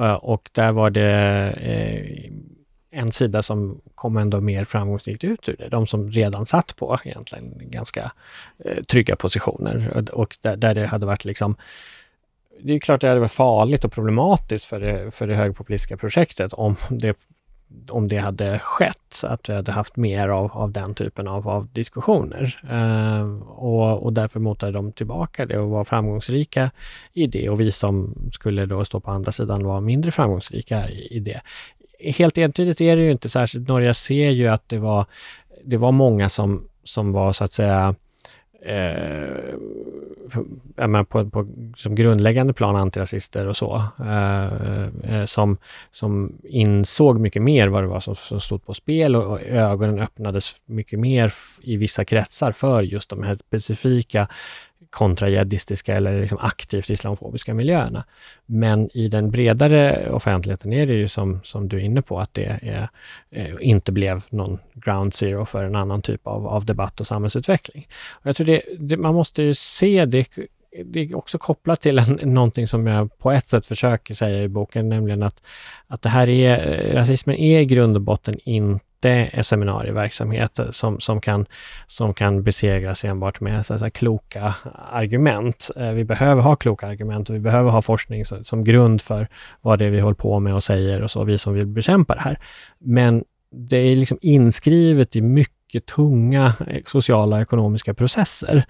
eh, 0.00 0.14
och 0.14 0.50
där 0.52 0.72
var 0.72 0.90
det 0.90 1.50
eh, 1.50 2.32
en 2.90 3.12
sida 3.12 3.42
som 3.42 3.80
kom 3.94 4.16
ändå 4.16 4.40
mer 4.40 4.64
framgångsrikt 4.64 5.24
ut 5.24 5.48
ur 5.48 5.56
det. 5.58 5.68
De 5.68 5.86
som 5.86 6.10
redan 6.10 6.46
satt 6.46 6.76
på 6.76 6.98
egentligen 7.04 7.54
ganska 7.60 8.12
eh, 8.64 8.82
trygga 8.82 9.16
positioner 9.16 9.90
och, 9.96 10.08
och 10.08 10.36
där, 10.40 10.56
där, 10.56 10.74
det 10.74 10.86
hade 10.86 11.06
varit 11.06 11.24
liksom 11.24 11.56
det 12.62 12.74
är 12.74 12.78
klart 12.78 12.94
att 12.94 13.00
det 13.00 13.08
hade 13.08 13.20
varit 13.20 13.32
farligt 13.32 13.84
och 13.84 13.92
problematiskt 13.92 14.64
för 14.64 14.80
det, 14.80 15.14
för 15.14 15.26
det 15.26 15.34
högerpopulistiska 15.34 15.96
projektet 15.96 16.52
om 16.52 16.76
det, 16.90 17.16
om 17.90 18.08
det 18.08 18.18
hade 18.18 18.58
skett, 18.58 19.20
att 19.22 19.48
vi 19.48 19.54
hade 19.54 19.72
haft 19.72 19.96
mer 19.96 20.28
av, 20.28 20.52
av 20.52 20.72
den 20.72 20.94
typen 20.94 21.28
av, 21.28 21.48
av 21.48 21.68
diskussioner. 21.72 22.60
Eh, 22.70 23.42
och, 23.48 24.02
och 24.02 24.12
därför 24.12 24.40
motade 24.40 24.72
de 24.72 24.92
tillbaka 24.92 25.46
det 25.46 25.58
och 25.58 25.70
var 25.70 25.84
framgångsrika 25.84 26.70
i 27.12 27.26
det 27.26 27.48
och 27.48 27.60
vi 27.60 27.72
som 27.72 28.14
skulle 28.32 28.66
då 28.66 28.84
stå 28.84 29.00
på 29.00 29.10
andra 29.10 29.32
sidan 29.32 29.64
var 29.64 29.80
mindre 29.80 30.10
framgångsrika 30.10 30.88
i, 30.90 31.16
i 31.16 31.20
det. 31.20 31.40
Helt 32.00 32.38
entydigt 32.38 32.80
är 32.80 32.96
det 32.96 33.02
ju 33.02 33.10
inte 33.10 33.28
särskilt, 33.28 33.68
Norge 33.68 33.94
ser 33.94 34.30
ju 34.30 34.48
att 34.48 34.68
det 34.68 34.78
var, 34.78 35.06
det 35.64 35.76
var 35.76 35.92
många 35.92 36.28
som, 36.28 36.68
som 36.84 37.12
var 37.12 37.32
så 37.32 37.44
att 37.44 37.52
säga 37.52 37.94
eh, 38.62 39.54
för, 40.28 41.04
på, 41.04 41.30
på 41.30 41.46
som 41.76 41.94
grundläggande 41.94 42.52
plan 42.52 42.76
antirasister 42.76 43.46
och 43.46 43.56
så, 43.56 43.84
eh, 43.98 45.14
eh, 45.14 45.24
som, 45.24 45.56
som 45.90 46.32
insåg 46.42 47.20
mycket 47.20 47.42
mer 47.42 47.68
vad 47.68 47.82
det 47.82 47.88
var 47.88 48.00
som, 48.00 48.16
som 48.16 48.40
stod 48.40 48.66
på 48.66 48.74
spel 48.74 49.16
och, 49.16 49.32
och 49.32 49.42
ögonen 49.42 49.98
öppnades 49.98 50.62
mycket 50.66 50.98
mer 50.98 51.32
i 51.62 51.76
vissa 51.76 52.04
kretsar 52.04 52.52
för 52.52 52.82
just 52.82 53.10
de 53.10 53.22
här 53.22 53.34
specifika 53.34 54.28
kontrajihadistiska 54.90 55.96
eller 55.96 56.20
liksom 56.20 56.38
aktivt 56.40 56.90
islamofobiska 56.90 57.54
miljöerna. 57.54 58.04
Men 58.46 58.96
i 58.96 59.08
den 59.08 59.30
bredare 59.30 60.10
offentligheten 60.10 60.72
är 60.72 60.86
det 60.86 60.92
ju 60.92 61.08
som, 61.08 61.40
som 61.44 61.68
du 61.68 61.76
är 61.76 61.80
inne 61.80 62.02
på, 62.02 62.20
att 62.20 62.34
det 62.34 62.44
är, 62.44 62.88
eh, 63.30 63.54
inte 63.60 63.92
blev 63.92 64.24
någon 64.30 64.58
ground 64.74 65.14
zero 65.14 65.44
för 65.44 65.64
en 65.64 65.76
annan 65.76 66.02
typ 66.02 66.26
av, 66.26 66.46
av 66.46 66.64
debatt 66.64 67.00
och 67.00 67.06
samhällsutveckling. 67.06 67.88
Och 68.10 68.26
jag 68.26 68.36
tror 68.36 68.46
det, 68.46 68.62
det, 68.78 68.96
man 68.96 69.14
måste 69.14 69.42
ju 69.42 69.54
se 69.54 70.04
det 70.04 70.28
det 70.84 71.00
är 71.00 71.16
också 71.16 71.38
kopplat 71.38 71.80
till 71.80 71.98
en, 71.98 72.18
någonting 72.22 72.66
som 72.66 72.86
jag 72.86 73.18
på 73.18 73.32
ett 73.32 73.46
sätt 73.46 73.66
försöker 73.66 74.14
säga 74.14 74.42
i 74.42 74.48
boken, 74.48 74.88
nämligen 74.88 75.22
att, 75.22 75.42
att 75.86 76.02
det 76.02 76.08
här 76.08 76.28
är, 76.28 76.94
rasismen 76.94 77.36
är 77.36 77.60
i 77.60 77.64
grund 77.64 77.96
och 77.96 78.02
botten 78.02 78.38
inte 78.44 78.84
är 79.08 79.42
seminarieverksamhet 79.42 80.60
som, 80.70 81.00
som, 81.00 81.20
kan, 81.20 81.46
som 81.86 82.14
kan 82.14 82.42
besegras 82.42 83.04
enbart 83.04 83.40
med 83.40 83.66
så 83.66 83.78
här, 83.78 83.90
kloka 83.90 84.54
argument. 84.92 85.70
Eh, 85.76 85.90
vi 85.90 86.04
behöver 86.04 86.42
ha 86.42 86.56
kloka 86.56 86.86
argument 86.86 87.30
och 87.30 87.36
vi 87.36 87.40
behöver 87.40 87.70
ha 87.70 87.82
forskning 87.82 88.24
som, 88.24 88.44
som 88.44 88.64
grund 88.64 89.02
för 89.02 89.28
vad 89.60 89.78
det 89.78 89.84
är 89.84 89.90
vi 89.90 90.00
håller 90.00 90.14
på 90.14 90.40
med 90.40 90.54
och 90.54 90.62
säger 90.62 91.02
och 91.02 91.10
så, 91.10 91.24
vi 91.24 91.38
som 91.38 91.54
vill 91.54 91.66
bekämpa 91.66 92.14
det 92.14 92.20
här. 92.20 92.38
Men 92.78 93.24
det 93.50 93.76
är 93.76 93.96
liksom 93.96 94.18
inskrivet 94.20 95.16
i 95.16 95.22
mycket 95.22 95.86
tunga 95.86 96.54
eh, 96.66 96.82
sociala 96.86 97.36
och 97.36 97.42
ekonomiska 97.42 97.94
processer. 97.94 98.64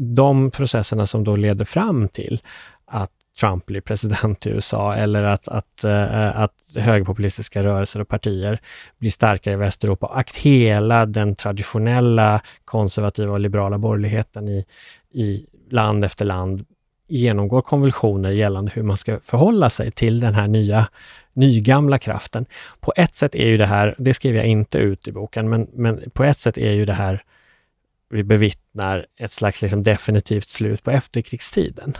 De 0.00 0.50
processerna 0.50 1.06
som 1.06 1.24
då 1.24 1.36
leder 1.36 1.64
fram 1.64 2.08
till 2.08 2.40
att 2.86 3.10
Trump 3.40 3.66
blir 3.66 3.80
president 3.80 4.46
i 4.46 4.50
USA 4.50 4.94
eller 4.94 5.22
att, 5.22 5.48
att, 5.48 5.84
uh, 5.84 6.40
att 6.40 6.54
högerpopulistiska 6.76 7.62
rörelser 7.62 8.00
och 8.00 8.08
partier 8.08 8.58
blir 8.98 9.10
starkare 9.10 9.54
i 9.54 9.56
Västeuropa. 9.56 10.06
Att 10.06 10.30
hela 10.30 11.06
den 11.06 11.36
traditionella 11.36 12.40
konservativa 12.64 13.32
och 13.32 13.40
liberala 13.40 13.78
borgerligheten 13.78 14.48
i, 14.48 14.64
i 15.12 15.46
land 15.70 16.04
efter 16.04 16.24
land 16.24 16.64
genomgår 17.08 17.62
konvulsioner 17.62 18.30
gällande 18.30 18.72
hur 18.74 18.82
man 18.82 18.96
ska 18.96 19.20
förhålla 19.20 19.70
sig 19.70 19.90
till 19.90 20.20
den 20.20 20.34
här 20.34 20.48
nya 20.48 20.88
nygamla 21.32 21.98
kraften. 21.98 22.46
På 22.80 22.92
ett 22.96 23.16
sätt 23.16 23.34
är 23.34 23.46
ju 23.46 23.56
det 23.56 23.66
här, 23.66 23.94
det 23.98 24.14
skriver 24.14 24.38
jag 24.38 24.46
inte 24.46 24.78
ut 24.78 25.08
i 25.08 25.12
boken, 25.12 25.48
men, 25.48 25.68
men 25.72 26.10
på 26.10 26.24
ett 26.24 26.38
sätt 26.38 26.58
är 26.58 26.72
ju 26.72 26.84
det 26.84 26.92
här 26.92 27.22
vi 28.10 28.22
bevittnar 28.22 29.06
ett 29.16 29.32
slags 29.32 29.62
liksom 29.62 29.82
definitivt 29.82 30.48
slut 30.48 30.82
på 30.82 30.90
efterkrigstiden. 30.90 31.94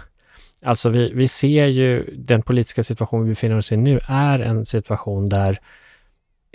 Alltså 0.64 0.88
vi, 0.88 1.12
vi 1.14 1.28
ser 1.28 1.66
ju 1.66 2.04
den 2.16 2.42
politiska 2.42 2.82
situation 2.82 3.22
vi 3.22 3.28
befinner 3.28 3.56
oss 3.56 3.72
i 3.72 3.76
nu 3.76 4.00
är 4.08 4.38
en 4.38 4.66
situation 4.66 5.28
där 5.28 5.58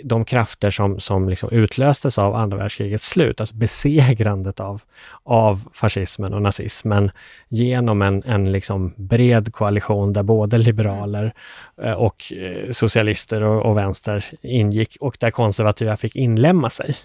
de 0.04 0.24
krafter 0.24 0.70
som, 0.70 1.00
som 1.00 1.28
liksom 1.28 1.50
utlöstes 1.52 2.18
av 2.18 2.34
andra 2.34 2.58
världskrigets 2.58 3.08
slut, 3.08 3.40
alltså 3.40 3.54
besegrandet 3.54 4.60
av, 4.60 4.82
av 5.22 5.68
fascismen 5.72 6.34
och 6.34 6.42
nazismen 6.42 7.10
genom 7.48 8.02
en, 8.02 8.22
en 8.22 8.52
liksom 8.52 8.94
bred 8.96 9.52
koalition 9.52 10.12
där 10.12 10.22
både 10.22 10.58
liberaler 10.58 11.34
eh, 11.82 11.92
och 11.92 12.32
eh, 12.32 12.70
socialister 12.70 13.42
och, 13.42 13.66
och 13.66 13.76
vänster 13.76 14.24
ingick 14.42 14.96
och 15.00 15.16
där 15.20 15.30
konservativa 15.30 15.96
fick 15.96 16.16
inlämna 16.16 16.70
sig. 16.70 16.96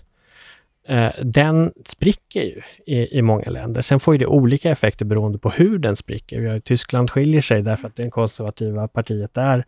Eh, 0.88 1.12
den 1.24 1.74
spricker 1.86 2.44
ju 2.44 2.62
i, 2.86 3.18
i 3.18 3.22
många 3.22 3.50
länder. 3.50 3.82
Sen 3.82 4.00
får 4.00 4.14
ju 4.14 4.18
det 4.18 4.26
olika 4.26 4.72
effekter 4.72 5.06
beroende 5.06 5.38
på 5.38 5.50
hur 5.50 5.80
den 5.80 5.96
spricker. 5.96 6.60
Tyskland 6.60 7.12
skiljer 7.12 7.42
sig 7.42 7.62
därför 7.62 7.88
att 7.88 7.96
det 7.96 8.10
konservativa 8.10 8.88
partiet 8.88 9.34
där 9.34 9.66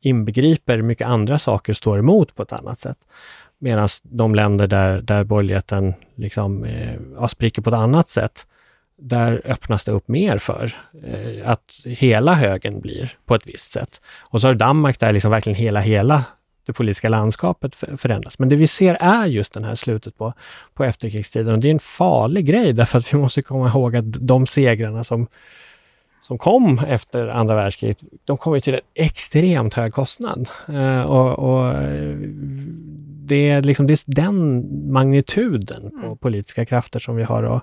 inbegriper 0.00 0.82
mycket 0.82 1.08
andra 1.08 1.38
saker 1.38 1.72
och 1.72 1.76
står 1.76 1.98
emot 1.98 2.34
på 2.34 2.42
ett 2.42 2.52
annat 2.52 2.80
sätt. 2.80 2.98
Medan 3.58 3.88
de 4.02 4.34
länder 4.34 4.66
där, 4.66 5.00
där 5.00 5.24
borgerligheten 5.24 5.94
liksom, 6.14 6.64
eh, 6.64 7.26
spricker 7.26 7.62
på 7.62 7.70
ett 7.70 7.76
annat 7.76 8.10
sätt, 8.10 8.46
där 8.98 9.42
öppnas 9.44 9.84
det 9.84 9.92
upp 9.92 10.08
mer 10.08 10.38
för 10.38 10.72
eh, 11.04 11.50
att 11.50 11.72
hela 11.84 12.34
högen 12.34 12.80
blir 12.80 13.12
på 13.26 13.34
ett 13.34 13.48
visst 13.48 13.72
sätt. 13.72 14.00
Och 14.20 14.40
så 14.40 14.46
har 14.46 14.54
Danmark 14.54 15.00
där 15.00 15.12
liksom 15.12 15.30
verkligen 15.30 15.56
hela, 15.56 15.80
hela 15.80 16.24
det 16.68 16.72
politiska 16.72 17.08
landskapet 17.08 17.76
förändras. 17.76 18.38
Men 18.38 18.48
det 18.48 18.56
vi 18.56 18.66
ser 18.66 18.94
är 18.94 19.26
just 19.26 19.52
den 19.52 19.64
här 19.64 19.74
slutet 19.74 20.18
på, 20.18 20.32
på 20.74 20.84
efterkrigstiden 20.84 21.52
och 21.52 21.58
det 21.58 21.68
är 21.68 21.72
en 21.72 21.78
farlig 21.78 22.46
grej 22.46 22.72
därför 22.72 22.98
att 22.98 23.14
vi 23.14 23.18
måste 23.18 23.42
komma 23.42 23.68
ihåg 23.68 23.96
att 23.96 24.04
de 24.12 24.46
segrarna 24.46 25.04
som 25.04 25.26
som 26.20 26.38
kom 26.38 26.78
efter 26.78 27.28
andra 27.28 27.54
världskriget, 27.54 28.02
de 28.24 28.36
kom 28.36 28.60
till 28.60 28.74
en 28.74 28.80
extremt 28.94 29.74
hög 29.74 29.92
kostnad. 29.92 30.48
Uh, 30.68 31.02
och, 31.02 31.38
och, 31.38 31.74
det, 33.24 33.50
är 33.50 33.62
liksom, 33.62 33.86
det 33.86 33.94
är 33.94 34.14
den 34.14 34.66
magnituden 34.92 35.90
på 35.90 36.06
mm. 36.06 36.16
politiska 36.16 36.64
krafter 36.64 36.98
som 36.98 37.16
vi 37.16 37.22
har 37.22 37.42
att 37.42 37.62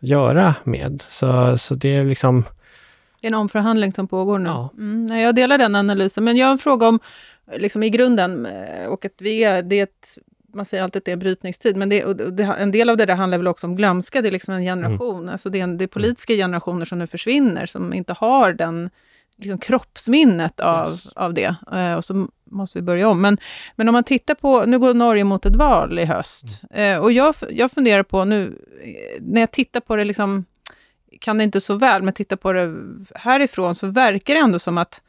göra 0.00 0.54
med. 0.64 1.02
Så, 1.08 1.58
så 1.58 1.74
det 1.74 1.96
är 1.96 2.04
liksom... 2.04 2.44
En 3.22 3.34
omförhandling 3.34 3.92
som 3.92 4.08
pågår 4.08 4.38
nu. 4.38 4.48
Ja. 4.48 4.72
Mm, 4.78 5.18
jag 5.18 5.34
delar 5.34 5.58
den 5.58 5.74
analysen, 5.74 6.24
men 6.24 6.36
jag 6.36 6.46
har 6.46 6.52
en 6.52 6.58
fråga 6.58 6.88
om, 6.88 7.00
liksom 7.56 7.82
i 7.82 7.90
grunden, 7.90 8.46
eh, 8.46 8.86
och 8.86 9.04
att 9.04 9.14
vi 9.18 9.44
är, 9.44 9.62
det 9.62 9.78
är 9.78 9.82
ett 9.82 10.18
man 10.54 10.64
säger 10.64 10.82
alltid 10.82 11.00
att 11.00 11.04
det 11.04 11.12
är 11.12 11.16
brytningstid, 11.16 11.76
men 11.76 11.88
det, 11.88 12.14
det, 12.30 12.42
en 12.42 12.70
del 12.70 12.90
av 12.90 12.96
det 12.96 13.06
där 13.06 13.14
handlar 13.14 13.38
väl 13.38 13.46
också 13.46 13.66
om 13.66 13.76
glömska. 13.76 14.22
Det 14.22 14.28
är 14.28 14.32
liksom 14.32 14.54
en 14.54 14.62
generation, 14.62 15.16
mm. 15.16 15.28
alltså 15.28 15.50
det 15.50 15.58
är, 15.58 15.62
en, 15.62 15.78
det 15.78 15.84
är 15.84 15.88
politiska 15.88 16.34
generationer 16.34 16.84
som 16.84 16.98
nu 16.98 17.06
försvinner, 17.06 17.66
som 17.66 17.94
inte 17.94 18.12
har 18.12 18.52
den 18.52 18.90
liksom 19.36 19.58
kroppsminnet 19.58 20.60
av, 20.60 20.90
yes. 20.90 21.12
av 21.12 21.34
det. 21.34 21.54
Eh, 21.72 21.94
och 21.94 22.04
så 22.04 22.28
måste 22.44 22.78
vi 22.78 22.82
börja 22.82 23.08
om. 23.08 23.20
Men, 23.20 23.38
men 23.76 23.88
om 23.88 23.92
man 23.92 24.04
tittar 24.04 24.34
på, 24.34 24.64
nu 24.66 24.78
går 24.78 24.94
Norge 24.94 25.24
mot 25.24 25.46
ett 25.46 25.56
val 25.56 25.98
i 25.98 26.04
höst. 26.04 26.44
Mm. 26.70 26.94
Eh, 26.94 27.02
och 27.02 27.12
jag, 27.12 27.34
jag 27.50 27.72
funderar 27.72 28.02
på 28.02 28.24
nu, 28.24 28.58
när 29.20 29.40
jag 29.40 29.50
tittar 29.50 29.80
på 29.80 29.96
det, 29.96 30.04
liksom, 30.04 30.44
kan 31.20 31.38
det 31.38 31.44
inte 31.44 31.60
så 31.60 31.74
väl, 31.74 32.02
men 32.02 32.14
tittar 32.14 32.36
på 32.36 32.52
det 32.52 32.74
härifrån, 33.14 33.74
så 33.74 33.86
verkar 33.86 34.34
det 34.34 34.40
ändå 34.40 34.58
som 34.58 34.78
att 34.78 35.02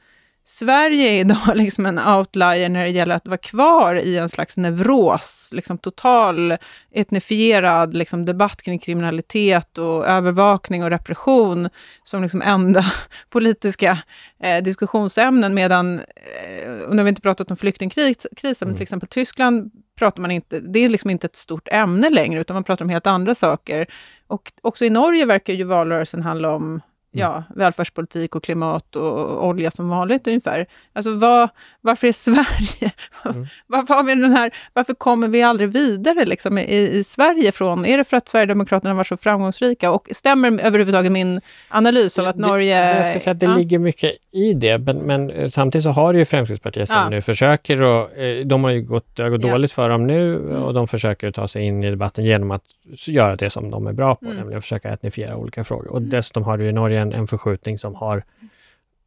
Sverige 0.48 1.10
är 1.10 1.20
idag 1.20 1.38
liksom 1.56 1.86
en 1.86 2.00
outlier 2.00 2.70
när 2.70 2.84
det 2.84 2.90
gäller 2.90 3.16
att 3.16 3.28
vara 3.28 3.38
kvar 3.38 3.96
i 3.96 4.18
en 4.18 4.30
slags 4.30 4.58
neuros, 4.58 5.50
liksom 5.52 5.78
total 5.78 6.58
etnifierad 6.92 7.94
liksom 7.94 8.26
debatt 8.26 8.62
kring 8.62 8.80
kriminalitet 8.80 9.78
och 9.78 10.08
övervakning 10.08 10.84
och 10.84 10.90
repression 10.90 11.70
som 12.04 12.22
liksom 12.22 12.42
enda 12.42 12.86
politiska 13.30 13.98
eh, 14.40 14.64
diskussionsämnen, 14.64 15.54
medan, 15.54 16.00
eh, 16.00 16.72
och 16.72 16.92
nu 16.92 16.98
har 16.98 17.04
vi 17.04 17.10
inte 17.10 17.22
pratat 17.22 17.52
om 17.52 17.58
flyktingkrisen, 17.58 18.30
mm. 18.42 18.56
men 18.60 18.74
till 18.74 18.84
exempel 18.84 19.10
Tyskland 19.10 19.72
pratar 19.96 20.22
man 20.22 20.32
inte, 20.32 20.60
det 20.60 20.80
är 20.80 20.90
liksom 20.90 21.10
inte 21.10 21.28
ett 21.28 21.36
stort 21.36 21.68
ämne 21.72 22.10
längre, 22.10 22.42
utan 22.42 22.54
man 22.54 22.64
pratar 22.64 22.86
om 22.86 22.90
helt 22.90 23.08
andra 23.08 23.36
saker. 23.36 23.88
Och 24.28 24.54
också 24.62 24.86
i 24.86 24.90
Norge 24.90 25.26
verkar 25.26 25.54
ju 25.54 25.64
valrörelsen 25.64 26.24
handla 26.24 26.56
om 26.56 26.82
ja, 27.16 27.32
mm. 27.32 27.44
välfärdspolitik 27.56 28.36
och 28.36 28.44
klimat 28.44 28.96
och 28.96 29.48
olja 29.48 29.72
som 29.72 29.90
vanligt 29.90 30.28
ungefär. 30.28 30.66
Alltså 30.94 31.16
vad, 31.16 31.50
varför 31.82 32.08
är 32.08 32.12
Sverige... 32.12 32.92
Mm. 33.26 33.48
varför, 33.68 33.94
har 33.94 34.04
vi 34.04 34.16
den 34.16 34.32
här, 34.32 34.52
varför 34.74 34.94
kommer 34.94 35.28
vi 35.28 35.44
aldrig 35.44 35.70
vidare 35.70 36.26
liksom, 36.26 36.58
i, 36.58 36.90
i 36.94 37.04
Sverige 37.04 37.52
från... 37.52 37.86
Är 37.86 37.98
det 37.98 38.04
för 38.04 38.18
att 38.18 38.28
Sverigedemokraterna 38.28 38.94
varit 38.94 39.08
så 39.08 39.18
framgångsrika? 39.18 39.92
Och 39.92 40.08
stämmer 40.12 40.66
överhuvudtaget 40.66 41.12
min 41.12 41.42
analys 41.70 42.20
av 42.20 42.26
att 42.26 42.36
Norge... 42.36 42.96
Jag 42.96 43.06
ska 43.06 43.20
säga 43.20 43.32
att 43.32 43.40
det 43.40 43.46
ja. 43.46 43.56
ligger 43.56 43.80
mycket 43.80 44.12
i 44.32 44.54
det, 44.54 44.78
men, 44.78 44.98
men, 44.98 45.30
eh, 45.30 45.50
samtidigt 45.50 45.84
så 45.84 45.90
har 45.90 46.14
det 46.14 46.20
ju 46.20 46.26
Fremskrittspartiet 46.26 46.88
som 46.90 46.98
ja. 46.98 47.10
nu 47.10 47.22
försöker 47.22 47.82
och 47.82 48.18
eh, 48.18 48.46
de 48.46 48.64
har 48.64 48.72
ju 48.72 48.82
gått, 48.82 49.16
det 49.16 49.24
har 49.24 49.30
gått 49.30 49.44
ja. 49.44 49.52
dåligt 49.52 49.72
för 49.72 49.90
dem 49.90 50.08
nu 50.08 50.36
mm. 50.36 50.64
och 50.64 50.74
de 50.74 50.88
försöker 50.88 51.32
ta 51.32 51.48
sig 51.48 51.64
in 51.64 51.84
i 51.84 51.90
debatten 51.90 52.26
genom 52.26 52.52
att 52.52 52.64
göra 53.08 53.36
det 53.36 53.50
som 53.50 53.72
de 53.72 53.88
är 53.88 53.94
bra 53.94 54.16
på, 54.16 54.26
mm. 54.26 54.38
nämligen 54.38 54.58
att 54.58 54.64
försöka 54.64 54.90
etnifiera 54.90 55.36
olika 55.38 55.64
frågor. 55.64 55.88
Och 55.88 55.98
mm. 55.98 56.10
dessutom 56.10 56.44
har 56.44 56.58
du 56.58 56.70
i 56.70 56.72
Norge 56.72 57.05
en, 57.06 57.14
en 57.14 57.28
förskjutning 57.28 57.80
som 57.80 57.96
har 57.96 58.24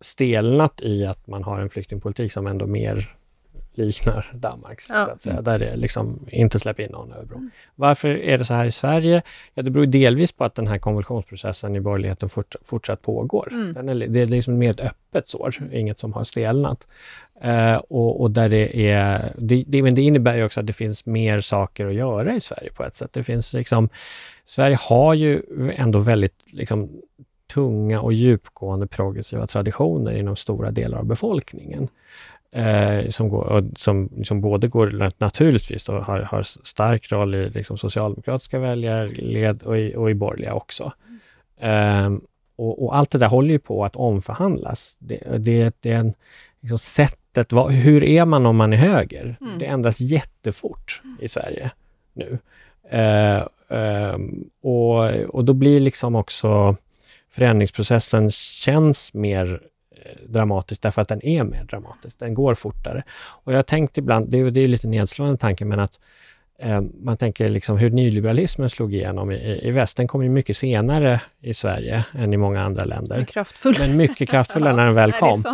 stelnat 0.01 0.80
i 0.82 1.07
att 1.07 1.26
man 1.26 1.44
har 1.44 1.61
en 1.61 1.70
flyktingpolitik 1.70 2.32
som 2.32 2.46
ändå 2.46 2.66
mer 2.66 3.14
liknar 3.78 4.32
Danmarks, 4.34 4.88
ja. 4.90 5.05
så 5.05 5.11
att 5.11 5.22
säga, 5.22 5.42
där 5.42 5.59
det 5.59 5.76
liksom 5.76 6.26
inte 6.28 6.59
släpper 6.59 6.82
in 6.82 6.90
någon 6.90 7.12
över 7.12 7.24
bron. 7.24 7.38
Mm. 7.38 7.51
Varför 7.74 8.09
är 8.09 8.38
det 8.38 8.44
så 8.44 8.55
här 8.55 8.64
i 8.64 8.70
Sverige? 8.70 9.22
Ja, 9.55 9.62
det 9.62 9.70
beror 9.70 9.86
delvis 9.86 10.32
på 10.32 10.44
att 10.44 10.55
den 10.55 10.66
här 10.66 10.78
konvulsionsprocessen 10.78 11.76
i 11.76 11.80
borgerligheten 11.80 12.28
fort, 12.28 12.55
fortsatt 12.64 13.03
pågår. 13.03 13.49
Mm. 13.53 13.72
Den 13.74 13.88
är, 13.88 13.94
det 13.94 14.20
är 14.20 14.26
liksom 14.26 14.59
mer 14.59 14.70
ett 14.70 14.80
öppet 14.80 15.28
sår, 15.28 15.55
inget 15.72 16.01
som 16.01 16.12
har 16.12 16.24
stelnat. 16.24 16.88
Uh, 17.44 17.74
och, 17.74 18.20
och, 18.20 18.30
där 18.30 18.49
det 18.49 18.90
är, 18.90 19.32
det, 19.36 19.64
det, 19.66 19.82
men 19.82 19.94
det 19.94 20.03
innebär 20.03 20.36
ju 20.36 20.44
också 20.44 20.61
att 20.61 20.66
det 20.66 20.72
finns 20.72 21.07
mer 21.07 21.40
saker 21.40 21.86
att 21.86 21.94
göra 21.94 22.36
i 22.36 22.40
Sverige 22.40 22.70
på 22.72 22.84
ett 22.84 22.96
sätt. 22.96 23.12
Det 23.12 23.24
finns 23.24 23.53
liksom, 23.53 23.88
Sverige 24.44 24.76
har 24.80 25.14
ju 25.14 25.42
ändå 25.76 25.99
väldigt 25.99 26.34
liksom, 26.46 26.90
tunga 27.49 28.01
och 28.01 28.12
djupgående 28.12 28.86
progressiva 28.86 29.46
traditioner 29.46 30.16
inom 30.16 30.36
stora 30.36 30.70
delar 30.70 30.99
av 30.99 31.05
befolkningen. 31.05 31.88
Eh, 32.51 33.09
som, 33.09 33.28
går, 33.28 33.64
som 33.76 34.11
liksom 34.16 34.40
både 34.40 34.68
går 34.68 35.11
naturligtvis 35.18 35.88
och 35.88 36.05
har, 36.05 36.20
har 36.20 36.42
stark 36.42 37.12
roll 37.12 37.34
i 37.34 37.51
liksom 37.51 37.78
socialdemokratiska 37.78 38.59
väljarled 38.59 39.62
och 39.62 39.78
i, 39.78 39.96
och 39.96 40.11
i 40.11 40.14
borgerliga 40.14 40.55
också. 40.55 40.92
Eh, 41.61 42.11
och, 42.57 42.84
och, 42.84 42.96
allt 42.96 43.11
det 43.11 43.18
där 43.18 43.26
håller 43.26 43.51
ju 43.51 43.59
på 43.59 43.84
att 43.84 43.96
omförhandlas. 43.96 44.96
Det, 44.99 45.38
det, 45.38 45.74
det 45.80 45.92
är 45.92 45.99
en, 45.99 46.14
liksom 46.61 46.78
sättet, 46.78 47.53
vad, 47.53 47.72
hur 47.72 48.05
är 48.05 48.24
man 48.24 48.46
om 48.46 48.57
man 48.57 48.72
är 48.72 48.76
höger? 48.76 49.36
Mm. 49.40 49.59
Det 49.59 49.66
ändras 49.66 50.01
jättefort 50.01 51.03
i 51.20 51.28
Sverige 51.28 51.70
nu. 52.12 52.38
Eh, 52.90 53.42
ehm, 53.68 54.51
och, 54.62 55.05
och 55.11 55.44
då 55.44 55.53
blir 55.53 55.80
liksom 55.80 56.14
också 56.14 56.76
förändringsprocessen 57.31 58.31
känns 58.31 59.14
mer 59.14 59.61
eh, 59.97 60.29
dramatisk 60.29 60.83
därför 60.83 61.03
att 61.03 61.09
den 61.09 61.24
är 61.24 61.45
mer 61.45 61.64
dramatisk. 61.64 62.18
Den 62.18 62.35
går 62.35 62.55
fortare. 62.55 63.03
Och 63.45 63.53
jag 63.53 63.59
har 63.59 63.62
tänkt 63.62 63.99
ibland, 63.99 64.29
det 64.29 64.41
är, 64.41 64.51
det 64.51 64.61
är 64.61 64.68
lite 64.68 64.89
nedslående 64.89 65.37
tanke, 65.37 65.64
men 65.64 65.81
att 65.81 66.01
eh, 66.59 66.81
man 66.81 67.16
tänker 67.16 67.49
liksom 67.49 67.79
hur 67.79 67.91
nyliberalismen 67.91 68.68
slog 68.68 68.95
igenom 68.95 69.31
i, 69.31 69.61
i 69.68 69.70
väst. 69.70 69.97
Den 69.97 70.09
kom 70.09 70.22
ju 70.22 70.29
mycket 70.29 70.57
senare 70.57 71.20
i 71.41 71.55
Sverige 71.55 72.05
än 72.14 72.33
i 72.33 72.37
många 72.37 72.62
andra 72.62 72.85
länder. 72.85 73.16
Men 73.89 73.97
mycket 73.97 74.29
kraftfullare 74.29 74.72
när 74.76 74.87
den 74.87 74.95
väl 74.95 75.12
kom. 75.12 75.45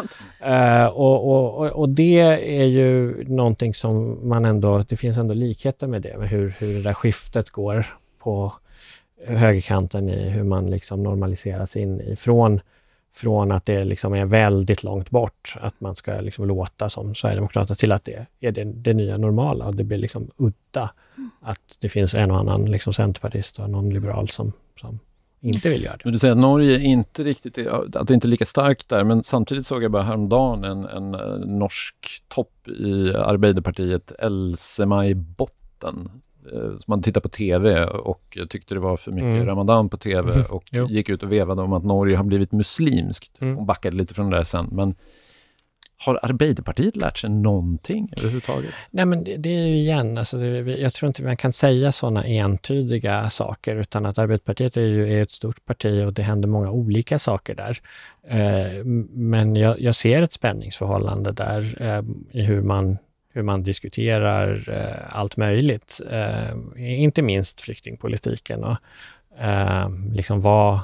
Uh, 0.46 0.86
och, 0.86 1.58
och, 1.58 1.66
och 1.66 1.88
det 1.88 2.20
är 2.60 2.64
ju 2.64 3.24
någonting 3.28 3.74
som 3.74 4.28
man 4.28 4.44
ändå, 4.44 4.78
det 4.78 4.96
finns 4.96 5.18
ändå 5.18 5.34
likheter 5.34 5.86
med 5.86 6.02
det, 6.02 6.18
med 6.18 6.28
hur, 6.28 6.54
hur 6.58 6.74
det 6.74 6.82
där 6.82 6.94
skiftet 6.94 7.50
går 7.50 7.86
på 8.18 8.52
högerkanten 9.26 10.08
i 10.08 10.28
hur 10.28 10.42
man 10.42 10.70
liksom 10.70 11.02
normaliseras 11.02 11.76
in 11.76 12.00
ifrån 12.00 12.60
från 13.14 13.52
att 13.52 13.66
det 13.66 13.84
liksom 13.84 14.14
är 14.14 14.24
väldigt 14.24 14.82
långt 14.82 15.10
bort, 15.10 15.56
att 15.60 15.80
man 15.80 15.96
ska 15.96 16.20
liksom 16.20 16.46
låta 16.48 16.88
som 16.88 17.14
Sverigedemokraterna, 17.14 17.76
till 17.76 17.92
att 17.92 18.04
det 18.04 18.26
är 18.40 18.52
det, 18.52 18.64
det 18.64 18.94
nya 18.94 19.16
normala 19.16 19.66
och 19.66 19.74
det 19.74 19.84
blir 19.84 19.98
liksom 19.98 20.30
udda. 20.36 20.90
Att 21.40 21.76
det 21.78 21.88
finns 21.88 22.14
en 22.14 22.30
och 22.30 22.38
annan 22.38 22.64
liksom 22.64 22.92
centerpartist 22.92 23.58
och 23.58 23.70
någon 23.70 23.90
liberal 23.90 24.28
som, 24.28 24.52
som 24.80 24.98
inte 25.40 25.68
vill 25.68 25.84
göra 25.84 25.96
det. 25.96 26.04
Men 26.04 26.12
du 26.12 26.18
säger 26.18 26.32
att 26.32 26.40
Norge 26.40 26.80
inte 26.80 27.22
riktigt 27.22 27.58
är, 27.58 27.98
att 27.98 28.08
det 28.08 28.14
inte 28.14 28.26
är 28.26 28.28
lika 28.28 28.44
starkt 28.44 28.88
där, 28.88 29.04
men 29.04 29.22
samtidigt 29.22 29.66
såg 29.66 29.82
jag 29.82 29.90
bara 29.90 30.02
häromdagen 30.02 30.64
en, 30.64 30.84
en, 30.84 31.14
en 31.14 31.58
norsk 31.58 32.24
topp 32.28 32.68
i 32.68 33.14
Arbeiderpartiet, 33.14 34.12
Else-Maj 34.18 35.14
Botten, 35.14 35.54
Eh, 35.84 36.23
som 36.50 36.84
man 36.86 37.02
tittade 37.02 37.22
på 37.22 37.28
TV 37.28 37.84
och 37.84 38.38
tyckte 38.48 38.74
det 38.74 38.80
var 38.80 38.96
för 38.96 39.12
mycket 39.12 39.34
mm. 39.34 39.46
Ramadan 39.46 39.88
på 39.88 39.96
TV 39.96 40.32
och 40.50 40.64
gick 40.90 41.08
ut 41.08 41.22
och 41.22 41.32
vevade 41.32 41.62
om 41.62 41.72
att 41.72 41.84
Norge 41.84 42.16
har 42.16 42.24
blivit 42.24 42.52
muslimskt. 42.52 43.40
Mm. 43.40 43.56
Hon 43.56 43.66
backade 43.66 43.96
lite 43.96 44.14
från 44.14 44.30
det 44.30 44.36
där 44.36 44.44
sen. 44.44 44.68
Men 44.72 44.94
har 45.96 46.20
Arbeiderpartiet 46.22 46.96
lärt 46.96 47.18
sig 47.18 47.30
någonting 47.30 48.12
överhuvudtaget? 48.16 48.70
Nej, 48.90 49.06
men 49.06 49.24
det, 49.24 49.36
det 49.36 49.48
är 49.48 49.66
ju 49.66 49.76
igen, 49.76 50.18
alltså 50.18 50.38
det, 50.38 50.58
jag 50.58 50.92
tror 50.92 51.06
inte 51.08 51.22
man 51.22 51.36
kan 51.36 51.52
säga 51.52 51.92
sådana 51.92 52.24
entydiga 52.24 53.30
saker, 53.30 53.76
utan 53.76 54.06
att 54.06 54.18
Arbeiderpartiet 54.18 54.76
är 54.76 54.80
ju 54.80 55.18
är 55.18 55.22
ett 55.22 55.30
stort 55.30 55.64
parti 55.64 56.04
och 56.04 56.12
det 56.12 56.22
händer 56.22 56.48
många 56.48 56.70
olika 56.70 57.18
saker 57.18 57.54
där. 57.54 57.78
Eh, 58.28 58.84
men 59.10 59.56
jag, 59.56 59.80
jag, 59.80 59.94
ser 59.94 60.22
ett 60.22 60.32
spänningsförhållande 60.32 61.32
där 61.32 61.82
eh, 61.82 62.02
i 62.40 62.42
hur 62.42 62.62
man 62.62 62.98
hur 63.34 63.42
man 63.42 63.62
diskuterar 63.62 64.68
eh, 64.68 65.18
allt 65.18 65.36
möjligt. 65.36 66.00
Eh, 66.10 66.50
inte 66.76 67.22
minst 67.22 67.60
flyktingpolitiken 67.60 68.64
och 68.64 68.76
eh, 69.40 69.88
liksom 70.12 70.40
vad, 70.40 70.80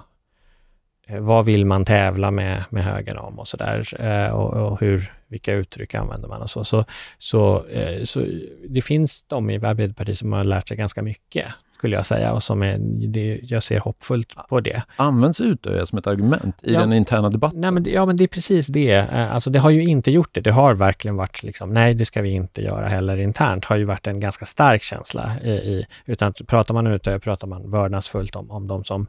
eh, 1.07 1.21
vad 1.21 1.45
vill 1.45 1.67
man 1.67 1.85
tävla 1.85 2.31
med, 2.31 2.65
med 2.71 2.85
högern 2.85 3.19
om 3.19 3.39
och 3.39 3.49
sådär 3.49 4.03
eh, 4.03 4.31
och, 4.31 4.73
och, 4.73 4.81
hur, 4.81 5.13
vilka 5.29 5.53
uttryck 5.53 5.95
använder 5.95 6.29
man 6.29 6.43
och 6.43 6.51
så. 6.51 6.65
Så, 6.65 6.85
så, 7.19 7.67
eh, 7.67 8.05
så 8.05 8.27
det 8.69 8.83
finns 8.83 9.23
de 9.23 9.51
i 9.51 9.57
Arbeiderpartiet 9.57 10.19
som 10.19 10.33
har 10.33 10.45
lärt 10.45 10.69
sig 10.69 10.77
ganska 10.77 11.03
mycket 11.03 11.47
skulle 11.81 11.97
jag 11.97 12.07
säga 12.07 12.33
och 12.33 12.43
som 12.43 12.63
är, 12.63 12.79
det, 13.09 13.41
jag 13.43 13.63
ser 13.63 13.81
hoppfullt 13.81 14.35
på 14.49 14.61
det. 14.61 14.83
Används 14.97 15.41
Utöya 15.41 15.87
som 15.87 15.99
ett 15.99 16.07
argument 16.07 16.57
i 16.63 16.73
ja, 16.73 16.81
den 16.81 16.93
interna 16.93 17.31
debatten? 17.31 17.61
Nej, 17.61 17.71
men, 17.71 17.85
ja, 17.85 18.07
men 18.07 18.17
det 18.17 18.25
är 18.25 18.29
precis 18.29 18.67
det. 18.67 18.93
Eh, 18.93 19.35
alltså 19.35 19.51
det 19.51 19.59
har 19.59 19.71
ju 19.71 19.83
inte 19.83 20.11
gjort 20.11 20.29
det. 20.33 20.41
Det 20.41 20.51
har 20.51 20.75
verkligen 20.75 21.17
varit 21.17 21.43
liksom, 21.43 21.73
nej, 21.73 21.95
det 21.95 22.05
ska 22.05 22.23
vi 22.23 22.31
inte 22.31 22.63
göra 22.63 22.89
heller 22.89 23.17
internt, 23.17 23.65
har 23.65 23.77
ju 23.77 23.85
varit 23.85 24.07
en 24.07 24.21
ganska 24.21 24.47
stark 24.47 24.83
känsla 24.83 25.41
i, 25.45 25.51
i 25.51 25.87
utan 26.07 26.33
pratar 26.33 26.75
man 26.75 26.87
Utöya 26.87 27.19
pratar 27.19 27.47
man 27.47 27.71
vördnadsfullt 27.71 28.37
om, 28.37 28.51
om 28.51 28.67
de 28.69 28.85
som 28.85 29.07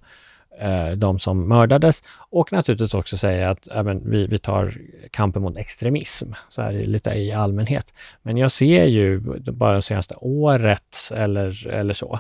eh, 0.60 0.92
de 0.92 1.20
som 1.20 1.48
mördades 1.48 2.04
och 2.30 2.52
naturligtvis 2.52 2.94
också 2.94 3.18
säga 3.18 3.50
att 3.50 3.68
även 3.68 4.12
vi, 4.12 4.28
vi 4.28 4.38
tar 4.38 4.74
kampen 5.12 5.42
mot 5.42 5.58
extremism, 5.58 6.32
så 6.50 6.62
här 6.62 6.72
lite 6.74 7.10
i 7.10 7.34
allmänhet. 7.34 7.94
Men 8.22 8.38
jag 8.38 8.52
ser 8.52 8.86
ju 8.86 9.20
bara 9.52 9.76
det 9.76 9.82
senaste 9.82 10.16
året 10.16 11.12
eller, 11.12 11.68
eller 11.68 11.94
så, 11.94 12.20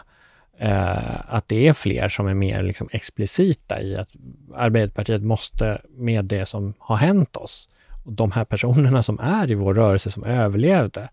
eh, 0.57 1.33
att 1.33 1.47
det 1.47 1.67
är 1.67 1.73
fler 1.73 2.09
som 2.09 2.27
är 2.27 2.33
mer 2.33 2.63
liksom 2.63 2.89
explicita 2.91 3.81
i 3.81 3.97
att 3.97 4.09
Arbeiderpartiet 4.55 5.23
måste, 5.23 5.81
med 5.89 6.25
det 6.25 6.45
som 6.45 6.73
har 6.79 6.97
hänt 6.97 7.35
oss, 7.35 7.69
och 8.05 8.13
de 8.13 8.31
här 8.31 8.45
personerna 8.45 9.03
som 9.03 9.19
är 9.19 9.51
i 9.51 9.53
vår 9.53 9.73
rörelse 9.73 10.11
som 10.11 10.23
överlevde, 10.23 11.09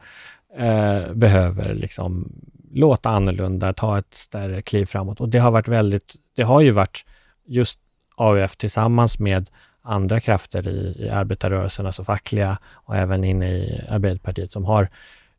eh, 0.57 1.13
behöver 1.13 1.75
liksom 1.75 2.33
låta 2.73 3.11
annorlunda, 3.11 3.73
ta 3.73 3.99
ett 3.99 4.15
större 4.15 4.63
kliv 4.63 4.87
framåt. 4.87 5.21
Och 5.21 5.29
det 5.29 5.39
har 5.39 5.51
varit 5.51 5.69
väldigt, 5.69 6.15
det 6.37 6.43
har 6.43 6.61
ju 6.61 6.71
varit 6.71 7.05
just 7.47 7.79
AUF 8.17 8.57
tillsammans 8.57 9.19
med 9.19 9.51
andra 9.83 10.21
krafter 10.21 10.69
i, 10.69 10.97
i 10.99 11.09
arbetarrörelsen, 11.09 11.87
alltså 11.87 12.05
fackliga 12.05 12.59
och 12.65 12.97
även 12.97 13.25
inne 13.25 13.51
i 13.51 13.81
Arbeiderpartiet 13.89 14.53
som 14.53 14.65
har 14.65 14.89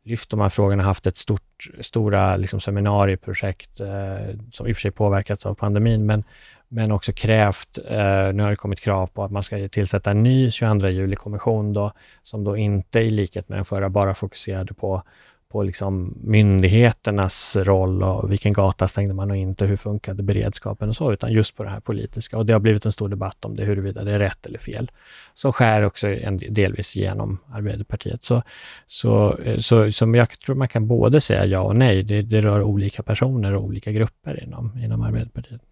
lyft 0.04 0.30
de 0.30 0.40
här 0.40 0.48
frågorna, 0.48 0.82
haft 0.82 1.06
ett 1.06 1.16
stort, 1.16 1.70
stora 1.80 2.36
liksom, 2.36 2.60
seminarieprojekt 2.60 3.80
eh, 3.80 4.36
som 4.52 4.66
i 4.66 4.72
och 4.72 4.76
för 4.76 4.80
sig 4.80 4.90
påverkats 4.90 5.46
av 5.46 5.54
pandemin, 5.54 6.06
men, 6.06 6.24
men 6.68 6.92
också 6.92 7.12
krävt, 7.12 7.78
eh, 7.78 8.32
nu 8.32 8.42
har 8.42 8.50
det 8.50 8.56
kommit 8.56 8.80
krav 8.80 9.06
på 9.06 9.24
att 9.24 9.30
man 9.30 9.42
ska 9.42 9.68
tillsätta 9.68 10.10
en 10.10 10.22
ny 10.22 10.50
22 10.50 10.88
juli-kommission 10.88 11.72
då, 11.72 11.92
som 12.22 12.44
då 12.44 12.56
inte 12.56 13.00
i 13.00 13.10
likhet 13.10 13.48
med 13.48 13.58
den 13.58 13.64
förra 13.64 13.88
bara 13.88 14.14
fokuserade 14.14 14.74
på 14.74 15.02
på 15.50 15.62
liksom 15.62 16.18
myndigheternas 16.20 17.56
roll 17.56 18.02
och 18.02 18.32
vilken 18.32 18.52
gata 18.52 18.88
stängde 18.88 19.14
man 19.14 19.30
och 19.30 19.36
inte, 19.36 19.66
hur 19.66 19.76
funkade 19.76 20.22
beredskapen 20.22 20.88
och 20.88 20.96
så, 20.96 21.12
utan 21.12 21.32
just 21.32 21.56
på 21.56 21.64
det 21.64 21.70
här 21.70 21.80
politiska. 21.80 22.38
Och 22.38 22.46
det 22.46 22.52
har 22.52 22.60
blivit 22.60 22.86
en 22.86 22.92
stor 22.92 23.08
debatt 23.08 23.44
om 23.44 23.56
det, 23.56 23.64
huruvida 23.64 24.04
det 24.04 24.12
är 24.12 24.18
rätt 24.18 24.46
eller 24.46 24.58
fel. 24.58 24.90
Som 25.34 25.52
skär 25.52 25.82
också 25.82 26.08
en, 26.08 26.36
delvis 26.36 26.96
genom 26.96 27.38
Arbeiderpartiet. 27.52 28.24
Så, 28.24 28.42
så, 28.86 29.38
så, 29.58 29.90
så 29.90 30.16
jag 30.16 30.40
tror 30.40 30.56
man 30.56 30.68
kan 30.68 30.86
både 30.86 31.20
säga 31.20 31.44
ja 31.44 31.60
och 31.60 31.76
nej. 31.76 32.02
Det, 32.02 32.22
det 32.22 32.40
rör 32.40 32.62
olika 32.62 33.02
personer 33.02 33.54
och 33.54 33.64
olika 33.64 33.92
grupper 33.92 34.42
inom, 34.42 34.78
inom 34.78 35.02
Arbeiderpartiet. 35.02 35.62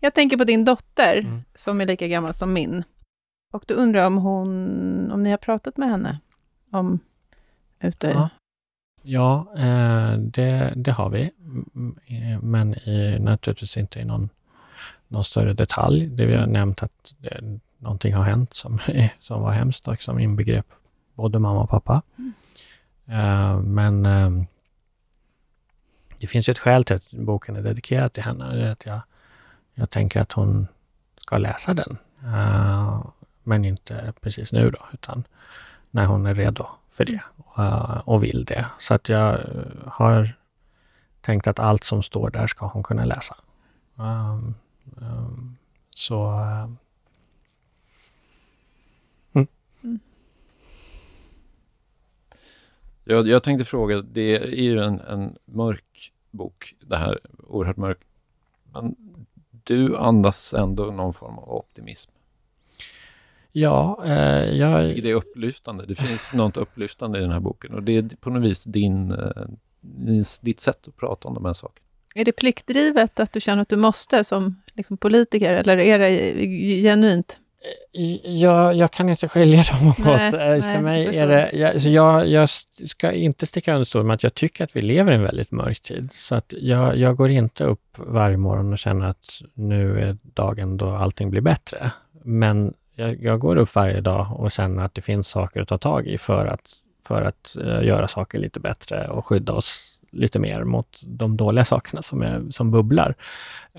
Jag 0.00 0.14
tänker 0.14 0.36
på 0.36 0.44
din 0.44 0.64
dotter, 0.64 1.18
mm. 1.18 1.42
som 1.54 1.80
är 1.80 1.86
lika 1.86 2.08
gammal 2.08 2.34
som 2.34 2.52
min. 2.52 2.84
Och 3.52 3.64
då 3.66 3.74
undrar 3.74 4.00
jag 4.00 4.06
om, 4.06 4.18
hon, 4.18 5.10
om 5.10 5.22
ni 5.22 5.30
har 5.30 5.38
pratat 5.38 5.76
med 5.76 5.90
henne 5.90 6.20
om 6.70 6.98
ute? 7.80 8.06
Ja. 8.08 8.28
Ja, 9.06 9.46
eh, 9.56 10.12
det, 10.12 10.72
det 10.76 10.92
har 10.92 11.08
vi, 11.08 11.30
men 12.42 12.74
i, 12.74 13.18
naturligtvis 13.20 13.76
inte 13.76 14.00
i 14.00 14.04
någon, 14.04 14.28
någon 15.08 15.24
större 15.24 15.52
detalj. 15.52 16.06
Det 16.06 16.26
vi 16.26 16.36
har 16.36 16.46
nämnt 16.46 16.82
att 16.82 17.14
det, 17.18 17.60
någonting 17.78 18.14
har 18.14 18.24
hänt 18.24 18.54
som, 18.54 18.78
som 19.20 19.42
var 19.42 19.52
hemskt 19.52 19.88
och 19.88 20.02
som 20.02 20.18
inbegrep 20.18 20.66
både 21.14 21.38
mamma 21.38 21.62
och 21.62 21.70
pappa. 21.70 22.02
Mm. 22.18 22.32
Eh, 23.06 23.58
men 23.58 24.06
eh, 24.06 24.30
det 26.18 26.26
finns 26.26 26.48
ju 26.48 26.50
ett 26.50 26.58
skäl 26.58 26.84
till 26.84 26.96
att 26.96 27.10
boken 27.10 27.56
är 27.56 27.62
dedikerad 27.62 28.12
till 28.12 28.22
henne. 28.22 28.72
Att 28.72 28.86
jag, 28.86 29.00
jag 29.74 29.90
tänker 29.90 30.20
att 30.20 30.32
hon 30.32 30.66
ska 31.16 31.38
läsa 31.38 31.74
den. 31.74 31.98
Men 33.42 33.64
inte 33.64 34.12
precis 34.20 34.52
nu 34.52 34.68
då, 34.68 34.78
utan 34.92 35.24
när 35.90 36.06
hon 36.06 36.26
är 36.26 36.34
redo 36.34 36.66
för 36.94 37.04
det 37.04 37.20
uh, 37.58 38.02
och 38.08 38.22
vill 38.22 38.44
det. 38.44 38.66
Så 38.78 38.94
att 38.94 39.08
jag 39.08 39.34
eh, 39.34 39.64
har 39.86 40.36
tänkt 41.20 41.46
att 41.46 41.58
allt 41.58 41.84
som 41.84 42.02
står 42.02 42.30
där 42.30 42.46
ska 42.46 42.66
hon 42.66 42.82
kunna 42.82 43.04
läsa. 43.04 43.36
Um, 43.96 44.54
um, 44.96 45.56
så... 45.90 46.30
Uh, 46.30 46.70
mm. 49.32 49.98
Jag, 53.04 53.28
jag 53.28 53.42
tänkte 53.42 53.64
fråga, 53.64 54.02
det 54.02 54.36
är 54.36 54.62
ju 54.62 54.82
en, 54.82 55.00
en 55.00 55.36
mörk 55.44 56.12
bok, 56.30 56.74
det 56.80 56.96
här, 56.96 57.20
oerhört 57.38 57.76
mörk. 57.76 57.98
Men 58.72 58.96
du 59.50 59.96
andas 59.96 60.54
ändå 60.54 60.84
någon 60.84 61.14
form 61.14 61.38
av 61.38 61.52
optimism. 61.52 62.10
Ja, 63.56 64.04
eh, 64.06 64.58
jag... 64.58 65.02
Det 65.02 65.10
är 65.10 65.14
upplyftande. 65.14 65.86
Det 65.86 65.94
finns 65.94 66.34
något 66.34 66.56
upplyftande 66.56 67.18
i 67.18 67.22
den 67.22 67.30
här 67.30 67.40
boken 67.40 67.74
och 67.74 67.82
det 67.82 67.96
är 67.96 68.16
på 68.20 68.30
något 68.30 68.42
vis 68.42 68.64
din, 68.64 69.12
eh, 69.12 69.46
ditt 70.42 70.60
sätt 70.60 70.88
att 70.88 70.96
prata 70.96 71.28
om 71.28 71.34
de 71.34 71.44
här 71.44 71.52
sakerna. 71.52 71.86
Är 72.14 72.24
det 72.24 72.32
pliktdrivet 72.32 73.20
att 73.20 73.32
du 73.32 73.40
känner 73.40 73.62
att 73.62 73.68
du 73.68 73.76
måste 73.76 74.24
som 74.24 74.62
liksom 74.74 74.96
politiker 74.96 75.52
eller 75.52 75.78
är 75.78 75.98
det 75.98 76.10
genuint? 76.82 77.38
Jag, 78.22 78.74
jag 78.74 78.90
kan 78.90 79.08
inte 79.08 79.28
skilja 79.28 79.62
dem 79.62 79.88
åt. 79.88 79.98
Nej, 79.98 80.30
För 80.30 80.68
nej, 80.68 80.82
mig 80.82 81.16
är 81.16 81.28
det... 81.28 81.50
Jag, 81.52 81.80
så 81.80 81.88
jag, 81.88 82.28
jag 82.28 82.48
ska 82.86 83.12
inte 83.12 83.46
sticka 83.46 83.72
under 83.74 83.84
stol 83.84 84.04
med 84.04 84.14
att 84.14 84.22
jag 84.22 84.34
tycker 84.34 84.64
att 84.64 84.76
vi 84.76 84.82
lever 84.82 85.12
i 85.12 85.14
en 85.14 85.22
väldigt 85.22 85.50
mörk 85.50 85.80
tid. 85.80 86.12
Så 86.12 86.34
att 86.34 86.54
jag, 86.58 86.96
jag 86.96 87.16
går 87.16 87.30
inte 87.30 87.64
upp 87.64 87.98
varje 87.98 88.36
morgon 88.36 88.72
och 88.72 88.78
känner 88.78 89.06
att 89.06 89.40
nu 89.54 90.00
är 90.00 90.16
dagen 90.22 90.76
då 90.76 90.90
allting 90.90 91.30
blir 91.30 91.40
bättre. 91.40 91.90
Men 92.24 92.74
jag, 92.94 93.22
jag, 93.22 93.40
går 93.40 93.56
upp 93.56 93.74
varje 93.74 94.00
dag 94.00 94.26
och 94.30 94.50
känner 94.50 94.84
att 94.84 94.94
det 94.94 95.02
finns 95.02 95.28
saker 95.28 95.60
att 95.60 95.68
ta 95.68 95.78
tag 95.78 96.06
i 96.06 96.18
för 96.18 96.46
att, 96.46 96.68
för 97.06 97.22
att 97.22 97.56
uh, 97.60 97.86
göra 97.86 98.08
saker 98.08 98.38
lite 98.38 98.60
bättre 98.60 99.08
och 99.08 99.26
skydda 99.26 99.52
oss 99.52 99.98
lite 100.10 100.38
mer 100.38 100.64
mot 100.64 101.00
de 101.06 101.36
dåliga 101.36 101.64
sakerna 101.64 102.02
som, 102.02 102.22
är, 102.22 102.42
som 102.50 102.70
bubblar. 102.70 103.14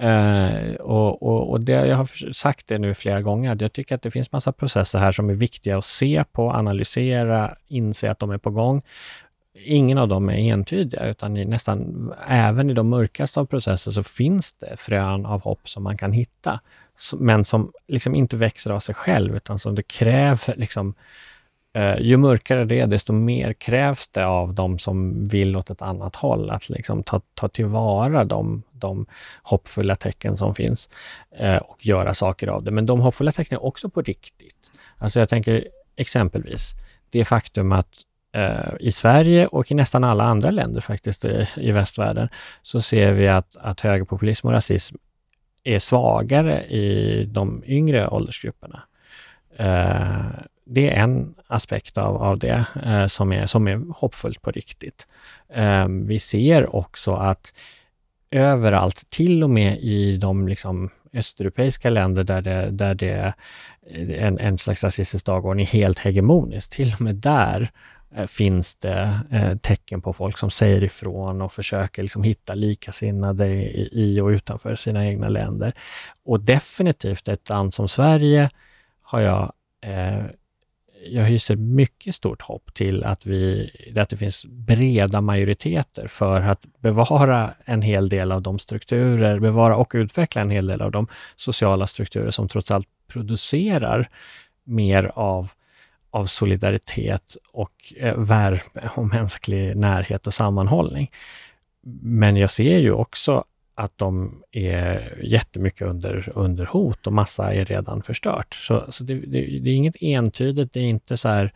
Uh, 0.01 0.75
och, 0.75 1.23
och, 1.23 1.51
och 1.51 1.61
det, 1.61 1.87
jag 1.87 1.97
har 1.97 2.33
sagt 2.33 2.67
det 2.67 2.77
nu 2.77 2.93
flera 2.93 3.21
gånger, 3.21 3.51
att 3.51 3.61
jag 3.61 3.73
tycker 3.73 3.95
att 3.95 4.01
det 4.01 4.11
finns 4.11 4.31
massa 4.31 4.51
processer 4.51 4.99
här 4.99 5.11
som 5.11 5.29
är 5.29 5.33
viktiga 5.33 5.77
att 5.77 5.85
se 5.85 6.23
på, 6.31 6.51
analysera, 6.51 7.55
inse 7.67 8.11
att 8.11 8.19
de 8.19 8.31
är 8.31 8.37
på 8.37 8.49
gång. 8.49 8.81
ingen 9.53 9.97
av 9.97 10.07
dem 10.07 10.29
är 10.29 10.37
entydiga, 10.37 11.05
utan 11.05 11.37
i 11.37 11.45
nästan 11.45 12.13
även 12.27 12.69
i 12.69 12.73
de 12.73 12.89
mörkaste 12.89 13.39
av 13.39 13.45
processer 13.45 13.91
så 13.91 14.03
finns 14.03 14.53
det 14.53 14.77
frön 14.77 15.25
av 15.25 15.41
hopp 15.41 15.69
som 15.69 15.83
man 15.83 15.97
kan 15.97 16.11
hitta, 16.11 16.59
men 17.13 17.45
som 17.45 17.71
liksom 17.87 18.15
inte 18.15 18.35
växer 18.35 18.71
av 18.71 18.79
sig 18.79 18.95
själv, 18.95 19.35
utan 19.35 19.59
som 19.59 19.75
det 19.75 19.83
kräver 19.83 20.55
liksom, 20.55 20.93
eh, 21.73 21.99
ju 21.99 22.17
mörkare 22.17 22.65
det 22.65 22.79
är, 22.79 22.87
desto 22.87 23.13
mer 23.13 23.53
krävs 23.53 24.07
det 24.07 24.25
av 24.25 24.53
de 24.53 24.79
som 24.79 25.27
vill 25.27 25.55
åt 25.55 25.69
ett 25.69 25.81
annat 25.81 26.15
håll, 26.15 26.49
att 26.49 26.69
liksom 26.69 27.03
ta, 27.03 27.21
ta 27.33 27.47
tillvara 27.47 28.23
de, 28.23 28.63
de 28.71 29.05
hoppfulla 29.43 29.95
tecken 29.95 30.37
som 30.37 30.55
finns 30.55 30.89
eh, 31.37 31.57
och 31.57 31.85
göra 31.85 32.13
saker 32.13 32.47
av 32.47 32.63
det. 32.63 32.71
Men 32.71 32.85
de 32.85 32.99
hoppfulla 32.99 33.31
tecknen 33.31 33.59
är 33.59 33.65
också 33.65 33.89
på 33.89 34.01
riktigt. 34.01 34.71
Alltså 34.97 35.19
jag 35.19 35.29
tänker 35.29 35.67
exempelvis 35.95 36.71
det 37.09 37.25
faktum 37.25 37.71
att 37.71 37.97
eh, 38.33 38.73
i 38.79 38.91
Sverige 38.91 39.45
och 39.45 39.71
i 39.71 39.75
nästan 39.75 40.03
alla 40.03 40.23
andra 40.23 40.51
länder 40.51 40.81
faktiskt 40.81 41.25
i, 41.25 41.47
i 41.55 41.71
västvärlden, 41.71 42.29
så 42.61 42.81
ser 42.81 43.11
vi 43.11 43.27
att, 43.27 43.57
att 43.57 43.81
högerpopulism 43.81 44.47
och 44.47 44.53
rasism 44.53 44.95
är 45.65 45.79
svagare 45.79 46.65
i 46.65 47.25
de 47.25 47.63
yngre 47.65 48.07
åldersgrupperna. 48.07 48.83
Eh, 49.57 50.25
det 50.65 50.89
är 50.89 51.03
en 51.03 51.35
aspekt 51.47 51.97
av, 51.97 52.23
av 52.23 52.39
det 52.39 52.65
eh, 52.85 53.07
som, 53.07 53.31
är, 53.33 53.45
som 53.45 53.67
är 53.67 53.93
hoppfullt 53.95 54.41
på 54.41 54.51
riktigt. 54.51 55.07
Eh, 55.53 55.87
vi 55.87 56.19
ser 56.19 56.75
också 56.75 57.13
att 57.13 57.53
överallt, 58.31 59.09
till 59.09 59.43
och 59.43 59.49
med 59.49 59.79
i 59.79 60.17
de 60.17 60.47
liksom 60.47 60.89
östeuropeiska 61.13 61.89
länder 61.89 62.23
där 62.23 62.41
det, 62.41 62.71
där 62.71 62.95
det 62.95 63.09
är 63.09 63.33
en, 64.17 64.39
en 64.39 64.57
slags 64.57 64.83
rasistisk 64.83 65.25
dagordning 65.25 65.65
helt 65.65 65.99
hegemonisk, 65.99 66.71
till 66.71 66.93
och 66.93 67.01
med 67.01 67.15
där 67.15 67.71
Eh, 68.15 68.25
finns 68.25 68.75
det 68.75 69.19
eh, 69.31 69.57
tecken 69.57 70.01
på 70.01 70.13
folk 70.13 70.37
som 70.37 70.51
säger 70.51 70.83
ifrån 70.83 71.41
och 71.41 71.51
försöker 71.51 72.03
liksom 72.03 72.23
hitta 72.23 72.53
likasinnade 72.53 73.47
i, 73.47 73.89
i 73.91 74.21
och 74.21 74.27
utanför 74.27 74.75
sina 74.75 75.07
egna 75.07 75.29
länder. 75.29 75.73
Och 76.23 76.39
definitivt 76.39 77.27
ett 77.27 77.49
land 77.49 77.73
som 77.73 77.87
Sverige 77.87 78.49
har 79.01 79.19
jag 79.19 79.53
eh, 79.81 80.25
jag 81.07 81.25
hyser 81.25 81.55
mycket 81.55 82.15
stort 82.15 82.41
hopp 82.41 82.73
till 82.73 83.03
att, 83.03 83.25
vi, 83.25 83.71
att 83.97 84.09
det 84.09 84.17
finns 84.17 84.45
breda 84.45 85.21
majoriteter 85.21 86.07
för 86.07 86.41
att 86.41 86.61
bevara 86.79 87.53
en 87.65 87.81
hel 87.81 88.09
del 88.09 88.31
av 88.31 88.41
de 88.41 88.59
strukturer, 88.59 89.37
bevara 89.37 89.75
och 89.75 89.91
utveckla 89.95 90.41
en 90.41 90.49
hel 90.49 90.67
del 90.67 90.81
av 90.81 90.91
de 90.91 91.07
sociala 91.35 91.87
strukturer 91.87 92.31
som 92.31 92.47
trots 92.47 92.71
allt 92.71 92.87
producerar 93.07 94.09
mer 94.63 95.11
av, 95.13 95.51
av 96.15 96.25
solidaritet 96.25 97.37
och 97.53 97.93
eh, 97.97 98.17
värme 98.17 98.89
och 98.95 99.05
mänsklig 99.05 99.77
närhet 99.77 100.27
och 100.27 100.33
sammanhållning. 100.33 101.11
Men 102.01 102.35
jag 102.35 102.51
ser 102.51 102.77
ju 102.77 102.91
också 102.91 103.43
att 103.75 103.97
de 103.97 104.41
är 104.51 105.17
jättemycket 105.23 105.87
under, 105.87 106.31
under 106.35 106.65
hot 106.65 107.07
och 107.07 107.13
massa 107.13 107.53
är 107.53 107.65
redan 107.65 108.03
förstört. 108.03 108.55
Så, 108.55 108.85
så 108.89 109.03
det, 109.03 109.13
det, 109.13 109.59
det, 109.59 109.69
är 109.69 109.75
inget 109.75 110.01
entydigt, 110.01 110.73
det 110.73 110.79
är 110.79 110.83
inte 110.83 111.17
så 111.17 111.29
här 111.29 111.53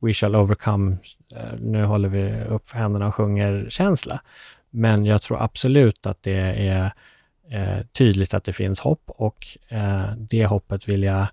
We 0.00 0.12
shall 0.12 0.36
overcome, 0.36 0.96
eh, 1.36 1.60
nu 1.60 1.84
håller 1.84 2.08
vi 2.08 2.44
upp 2.44 2.70
händerna 2.70 3.06
och 3.06 3.14
sjunger 3.14 3.66
känsla. 3.70 4.22
Men 4.70 5.04
jag 5.04 5.22
tror 5.22 5.42
absolut 5.42 6.06
att 6.06 6.22
det 6.22 6.68
är 6.68 6.92
eh, 7.50 7.86
tydligt 7.92 8.34
att 8.34 8.44
det 8.44 8.52
finns 8.52 8.80
hopp 8.80 9.02
och 9.06 9.46
eh, 9.68 10.12
det 10.16 10.46
hoppet 10.46 10.88
vill 10.88 11.02
jag 11.02 11.26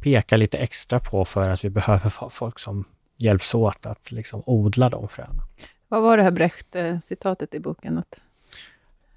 peka 0.00 0.36
lite 0.36 0.58
extra 0.58 1.00
på 1.00 1.24
för 1.24 1.48
att 1.48 1.64
vi 1.64 1.70
behöver 1.70 2.28
folk 2.28 2.58
som 2.58 2.84
hjälps 3.16 3.54
åt 3.54 3.86
att 3.86 4.12
liksom 4.12 4.42
odla 4.46 4.88
de 4.88 5.08
fröna. 5.08 5.42
Vad 5.88 6.02
var 6.02 6.16
det 6.16 6.22
här 6.22 6.30
Brecht-citatet 6.30 7.54
i 7.54 7.60
boken? 7.60 7.98
Att 7.98 8.22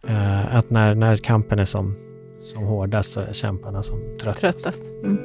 Uh, 0.09 0.55
att 0.55 0.69
när, 0.69 0.95
när 0.95 1.15
kampen 1.15 1.59
är 1.59 1.65
som, 1.65 1.95
som 2.39 2.63
hårdast 2.63 3.13
så 3.13 3.21
är 3.21 3.33
kämparna 3.33 3.83
som 3.83 3.99
tröttast. 4.21 4.41
tröttast. 4.41 4.83
Mm. 5.03 5.17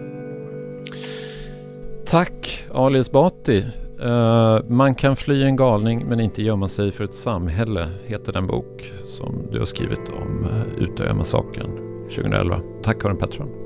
Tack 2.06 2.64
Ali 2.74 2.98
Esbati. 2.98 3.66
Uh, 4.04 4.60
man 4.68 4.94
kan 4.94 5.16
fly 5.16 5.42
en 5.42 5.56
galning 5.56 6.06
men 6.06 6.20
inte 6.20 6.42
gömma 6.42 6.68
sig 6.68 6.92
för 6.92 7.04
ett 7.04 7.14
samhälle 7.14 7.88
heter 8.04 8.32
den 8.32 8.46
bok 8.46 8.92
som 9.04 9.48
du 9.52 9.58
har 9.58 9.66
skrivit 9.66 10.08
om 10.08 10.44
uh, 10.44 10.82
Utöya-massakern 10.84 11.76
2011. 12.08 12.60
Tack 12.82 13.02
Karin 13.02 13.16
Pettersson. 13.16 13.65